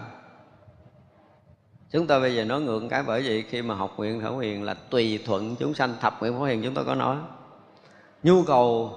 [1.91, 4.63] Chúng ta bây giờ nói ngược cái bởi vì khi mà học nguyện thở hiền
[4.63, 5.93] là tùy thuận chúng sanh.
[6.01, 7.17] Thập nguyện phổ hiền chúng ta có nói.
[8.23, 8.93] Nhu cầu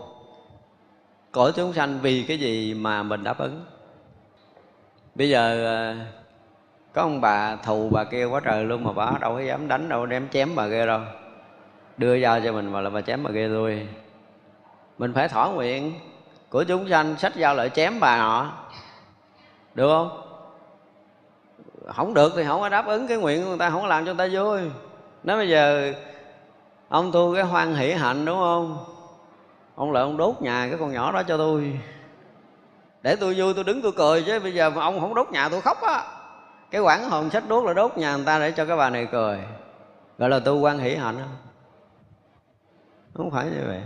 [1.33, 3.65] của chúng sanh vì cái gì mà mình đáp ứng?
[5.15, 6.20] Bây giờ à,
[6.93, 9.89] có ông bà thù bà kia quá trời luôn mà bà đâu có dám đánh,
[9.89, 11.01] đâu đem chém bà kia đâu.
[11.97, 13.89] Đưa dao cho mình mà là bà chém bà kia thôi
[14.99, 15.95] mình phải thỏa nguyện
[16.49, 18.53] của chúng sanh sách dao lại chém bà họ
[19.75, 20.23] được không?
[21.87, 24.07] Không được thì không có đáp ứng cái nguyện của người ta, không có làm
[24.07, 24.61] cho người ta vui.
[25.23, 25.93] Nếu bây giờ,
[26.89, 28.85] ông tu cái hoan hỷ hạnh đúng không?
[29.75, 31.81] Ông lại ông đốt nhà cái con nhỏ đó cho tôi.
[33.03, 35.49] Để tôi vui, tôi đứng tôi cười chứ bây giờ mà ông không đốt nhà
[35.49, 36.05] tôi khóc á
[36.71, 39.09] cái quảng hồn sách đốt là đốt nhà người ta để cho cái bà này
[39.13, 39.39] cười.
[40.19, 41.17] Gọi là tu quan hỷ hạnh.
[41.17, 41.37] Không
[43.15, 43.83] không phải như vậy.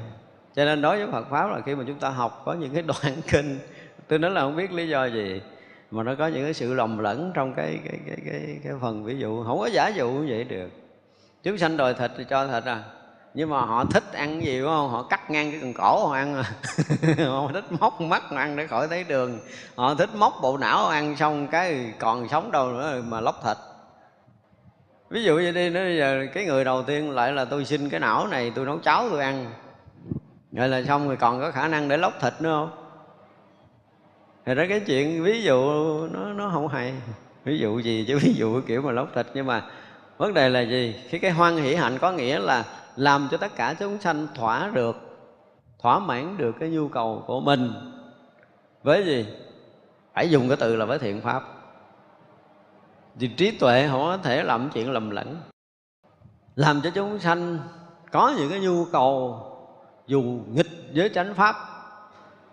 [0.55, 2.82] Cho nên đối với Phật pháp là khi mà chúng ta học có những cái
[2.82, 3.59] đoạn kinh
[4.09, 5.43] tôi nói là không biết lý do gì
[5.90, 9.05] mà nó có những cái sự lầm lẫn trong cái cái cái cái, cái phần
[9.05, 9.44] ví dụ.
[9.44, 10.70] Không có giả dụ như vậy được.
[11.43, 12.82] Chúng sanh đòi thịt thì cho thịt à
[13.35, 14.90] nhưng mà họ thích ăn cái gì, đúng không?
[14.90, 16.44] Họ cắt ngang cái cần cổ họ ăn à.
[17.28, 19.39] họ thích móc mắt mà ăn để khỏi thấy đường.
[19.74, 23.56] Họ thích móc bộ não ăn xong cái còn sống đâu nữa mà lóc thịt.
[25.11, 27.89] Ví dụ như đi, nói bây giờ cái người đầu tiên lại là tôi xin
[27.89, 29.52] cái não này, tôi nấu cháo tôi ăn.
[30.52, 32.85] Rồi là xong rồi còn có khả năng để lóc thịt nữa không?
[34.47, 35.61] Thì đó cái chuyện ví dụ
[36.09, 36.94] nó nó không hay.
[37.44, 39.27] Ví dụ gì chứ, ví dụ kiểu mà lóc thịt.
[39.35, 39.62] Nhưng mà
[40.16, 40.94] vấn đề là gì?
[41.09, 42.65] Khi cái hoan hỷ hạnh có nghĩa là
[42.97, 44.97] làm cho tất cả chúng sanh thỏa được,
[45.79, 47.73] thỏa mãn được cái nhu cầu của mình.
[48.83, 49.27] Với gì?
[50.15, 51.43] Phải dùng cái từ là với thiện pháp.
[53.19, 55.37] Thì trí tuệ họ có thể làm chuyện lầm lẫn,
[56.57, 57.59] làm cho chúng sanh
[58.12, 59.41] có những cái nhu cầu
[60.07, 61.57] dù nghịch với chánh pháp,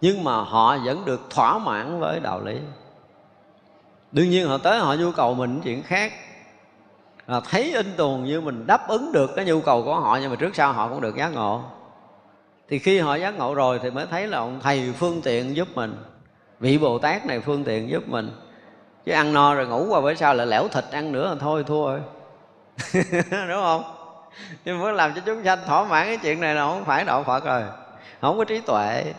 [0.01, 2.57] nhưng mà họ vẫn được thỏa mãn với đạo lý.
[4.11, 6.13] Đương nhiên họ tới họ nhu cầu mình chuyện khác
[7.27, 10.29] là thấy in tuồng như mình đáp ứng được cái nhu cầu của họ, nhưng
[10.29, 11.63] mà trước sau họ cũng được giác ngộ.
[12.69, 15.67] Thì khi họ giác ngộ rồi thì mới thấy là ông thầy phương tiện giúp
[15.75, 15.95] mình,
[16.59, 18.31] vị bồ tát này phương tiện giúp mình.
[19.05, 21.63] Chứ ăn no rồi ngủ qua bữa sau lại lẻo thịt ăn nữa là thôi,
[21.67, 21.99] thua rồi.
[23.49, 23.83] Đúng không?
[24.65, 27.23] Nhưng muốn làm cho chúng sanh thỏa mãn cái chuyện này là không phải đạo
[27.23, 27.63] phật rồi,
[28.21, 29.13] không có trí tuệ.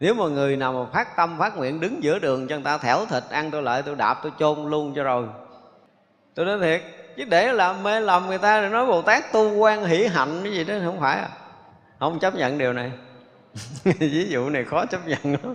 [0.00, 2.78] Nếu mà người nào mà phát tâm, phát nguyện đứng giữa đường cho người ta
[2.78, 5.26] thẻo thịt, ăn tôi lại tôi đạp, tôi chôn luôn cho rồi.
[6.34, 6.82] Tôi nói thiệt
[7.16, 10.40] chứ để làm mê lầm người ta rồi nói bồ tát tu quan hỷ hạnh
[10.44, 11.28] cái gì đó không phải à.
[11.98, 12.90] Không chấp nhận điều này.
[13.84, 15.54] Ví dụ này khó chấp nhận lắm.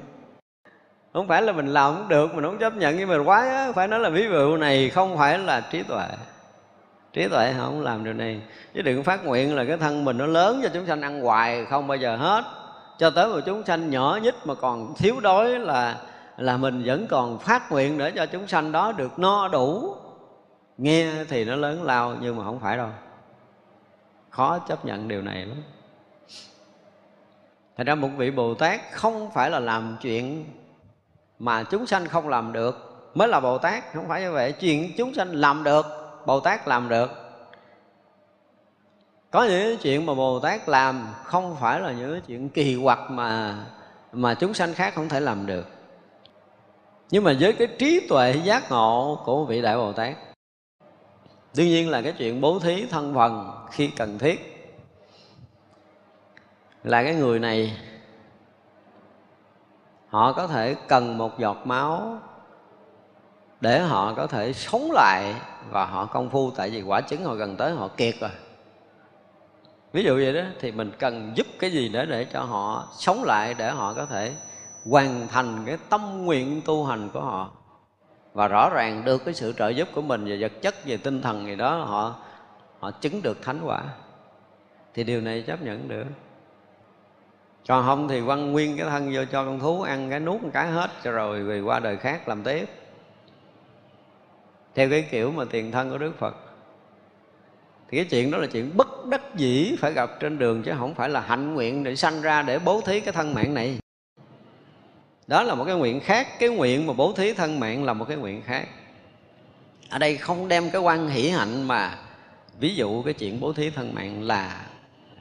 [1.14, 2.98] Không phải là mình làm cũng được mình không chấp nhận.
[2.98, 6.08] Nhưng mà quá á, phải nói là ví dụ này không phải là trí tuệ.
[7.14, 8.42] Trí tuệ không làm điều này.
[8.74, 11.66] Chứ đừng phát nguyện là cái thân mình nó lớn cho chúng sanh ăn hoài
[11.66, 12.44] không bao giờ hết.
[12.98, 15.96] Cho tới một chúng sanh nhỏ nhất mà còn thiếu đói là
[16.38, 19.96] là mình vẫn còn phát nguyện để cho chúng sanh đó được no đủ
[20.78, 22.90] nghe thì nó lớn lao nhưng mà không phải đâu.
[24.30, 25.64] Khó chấp nhận điều này lắm.
[27.78, 30.46] Thật ra một vị Bồ Tát không phải là làm chuyện
[31.40, 34.52] mà chúng sanh không làm được, mới là Bồ Tát không phải như vậy.
[34.52, 35.86] Chuyện chúng sanh làm được
[36.26, 37.12] Bồ Tát làm được.
[39.32, 43.58] Có những chuyện mà Bồ Tát làm không phải là những chuyện kỳ quặc mà
[44.12, 45.68] mà chúng sanh khác không thể làm được.
[47.10, 50.16] Nhưng mà với cái trí tuệ giác ngộ của vị đại Bồ Tát
[51.58, 54.54] đương nhiên là cái chuyện bố thí thân phần khi cần thiết
[56.84, 57.78] là cái người này,
[60.10, 62.20] họ có thể cần một giọt máu
[63.62, 65.36] để họ có thể sống lại
[65.70, 66.52] và họ công phu.
[66.52, 68.32] Tại vì quả chứng họ gần tới họ kiệt rồi.
[69.94, 73.24] Ví dụ vậy đó, thì mình cần giúp cái gì để để cho họ sống
[73.24, 74.34] lại, để họ có thể
[74.90, 77.52] hoàn thành cái tâm nguyện tu hành của họ
[78.38, 81.22] và rõ ràng được cái sự trợ giúp của mình về vật chất, về tinh
[81.22, 82.16] thần gì đó, họ
[82.80, 83.84] họ chứng được thánh quả.
[84.94, 86.04] Thì điều này chấp nhận được.
[87.68, 90.50] Còn không thì quăng nguyên cái thân vô cho con thú, ăn cái nuốt một
[90.54, 92.70] cái hết, cho rồi về qua đời khác làm tiếp.
[94.76, 96.36] Theo cái kiểu mà tiền thân của đức phật.
[97.90, 100.96] Thì cái chuyện đó là chuyện bất đắc dĩ phải gặp trên đường, chứ không
[100.96, 103.80] phải là hạnh nguyện để sanh ra để bố thí cái thân mạng này
[105.28, 106.28] đó là một cái nguyện khác.
[106.40, 108.68] Cái nguyện mà bố thí thân mạng là một cái nguyện khác.
[109.90, 111.98] Ở đây không đem cái quan hỷ hạnh mà
[112.60, 114.66] ví dụ cái chuyện bố thí thân mạng là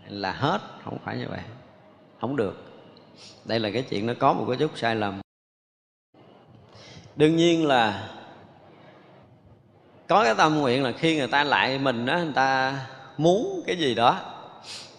[0.09, 0.61] là hết.
[0.85, 1.41] Không phải như vậy.
[2.21, 2.63] Không được.
[3.45, 5.21] Đây là cái chuyện nó có một cái chút sai lầm.
[7.17, 8.09] Đương nhiên là
[10.09, 12.79] có cái tâm nguyện là khi người ta lại mình đó người ta
[13.17, 14.36] muốn cái gì đó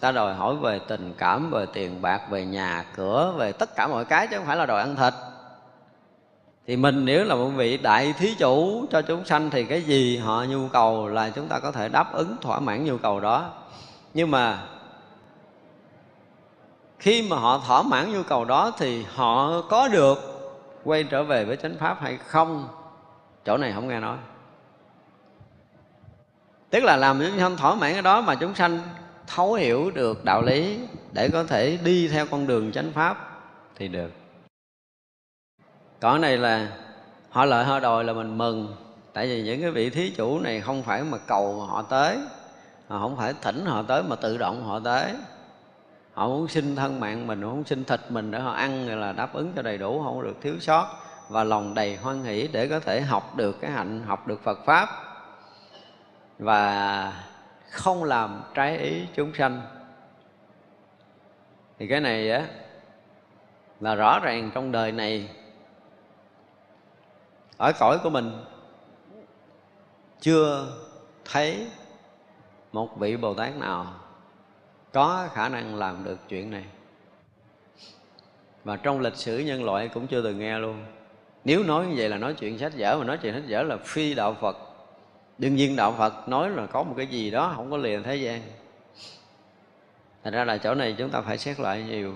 [0.00, 3.86] ta đòi hỏi về tình cảm, về tiền bạc, về nhà, cửa, về tất cả
[3.86, 5.14] mọi cái chứ không phải là đòi ăn thịt.
[6.66, 10.16] Thì mình nếu là một vị đại thí chủ cho chúng sanh thì cái gì
[10.16, 13.50] họ nhu cầu là chúng ta có thể đáp ứng thỏa mãn nhu cầu đó.
[14.14, 14.62] Nhưng mà
[16.98, 20.18] khi mà họ thỏa mãn nhu cầu đó thì họ có được
[20.84, 22.68] quay trở về với chánh pháp hay không?
[23.44, 24.16] Chỗ này không nghe nói.
[26.70, 28.80] Tức là làm chúng sanh thỏa mãn cái đó mà chúng sanh
[29.34, 30.78] thấu hiểu được đạo lý
[31.12, 33.40] để có thể đi theo con đường chánh pháp
[33.76, 34.10] thì được.
[36.00, 36.68] Còn này là,
[37.30, 38.76] họ lợi họ đòi là mình mừng.
[39.12, 42.18] Tại vì những cái vị thí chủ này không phải mà cầu mà họ tới.
[42.88, 45.14] Họ không phải thỉnh họ tới mà tự động họ tới.
[46.12, 48.96] Họ muốn xin thân mạng mình, họ muốn xin thịt mình để họ ăn rồi
[48.96, 50.86] là đáp ứng cho đầy đủ, không được thiếu sót.
[51.28, 54.58] Và lòng đầy hoan hỷ để có thể học được cái hạnh, học được Phật
[54.64, 54.88] pháp.
[56.38, 57.12] Và
[57.70, 59.62] không làm trái ý chúng sanh.
[61.78, 62.46] Thì cái này á,
[63.80, 65.28] là rõ ràng trong đời này,
[67.56, 68.44] ở cõi của mình,
[70.20, 70.72] chưa
[71.24, 71.66] thấy
[72.72, 73.86] một vị bồ tát nào
[74.92, 76.64] có khả năng làm được chuyện này.
[78.64, 80.84] Và trong lịch sử nhân loại cũng chưa từng nghe luôn.
[81.44, 83.76] Nếu nói như vậy là nói chuyện sách vở, mà nói chuyện sách vở là
[83.76, 84.56] phi đạo phật
[85.38, 88.16] đương nhiên đạo phật nói là có một cái gì đó không có liền thế
[88.16, 88.40] gian.
[90.24, 92.14] Thành ra là chỗ này chúng ta phải xét lại nhiều.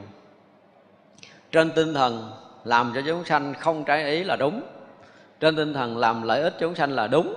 [1.53, 2.33] Trên tinh thần
[2.65, 4.63] làm cho chúng sanh không trái ý là đúng.
[5.41, 7.35] Trên tinh thần làm lợi ích chúng sanh là đúng.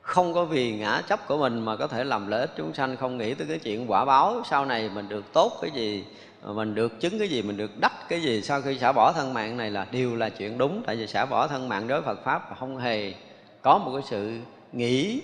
[0.00, 2.96] Không có vì ngã chấp của mình mà có thể làm lợi ích chúng sanh.
[2.96, 6.04] Không nghĩ tới cái chuyện quả báo sau này mình được tốt cái gì,
[6.46, 8.42] mình được chứng cái gì, mình được đắc cái gì.
[8.42, 10.82] Sau khi xả bỏ thân mạng này là đều là chuyện đúng.
[10.86, 13.14] Tại vì xả bỏ thân mạng đối với Phật pháp không hề
[13.62, 14.38] có một cái sự
[14.72, 15.22] nghĩ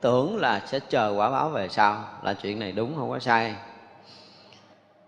[0.00, 3.54] tưởng là sẽ chờ quả báo về sau là chuyện này đúng không có sai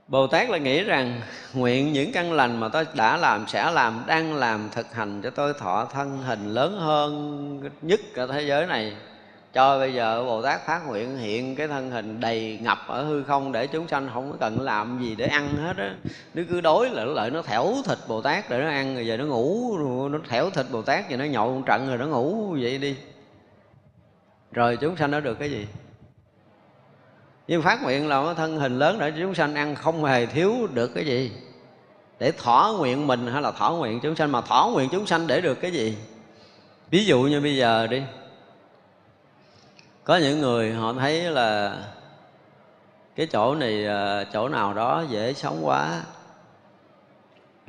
[0.08, 1.20] Bồ Tát là nghĩ rằng
[1.54, 5.30] nguyện những căn lành mà tôi đã làm, sẽ làm, đang làm thực hành cho
[5.30, 8.92] tôi thọ thân hình lớn hơn nhất cả thế giới này.
[9.52, 13.22] Cho bây giờ Bồ Tát phát nguyện hiện cái thân hình đầy ngập ở hư
[13.22, 15.94] không để chúng sanh không có cần làm gì để ăn hết á.
[16.34, 19.16] Nó cứ đối lại lợi nó thẻo thịt Bồ Tát để nó ăn rồi giờ
[19.16, 19.78] nó ngủ,
[20.08, 22.96] nó thẻo thịt Bồ Tát rồi nó nhậu một trận rồi nó ngủ vậy đi.
[24.52, 25.66] Rồi chúng sanh nó được cái gì?
[27.50, 30.94] nhưng phát nguyện là thân hình lớn để chúng sanh ăn không hề thiếu được
[30.94, 31.32] cái gì.
[32.18, 35.26] Để thỏa nguyện mình hay là thỏa nguyện chúng sanh, mà thỏa nguyện chúng sanh
[35.26, 35.96] để được cái gì?
[36.90, 38.02] Ví dụ như bây giờ đi.
[40.04, 41.76] Có những người họ thấy là
[43.16, 46.02] cái chỗ này ờ, chỗ nào đó dễ sống quá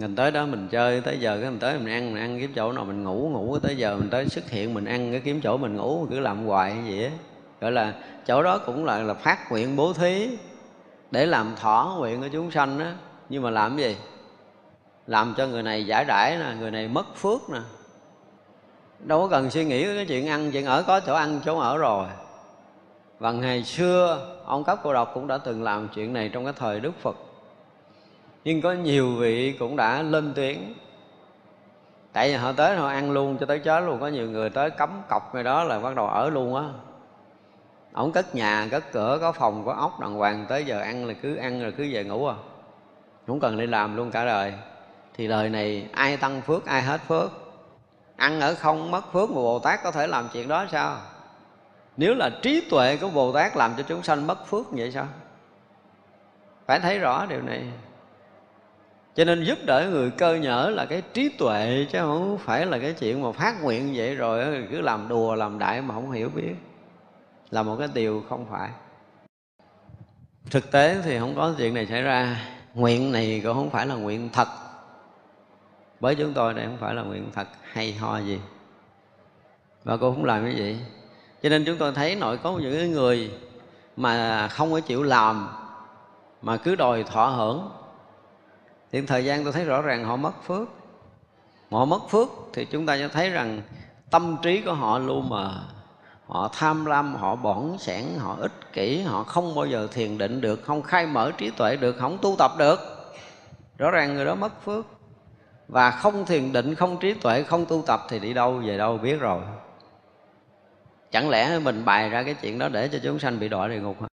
[0.02, 2.52] mình tới đó mình chơi, tới giờ cái mình tới mình ăn mình ăn kiếm
[2.56, 5.42] chỗ nào mình ngủ ngủ tới giờ mình tới xuất hiện mình ăn cái kiếm
[5.42, 7.12] chỗ mình ngủ, mình cứ làm hoài như vậy á.
[7.62, 7.94] Gọi là
[8.28, 10.30] chỗ đó cũng là là phát nguyện bố thí
[11.12, 12.86] để làm thỏa nguyện của chúng sanh đó
[13.30, 13.98] nhưng mà làm cái gì?
[15.08, 17.60] Làm cho người này giải đãi nè, người này mất phước nè.
[19.00, 21.78] Đâu có cần suy nghĩ cái chuyện ăn, chuyện ở, có chỗ ăn, chỗ ở
[21.78, 22.06] rồi.
[23.20, 26.54] Và ngày xưa, ông cấp cô độc cũng đã từng làm chuyện này trong cái
[26.58, 27.16] thời đức phật
[28.44, 30.74] nhưng có nhiều vị cũng đã lên tiếng.
[32.14, 34.00] Tại vì họ tới họ ăn luôn cho tới chết luôn.
[34.00, 36.64] Có nhiều người tới cấm cọc ngay đó là bắt đầu ở luôn á.
[37.94, 40.46] Ổng cất nhà, cất cửa, có phòng, có ốc đàng hoàng.
[40.50, 42.36] Tới giờ ăn là cứ ăn, rồi cứ về ngủ à.
[43.28, 44.54] Không cần đi làm luôn cả đời.
[45.14, 47.32] Thì đời này ai tăng phước, ai hết phước.
[48.16, 50.98] Ăn ở không mất phước mà bồ tát có thể làm chuyện đó sao?
[51.98, 55.08] Nếu là trí tuệ của bồ tát làm cho chúng sanh mất phước vậy sao?
[56.68, 57.64] Phải thấy rõ điều này
[59.16, 62.80] cho nên giúp đỡ người cơ nhở là cái trí tuệ, chứ không phải là
[62.80, 66.30] cái chuyện mà phát nguyện vậy rồi cứ làm đùa, làm đại mà không hiểu
[66.30, 66.56] biết.
[67.50, 68.70] Là một cái điều không phải.
[70.50, 72.38] Thực tế thì không có chuyện này xảy ra.
[72.74, 74.48] Nguyện này cũng không phải là nguyện thật.
[76.00, 78.40] Với chúng tôi đây không phải là nguyện thật hay ho gì.
[79.84, 80.78] Và cô không làm cái gì
[81.44, 83.32] cho nên chúng tôi thấy nội có những người
[83.98, 85.50] mà không có chịu làm,
[86.42, 87.70] mà cứ đòi thỏa hưởng
[88.92, 90.70] thì thời gian tôi thấy rõ ràng họ mất phước.
[91.70, 93.62] Mà họ mất phước thì chúng ta sẽ thấy rằng
[94.12, 95.52] tâm trí của họ luôn mà
[96.28, 100.42] họ tham lam, họ bỏng sẻn, họ ích kỷ, họ không bao giờ thiền định
[100.42, 102.80] được, không khai mở trí tuệ được, không tu tập được.
[103.78, 104.86] Rõ ràng người đó mất phước.
[105.68, 108.98] Và không thiền định, không trí tuệ, không tu tập thì đi đâu, về đâu
[108.98, 109.42] biết rồi.
[111.12, 113.80] Chẳng lẽ mình bày ra cái chuyện đó để cho chúng sanh bị đọa địa
[113.80, 114.08] ngục hả?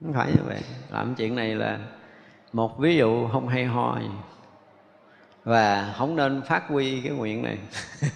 [0.00, 0.60] Không phải như vậy.
[0.90, 1.78] Làm chuyện này là
[2.56, 4.08] một ví dụ không hay ho gì.
[5.44, 7.56] Và không nên phát huy cái nguyện này.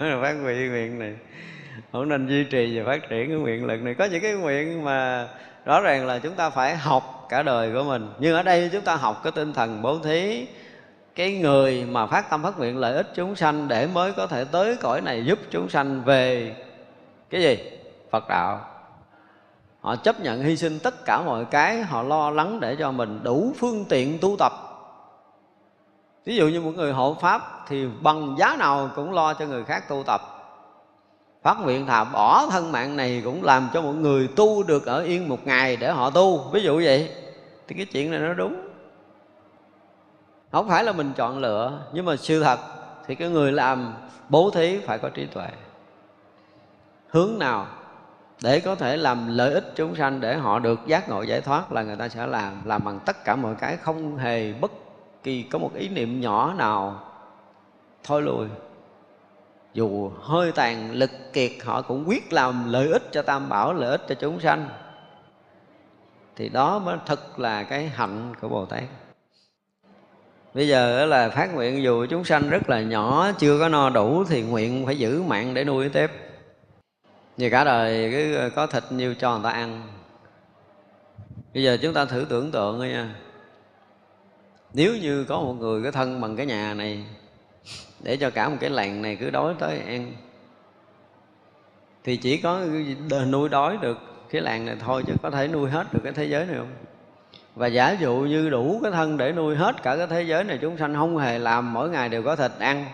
[0.00, 1.14] Phát huy cái nguyện này.
[1.92, 3.94] Không nên duy trì và phát triển cái nguyện lực này.
[3.94, 5.28] Có những cái nguyện mà
[5.64, 8.08] rõ ràng là chúng ta phải học cả đời của mình.
[8.18, 10.46] Nhưng ở đây chúng ta học cái tinh thần bố thí.
[11.14, 14.44] Cái người mà phát tâm phát nguyện lợi ích chúng sanh để mới có thể
[14.44, 16.54] tới cõi này giúp chúng sanh về
[17.30, 17.58] cái gì?
[18.10, 18.75] Phật đạo
[19.86, 23.20] họ chấp nhận hy sinh tất cả mọi cái, họ lo lắng để cho mình
[23.22, 24.52] đủ phương tiện tu tập.
[26.24, 29.64] Ví dụ như một người hộ pháp thì bằng giá nào cũng lo cho người
[29.64, 30.20] khác tu tập.
[31.42, 35.02] Phát nguyện thà bỏ thân mạng này cũng làm cho một người tu được ở
[35.02, 36.38] yên một ngày để họ tu.
[36.38, 37.10] Ví dụ vậy,
[37.68, 38.56] thì cái chuyện này nó đúng.
[40.52, 42.58] Không phải là mình chọn lựa, nhưng mà sự thật
[43.06, 43.94] thì cái người làm
[44.28, 45.48] bố thí phải có trí tuệ.
[47.08, 47.66] Hướng nào
[48.42, 51.72] để có thể làm lợi ích chúng sanh, để họ được giác ngộ giải thoát
[51.72, 54.72] là người ta sẽ làm làm bằng tất cả mọi cái, không hề bất
[55.22, 57.00] kỳ có một ý niệm nhỏ nào.
[58.04, 58.46] Thôi lùi.
[59.74, 63.90] Dù hơi tàn lực kiệt, họ cũng quyết làm lợi ích cho tam bảo, lợi
[63.90, 64.68] ích cho chúng sanh.
[66.36, 68.82] Thì đó mới thật là cái hạnh của bồ tát.
[70.54, 74.24] Bây giờ là phát nguyện dù chúng sanh rất là nhỏ, chưa có no đủ
[74.24, 76.10] thì nguyện phải giữ mạng để nuôi tiếp
[77.36, 79.82] vì cả đời cứ ờ, có thịt nhiêu cho người ta ăn.
[81.54, 83.14] Bây giờ chúng ta thử tưởng tượng thôi nha.
[84.72, 87.04] Nếu như có một người cái thân bằng cái nhà này,
[88.00, 90.12] để cho cả một cái làng này cứ đói tới ăn,
[92.04, 92.60] thì chỉ có
[93.30, 93.98] nuôi đói được
[94.30, 96.72] cái làng này thôi chứ có thể nuôi hết được cái thế giới này không?
[97.54, 100.58] Và giả dụ như đủ cái thân để nuôi hết cả cái thế giới này,
[100.62, 102.86] chúng sanh không hề làm, mỗi ngày đều có thịt ăn,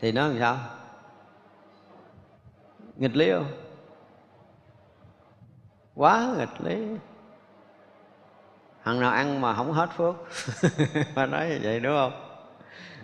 [0.00, 0.58] thì nó làm sao?
[3.02, 3.46] Nghịch lý không?
[5.94, 6.86] Quá nghịch lý.
[8.84, 10.14] Thằng nào ăn mà không hết phước?
[11.14, 12.12] Mà nói như vậy đúng không?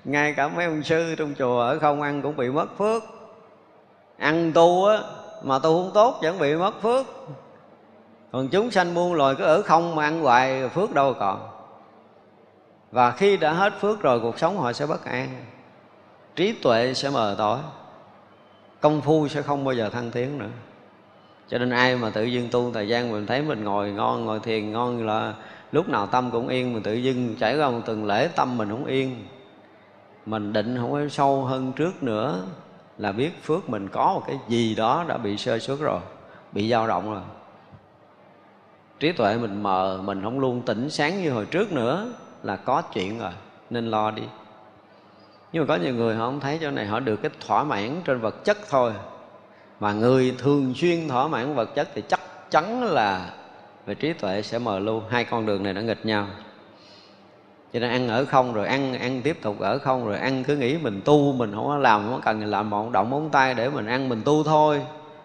[0.04, 3.02] Ngay cả mấy ông sư trong chùa ở không ăn cũng bị mất phước.
[4.18, 4.98] Ăn tu á,
[5.42, 7.06] mà tu không tốt vẫn bị mất phước.
[8.32, 11.50] Còn chúng sanh muôn loài cứ ở không mà ăn hoài, phước đâu còn.
[12.90, 15.44] Và khi đã hết phước rồi, cuộc sống họ sẽ bất an.
[16.36, 17.58] Trí tuệ sẽ mờ tối
[18.80, 20.48] công phu sẽ không bao giờ thăng tiến nữa.
[21.48, 24.40] Cho nên ai mà tự dưng tu thời gian mình thấy mình ngồi ngon, ngồi
[24.40, 25.34] thiền ngon là
[25.72, 28.68] lúc nào tâm cũng yên, mình tự dưng trải qua một tuần lễ tâm mình
[28.70, 29.24] không yên.
[30.26, 32.44] Mình định không có sâu hơn trước nữa
[32.98, 36.00] là biết phước mình có một cái gì đó đã bị sơ suất rồi,
[36.52, 37.22] bị dao động rồi.
[39.00, 42.82] Trí tuệ mình mờ, mình không luôn tỉnh sáng như hồi trước nữa là có
[42.82, 43.32] chuyện rồi,
[43.70, 44.22] nên lo đi
[45.52, 48.00] nhưng mà có nhiều người họ không thấy chỗ này, họ được cái thỏa mãn
[48.04, 48.92] trên vật chất thôi.
[49.80, 52.20] Mà người thường xuyên thỏa mãn vật chất thì chắc
[52.50, 53.30] chắn là
[53.86, 56.26] về trí tuệ sẽ mờ lưu hai con đường này nó nghịch nhau.
[57.72, 60.44] Cho nên ăn ở không rồi ăn ăn tiếp tục ở không rồi ăn.
[60.44, 63.54] Cứ nghĩ mình tu, mình không có làm, không cần làm một động móng tay
[63.54, 64.82] để mình ăn, mình tu thôi.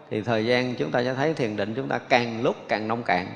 [0.10, 3.04] Thì thời gian chúng ta sẽ thấy thiền định chúng ta càng lúc càng nông
[3.04, 3.28] cạn.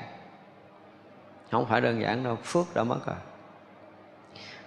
[1.50, 3.16] Không phải đơn giản đâu, phước đã mất rồi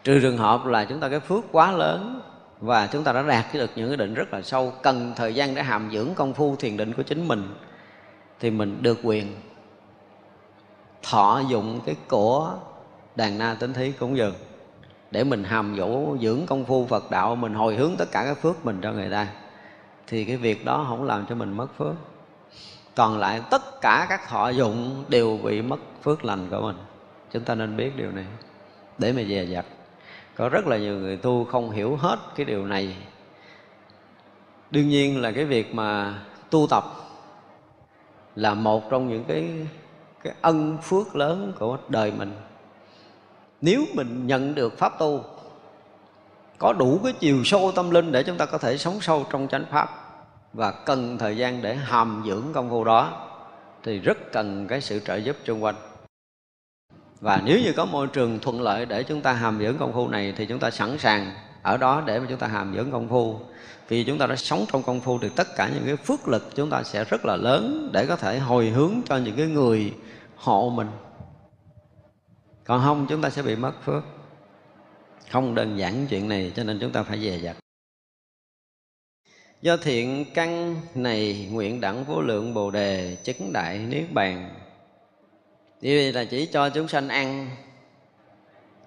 [0.03, 2.21] trừ trường hợp là chúng ta cái phước quá lớn
[2.59, 5.55] và chúng ta đã đạt được những cái định rất là sâu, cần thời gian
[5.55, 7.53] để hàm dưỡng công phu thiền định của chính mình,
[8.39, 9.35] thì mình được quyền
[11.03, 12.53] thọ dụng cái của
[13.15, 14.33] đàn na tính thí cúng dường
[15.11, 18.37] để mình hàm dỗ dưỡng công phu Phật đạo, mình hồi hướng tất cả các
[18.41, 19.27] phước mình cho người ta.
[20.07, 21.93] Thì cái việc đó không làm cho mình mất phước.
[22.95, 26.75] Còn lại tất cả các thọ dụng đều bị mất phước lành của mình.
[27.31, 28.25] Chúng ta nên biết điều này.
[28.97, 29.65] Để mà dè dặt
[30.35, 32.95] có rất là nhiều người tu không hiểu hết cái điều này.
[34.71, 36.83] Đương nhiên là cái việc mà tu tập
[38.35, 39.67] là một trong những cái
[40.23, 42.31] cái ân phước lớn của đời mình.
[43.61, 45.23] Nếu mình nhận được pháp tu,
[46.57, 49.47] có đủ cái chiều sâu tâm linh để chúng ta có thể sống sâu trong
[49.47, 49.89] chánh pháp
[50.53, 53.27] và cần thời gian để hàm dưỡng công phu đó,
[53.83, 55.75] thì rất cần cái sự trợ giúp xung quanh
[57.22, 60.07] và nếu như có môi trường thuận lợi để chúng ta hàm dưỡng công phu
[60.07, 61.31] này, thì chúng ta sẵn sàng
[61.61, 63.39] ở đó để mà chúng ta hàm dưỡng công phu.
[63.88, 66.56] Vì chúng ta đã sống trong công phu thì tất cả những cái phước lực
[66.56, 69.93] chúng ta sẽ rất là lớn để có thể hồi hướng cho những cái người
[70.35, 70.88] hộ mình.
[72.64, 74.03] Còn không, chúng ta sẽ bị mất phước.
[75.30, 77.57] Không đơn giản chuyện này, cho nên chúng ta phải dè dặt.
[79.61, 84.49] Do thiện căn này nguyện đẳng vô lượng bồ đề chứng đại niết bàn
[85.81, 87.49] vì là chỉ cho chúng sanh ăn,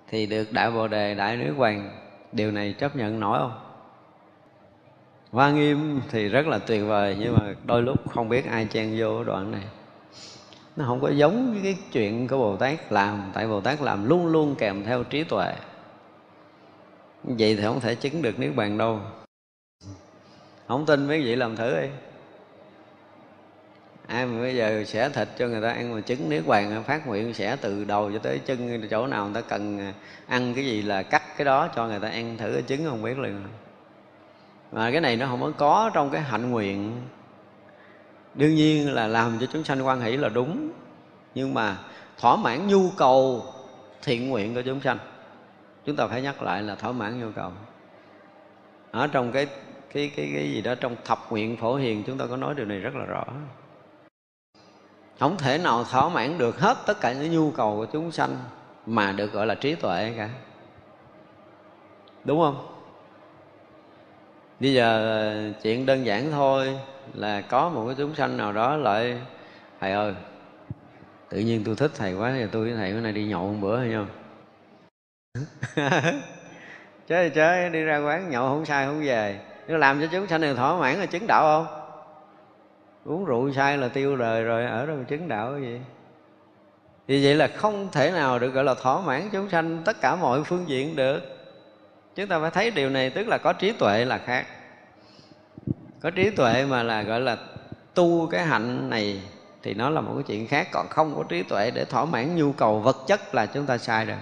[0.08, 2.00] thì được đại bồ đề, đại nữ hoàng.
[2.32, 3.60] Điều này chấp nhận nổi không?
[5.30, 8.94] Hoa nghiêm thì rất là tuyệt vời, nhưng mà đôi lúc không biết ai chen
[8.98, 9.62] vô đoạn này.
[10.76, 14.08] Nó không có giống với cái chuyện của bồ tát làm, tại bồ tát làm
[14.08, 15.54] luôn luôn kèm theo trí tuệ.
[17.24, 19.00] Vậy thì không thể chứng được niết bàn đâu.
[20.68, 21.88] Không tin mấy vị làm thử đi
[24.06, 27.06] ai mà bây giờ xẻ thịt cho người ta ăn mà trứng, nếu bàn phát
[27.06, 29.92] nguyện xẻ từ đầu cho tới chân, chỗ nào người ta cần à,
[30.26, 33.02] ăn cái gì là cắt cái đó cho người ta ăn thử cái trứng không
[33.02, 33.42] biết liền.
[34.72, 36.92] Mà cái này nó không có có trong cái hạnh nguyện.
[38.34, 40.70] Đương nhiên là làm cho chúng sanh quan hỷ là đúng,
[41.34, 41.76] nhưng mà
[42.18, 43.44] thỏa mãn nhu cầu
[44.02, 44.98] thiện nguyện của chúng sanh,
[45.84, 47.52] chúng ta phải nhắc lại là thỏa mãn nhu cầu.
[48.90, 49.46] Ở trong cái
[49.92, 52.66] cái cái cái gì đó trong thập nguyện phổ hiền, chúng ta có nói điều
[52.66, 53.24] này rất là rõ
[55.20, 58.36] không thể nào thỏa mãn được hết tất cả những nhu cầu của chúng sanh
[58.86, 60.28] mà được gọi là trí tuệ cả.
[62.24, 62.66] Đúng không?
[64.60, 66.78] Bây giờ ờ, chuyện đơn giản thôi
[67.14, 69.18] là có một cái chúng sanh nào đó lại,
[69.80, 70.14] thầy ơi,
[71.28, 73.58] tự nhiên tôi thích thầy quá thì tôi với thầy bữa nay đi nhậu một
[73.60, 74.06] bữa hay không
[77.08, 79.40] chơi chơi, đi ra quán nhậu không sai, không về.
[79.68, 81.83] Nó làm cho chúng sanh này thỏa mãn là chứng đạo không?
[83.04, 85.80] Uống rượu sai là tiêu đời rồi, ở đâu chứng đạo cái gì?
[87.06, 90.16] Vì vậy là không thể nào được gọi là thỏa mãn chúng sanh tất cả
[90.16, 91.20] mọi phương diện được.
[92.14, 94.46] Chúng ta phải thấy điều này, tức là có trí tuệ là khác.
[96.00, 97.36] Có trí tuệ mà là gọi là
[97.94, 99.20] tu cái hạnh này
[99.62, 102.36] thì nó là một cái chuyện khác, còn không có trí tuệ để thỏa mãn
[102.36, 104.18] nhu cầu vật chất là chúng ta sai rồi.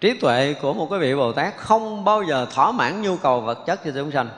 [0.00, 3.40] Trí tuệ của một cái vị bồ tát không bao giờ thỏa mãn nhu cầu
[3.40, 4.28] vật chất cho chúng sanh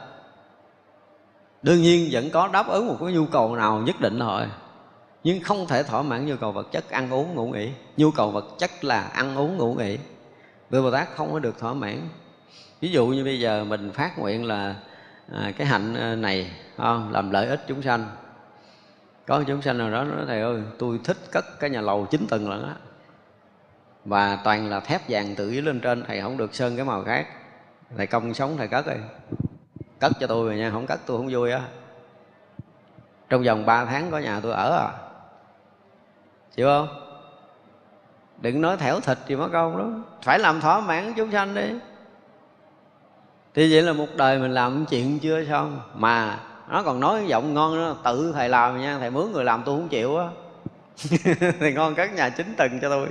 [1.63, 4.43] đương nhiên vẫn có đáp ứng một cái nhu cầu nào nhất định thôi.
[5.25, 7.71] Nhưng không thể thỏa mãn nhu cầu vật chất ăn uống ngủ nghỉ.
[7.97, 9.99] Nhu cầu vật chất là ăn uống ngủ nghỉ.
[10.71, 12.09] Vị bồ tát không có được thỏa mãn.
[12.81, 14.75] Ví dụ như bây giờ mình phát nguyện là
[15.33, 17.13] à, cái hạnh à, này không?
[17.13, 18.07] làm lợi ích chúng sanh.
[19.27, 22.27] Có chúng sanh nào đó nói thầy ơi tôi thích cất cái nhà lầu chín
[22.31, 22.75] tầng lận á
[24.05, 27.05] và toàn là thép vàng tự ý lên trên thầy không được sơn cái màu
[27.05, 27.27] khác.
[27.97, 28.93] Thầy công sống thầy cất đi
[30.01, 31.61] cất cho tôi rồi nha, không cất tôi không vui á.
[33.29, 34.91] Trong vòng 3 tháng có nhà tôi ở à.
[36.57, 36.89] Chịu không?
[38.41, 39.85] Đừng nói thẻo thịt gì mất công đó
[40.23, 41.75] phải làm thỏa mãn chúng sanh đi.
[43.55, 45.81] Thì vậy là một đời mình làm chuyện chưa xong.
[45.95, 49.63] Mà nó còn nói giọng ngon nữa, tự thầy làm nha, thầy mướn người làm
[49.67, 50.27] tôi không chịu á.
[51.61, 53.09] Thì ngon các nhà chính tầng cho tôi.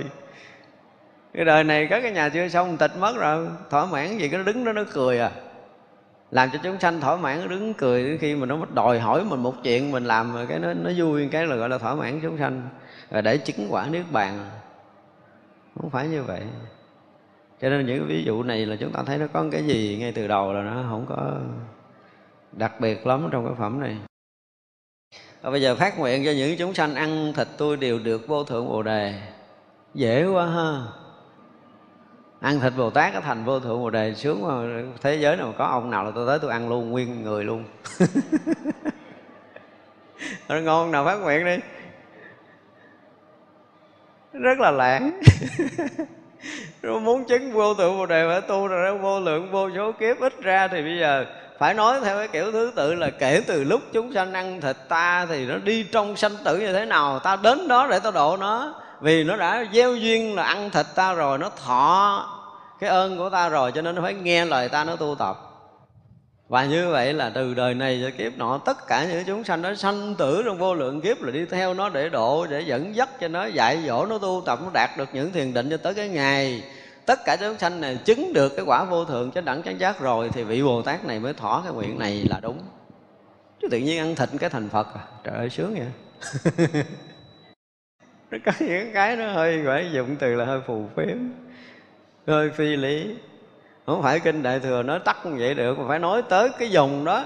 [1.34, 3.48] Cái đời này các cái nhà chưa xong, tịch mất rồi.
[3.70, 5.30] Thỏa mãn gì, cái đứng đó, nó cười à
[6.30, 9.54] làm cho chúng sanh thỏa mãn, đứng cười khi mà nó đòi hỏi mình một
[9.62, 12.68] chuyện, mình làm cái nó nó vui, cái là gọi là thỏa mãn chúng sanh.
[13.10, 14.50] Rồi để chứng quả niết bàn.
[15.80, 16.40] Không phải như vậy.
[17.60, 20.12] Cho nên những ví dụ này là chúng ta thấy nó có cái gì ngay
[20.12, 21.36] từ đầu là nó không có
[22.52, 23.96] đặc biệt lắm trong cái phẩm này.
[25.42, 28.44] Và bây giờ phát nguyện cho những chúng sanh ăn thịt tôi đều được vô
[28.44, 29.14] thượng bồ đề.
[29.94, 30.82] Dễ quá ha
[32.40, 35.54] ăn thịt bồ tát cái thành vô thượng bồ đề sướng mà thế giới nào
[35.58, 37.64] có ông nào là tôi tới tôi ăn luôn, nguyên người luôn.
[40.48, 41.56] Nó ngon nào phát nguyện đi.
[44.32, 45.20] Rất là lãng
[47.02, 50.20] muốn chứng vô thượng bồ đề phải tu rồi đó vô lượng, vô số kiếp,
[50.20, 51.26] ít ra thì bây giờ
[51.58, 54.76] phải nói theo cái kiểu thứ tự là kể từ lúc chúng sanh ăn thịt
[54.88, 58.10] ta thì nó đi trong sanh tử như thế nào, ta đến đó để ta
[58.10, 62.26] độ nó vì nó đã gieo duyên là ăn thịt ta rồi, nó thọ
[62.80, 65.36] cái ơn của ta rồi, cho nên nó phải nghe lời ta, nó tu tập.
[66.48, 69.62] Và như vậy là từ đời này cho kiếp nọ, tất cả những chúng sanh
[69.62, 72.96] đó sanh tử trong vô lượng kiếp là đi theo nó để độ, để dẫn
[72.96, 75.76] dắt cho nó dạy dỗ, nó tu tập, nó đạt được những thiền định cho
[75.76, 76.62] tới cái ngày
[77.06, 80.00] tất cả chúng sanh này chứng được cái quả vô thượng chánh đẳng chánh giác
[80.00, 82.58] rồi, thì vị bồ tát này mới thỏa cái nguyện này là đúng.
[83.62, 85.00] Chứ tự nhiên ăn thịt cái thành phật à?
[85.24, 86.82] Trời ơi, sướng vậy.
[88.30, 91.16] nó có những cái nó hơi phải dụng từ là hơi phù phiếm,
[92.26, 93.14] hơi phi lý.
[93.86, 96.70] Không phải kinh đại thừa nói tắt như vậy được, mà phải nói tới cái
[96.70, 97.24] dòng đó.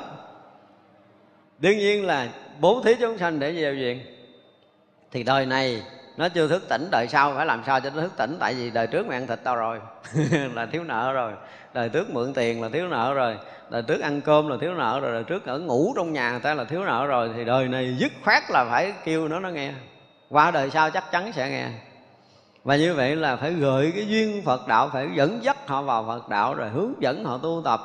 [1.59, 2.29] Đương nhiên là
[2.61, 4.01] bố thí chúng sanh để gieo duyên.
[5.11, 5.83] Thì đời này
[6.17, 8.37] nó chưa thức tỉnh, đời sau phải làm sao cho nó thức tỉnh?
[8.41, 9.81] Tại vì đời trước mày ăn thịt tao rồi,
[10.55, 11.33] là thiếu nợ rồi.
[11.75, 13.37] Đời trước mượn tiền là thiếu nợ rồi,
[13.71, 16.41] đời trước ăn cơm là thiếu nợ rồi, đời trước ở ngủ trong nhà người
[16.41, 17.31] ta là thiếu nợ rồi.
[17.37, 19.73] Thì đời này dứt khoát là phải kêu nó nó nghe
[20.31, 21.69] qua đời sau chắc chắn sẽ nghe.
[22.65, 26.05] Và như vậy là phải gợi cái duyên Phật đạo, phải dẫn dắt họ vào
[26.07, 27.81] Phật đạo, rồi hướng dẫn họ tu tập.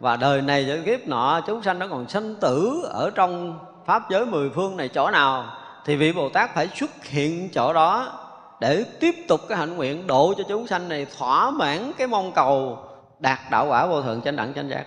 [0.00, 4.10] Và đời này cho kiếp nọ, chúng sanh nó còn sanh tử ở trong pháp
[4.10, 5.44] giới mười phương này chỗ nào,
[5.84, 8.12] thì vị Bồ Tát phải xuất hiện chỗ đó
[8.60, 12.32] để tiếp tục cái hạnh nguyện độ cho chúng sanh này thỏa mãn cái mong
[12.32, 12.84] cầu
[13.18, 14.84] đạt đạo quả vô thượng chánh đẳng, chánh giác.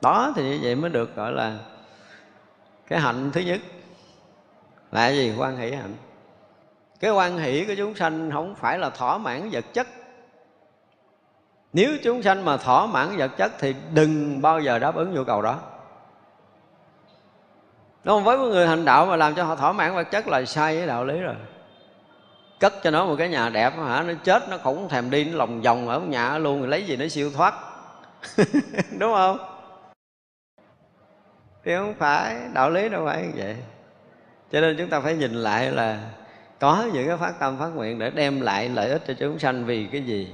[0.00, 1.52] Đó thì như vậy mới được gọi là
[2.88, 3.60] cái hạnh thứ nhất
[4.96, 5.94] là gì quan hỷ hạnh.
[7.00, 9.86] Cái quan hỷ của chúng sanh không phải là thỏa mãn vật chất.
[11.72, 15.24] Nếu chúng sanh mà thỏa mãn vật chất thì đừng bao giờ đáp ứng nhu
[15.24, 15.58] cầu đó.
[18.04, 18.24] Đúng không?
[18.24, 20.76] Với một người hành đạo mà làm cho họ thỏa mãn vật chất là sai
[20.76, 21.36] với đạo lý rồi.
[22.60, 24.02] Cất cho nó một cái nhà đẹp hả?
[24.02, 26.96] Nó chết, nó cũng thèm đi, Nó lòng vòng ở nhà luôn Rồi lấy gì
[26.96, 27.54] nó siêu thoát.
[28.98, 29.38] Đúng không?
[31.64, 33.56] thì không phải, đạo lý đâu phải như vậy
[34.52, 36.00] cho nên chúng ta phải nhìn lại là
[36.58, 39.64] có những cái phát tâm, phát nguyện để đem lại lợi ích cho chúng sanh
[39.64, 40.28] vì cái gì?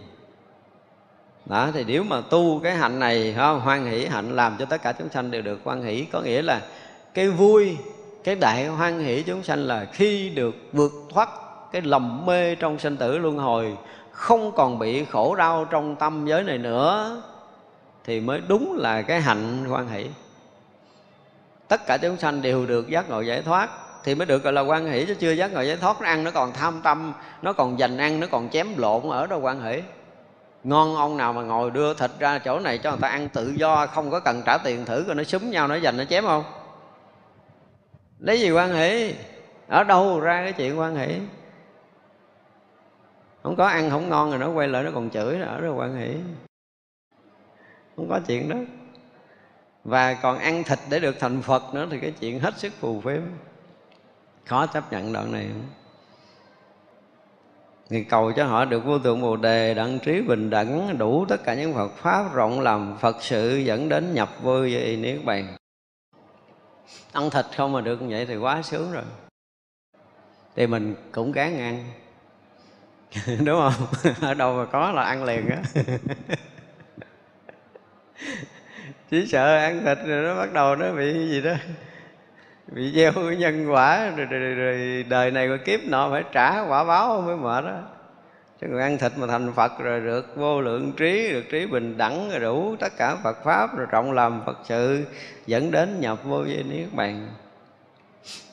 [1.46, 3.60] Đó, thì nếu mà tu cái hạnh này không?
[3.60, 6.42] Hoan hỷ hạnh làm cho tất cả chúng sanh đều được hoan hỷ, có nghĩa
[6.42, 6.60] là
[7.14, 7.76] cái vui,
[8.24, 11.28] cái đại hoan hỷ chúng sanh là khi được vượt thoát
[11.72, 13.76] cái lầm mê trong sinh tử luân hồi,
[14.10, 17.22] không còn bị khổ đau trong tâm giới này nữa,
[18.04, 20.06] thì mới đúng là cái hạnh hoan hỷ.
[21.68, 23.70] Tất cả chúng sanh đều được giác ngộ giải thoát
[24.04, 26.00] thì mới được, gọi là, quan hỷ, chứ chưa giác ngộ giải thoát.
[26.00, 27.12] Nó ăn nó còn tham tâm,
[27.42, 29.82] nó còn dành ăn, nó còn chém lộn ở đâu quan hỷ.
[30.64, 33.54] Ngon ông nào mà ngồi đưa thịt ra chỗ này cho người ta ăn tự
[33.56, 36.24] do, không có cần trả tiền thử rồi nó súng nhau, nó dành nó chém
[36.24, 36.44] không?
[38.18, 39.14] Lấy gì quan hệ
[39.68, 41.08] ở đâu ra cái chuyện quan hệ
[43.42, 45.94] không có ăn không ngon rồi nó quay lại nó còn chửi ở đâu quan
[45.94, 46.14] hệ
[47.96, 48.56] không có chuyện đó.
[49.84, 53.00] Và còn ăn thịt để được thành phật nữa thì cái chuyện hết sức phù
[53.00, 53.20] phiếm
[54.44, 55.46] khó chấp nhận đoạn này.
[55.48, 55.68] Không
[57.92, 61.44] thì cầu cho họ được vô thượng bồ đề, đặng trí bình đẳng, đủ tất
[61.44, 65.56] cả những phật pháp rộng làm phật sự dẫn đến nhập vô vi niết bàn.
[67.12, 69.02] Ăn thịt không mà được vậy thì quá sướng rồi.
[70.56, 71.84] Thì mình cũng gán ăn.
[73.44, 73.86] Đúng không?
[74.20, 75.62] Ở đâu mà có là ăn liền á.
[79.10, 81.54] Chỉ sợ ăn thịt rồi nó bắt đầu nó bị gì đó
[82.74, 86.60] bị gieo nhân quả rồi, rồi, rồi, rồi đời này qua kiếp nọ phải trả
[86.60, 87.78] quả báo mới mệt đó
[88.60, 91.96] chứ còn ăn thịt mà thành phật rồi được vô lượng trí được trí bình
[91.96, 95.04] đẳng rồi đủ tất cả phật pháp rồi trọng làm phật sự
[95.46, 97.28] dẫn đến nhập vô vi niết bàn.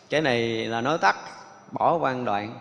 [0.09, 1.15] Cái này là nói tắt
[1.71, 2.59] bỏ quan đoạn.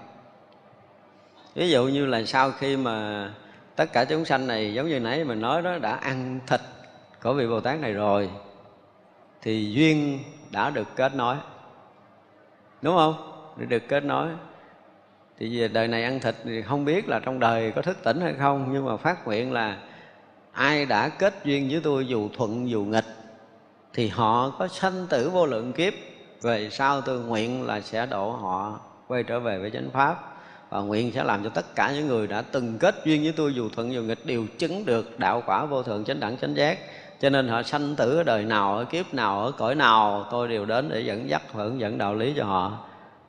[1.54, 3.28] Ví dụ như là sau khi mà
[3.76, 6.60] tất cả chúng sanh này giống như nãy mình nói đó đã ăn thịt
[7.22, 8.30] của vị bồ tát này rồi
[9.42, 10.18] thì duyên
[10.50, 11.36] đã được kết nối.
[12.82, 13.14] Đúng không?
[13.56, 14.28] Để được kết nối.
[15.38, 18.20] Thì về đời này ăn thịt thì không biết là trong đời có thức tỉnh
[18.20, 19.78] hay không, nhưng mà phát nguyện là
[20.52, 23.04] ai đã kết duyên với tôi dù thuận dù nghịch,
[23.94, 25.92] thì họ có sanh tử vô lượng kiếp.
[26.42, 30.36] Về sau tôi nguyện là sẽ độ họ quay trở về với chánh pháp,
[30.70, 33.54] và nguyện sẽ làm cho tất cả những người đã từng kết duyên với tôi
[33.54, 36.78] dù thuận dù nghịch đều chứng được đạo quả vô thượng chánh đẳng chánh giác
[37.20, 40.48] cho nên họ sanh tử ở đời nào, ở kiếp nào, ở cõi nào, tôi
[40.48, 42.78] đều đến để dẫn dắt hướng dẫn đạo lý cho họ.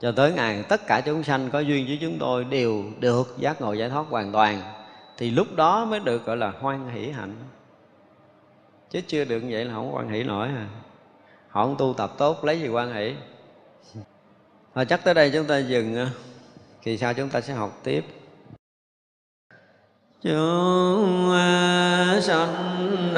[0.01, 3.61] Cho tới ngày tất cả chúng sanh có duyên với chúng tôi đều được giác
[3.61, 4.61] ngộ giải thoát hoàn toàn,
[5.17, 7.35] thì lúc đó mới được gọi là hoan hỷ hạnh.
[8.89, 10.67] Chứ chưa được vậy là không hoan hỷ nổi à.
[11.49, 13.15] Họ không tu tập tốt, lấy gì quan hỷ?
[14.73, 16.09] Và chắc tới đây chúng ta dừng à.
[16.81, 18.05] kỳ sau chúng ta sẽ học tiếp
[20.23, 21.31] chúng
[22.21, 23.13] sanh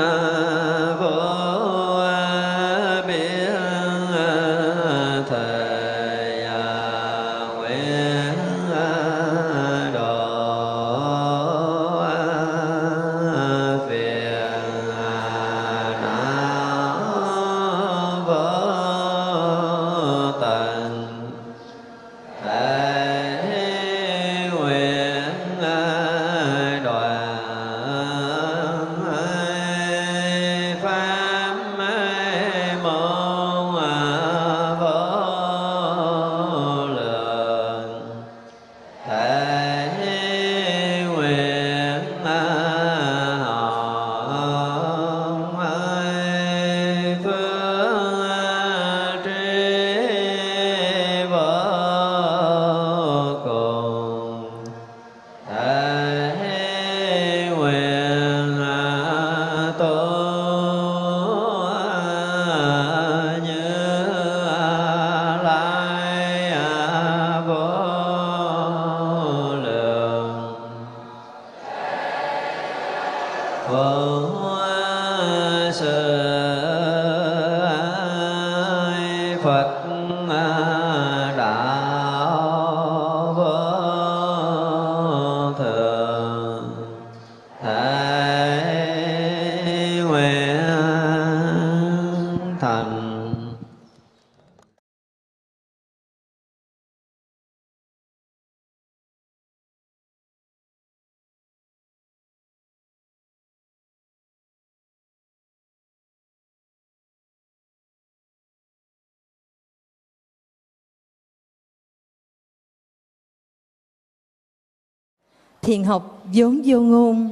[116.33, 117.29] vốn vô ngôn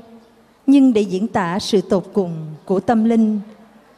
[0.68, 2.32] nhưng để diễn tả sự tột cùng
[2.66, 3.40] của tâm linh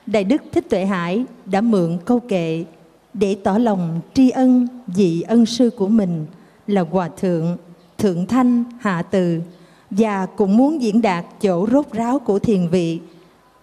[0.05, 2.65] Đại Đức Thích Tuệ Hải đã mượn câu kệ
[3.13, 6.25] để tỏ lòng tri ân vị ân sư của mình
[6.67, 7.57] là Hòa Thượng
[7.97, 9.41] Thượng Thanh Hạ Từ
[9.89, 12.99] và cũng muốn diễn đạt chỗ rốt ráo của thiền vị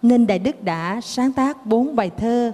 [0.03, 2.53] nên Đại Đức đã sáng tác bốn bài thơ.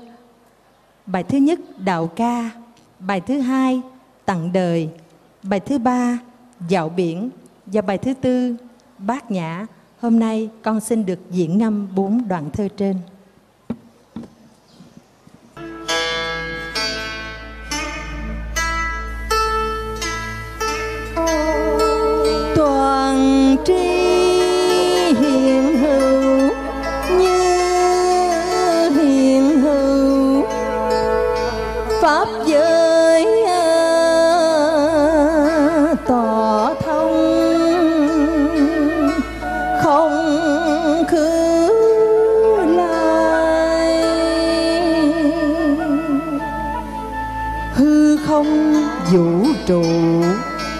[1.07, 2.51] Bài thứ nhất Đạo Ca,
[2.99, 3.81] bài thứ hai
[4.25, 4.89] Tặng Đời,
[5.43, 6.19] bài thứ ba
[6.69, 7.31] Dạo Biển
[7.67, 8.57] và bài thứ tư
[9.07, 9.67] Bát Nhã.
[10.01, 12.97] Hôm nay con xin được diễn ngâm bốn đoạn thơ trên.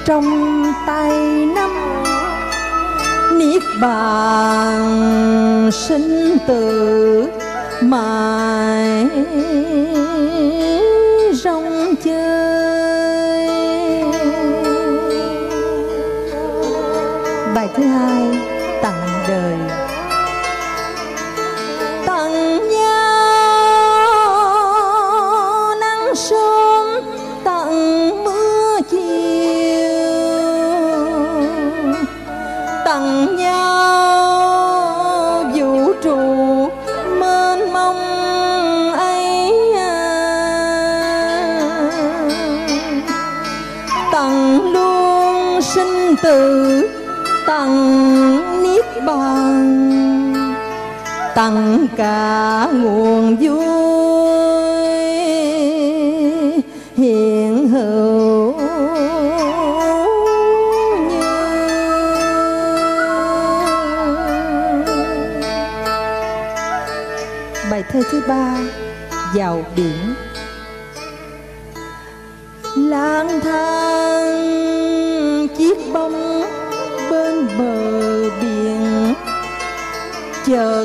[0.05, 1.11] Trong tay
[1.55, 1.71] năm
[3.39, 7.29] niết bàn sinh tử
[7.81, 9.07] mãi.
[51.35, 53.65] Tặng cả nguồn vui.
[56.97, 58.95] Hiện hữu như.
[67.71, 68.57] Bài thơ thứ ba,
[69.35, 70.15] vào biển.
[72.77, 74.29] Lang thang,
[75.59, 76.43] chiếc bóng
[77.11, 79.15] bên bờ biển.
[80.47, 80.84] Chờ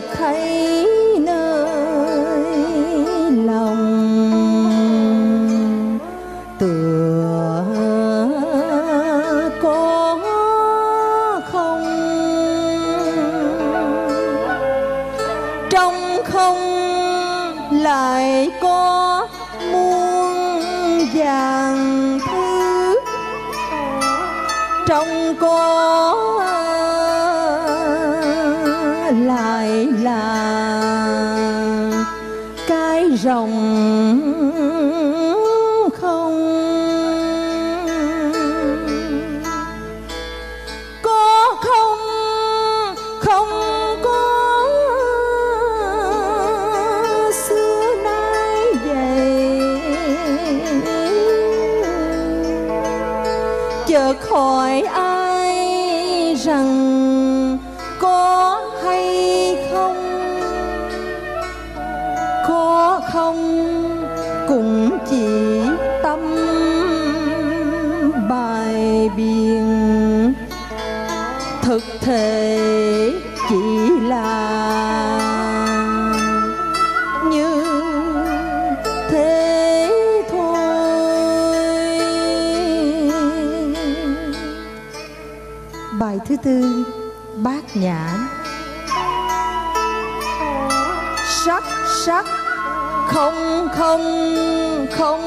[93.79, 95.23] không không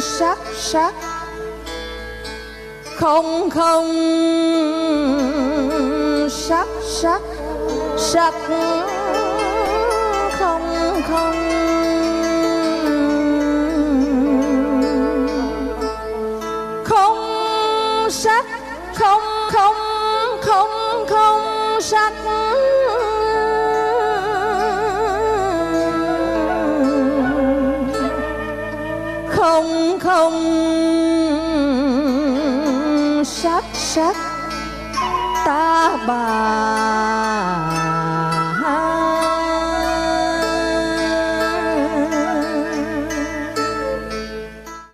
[0.00, 0.94] sắc sắc.
[2.96, 4.39] Không không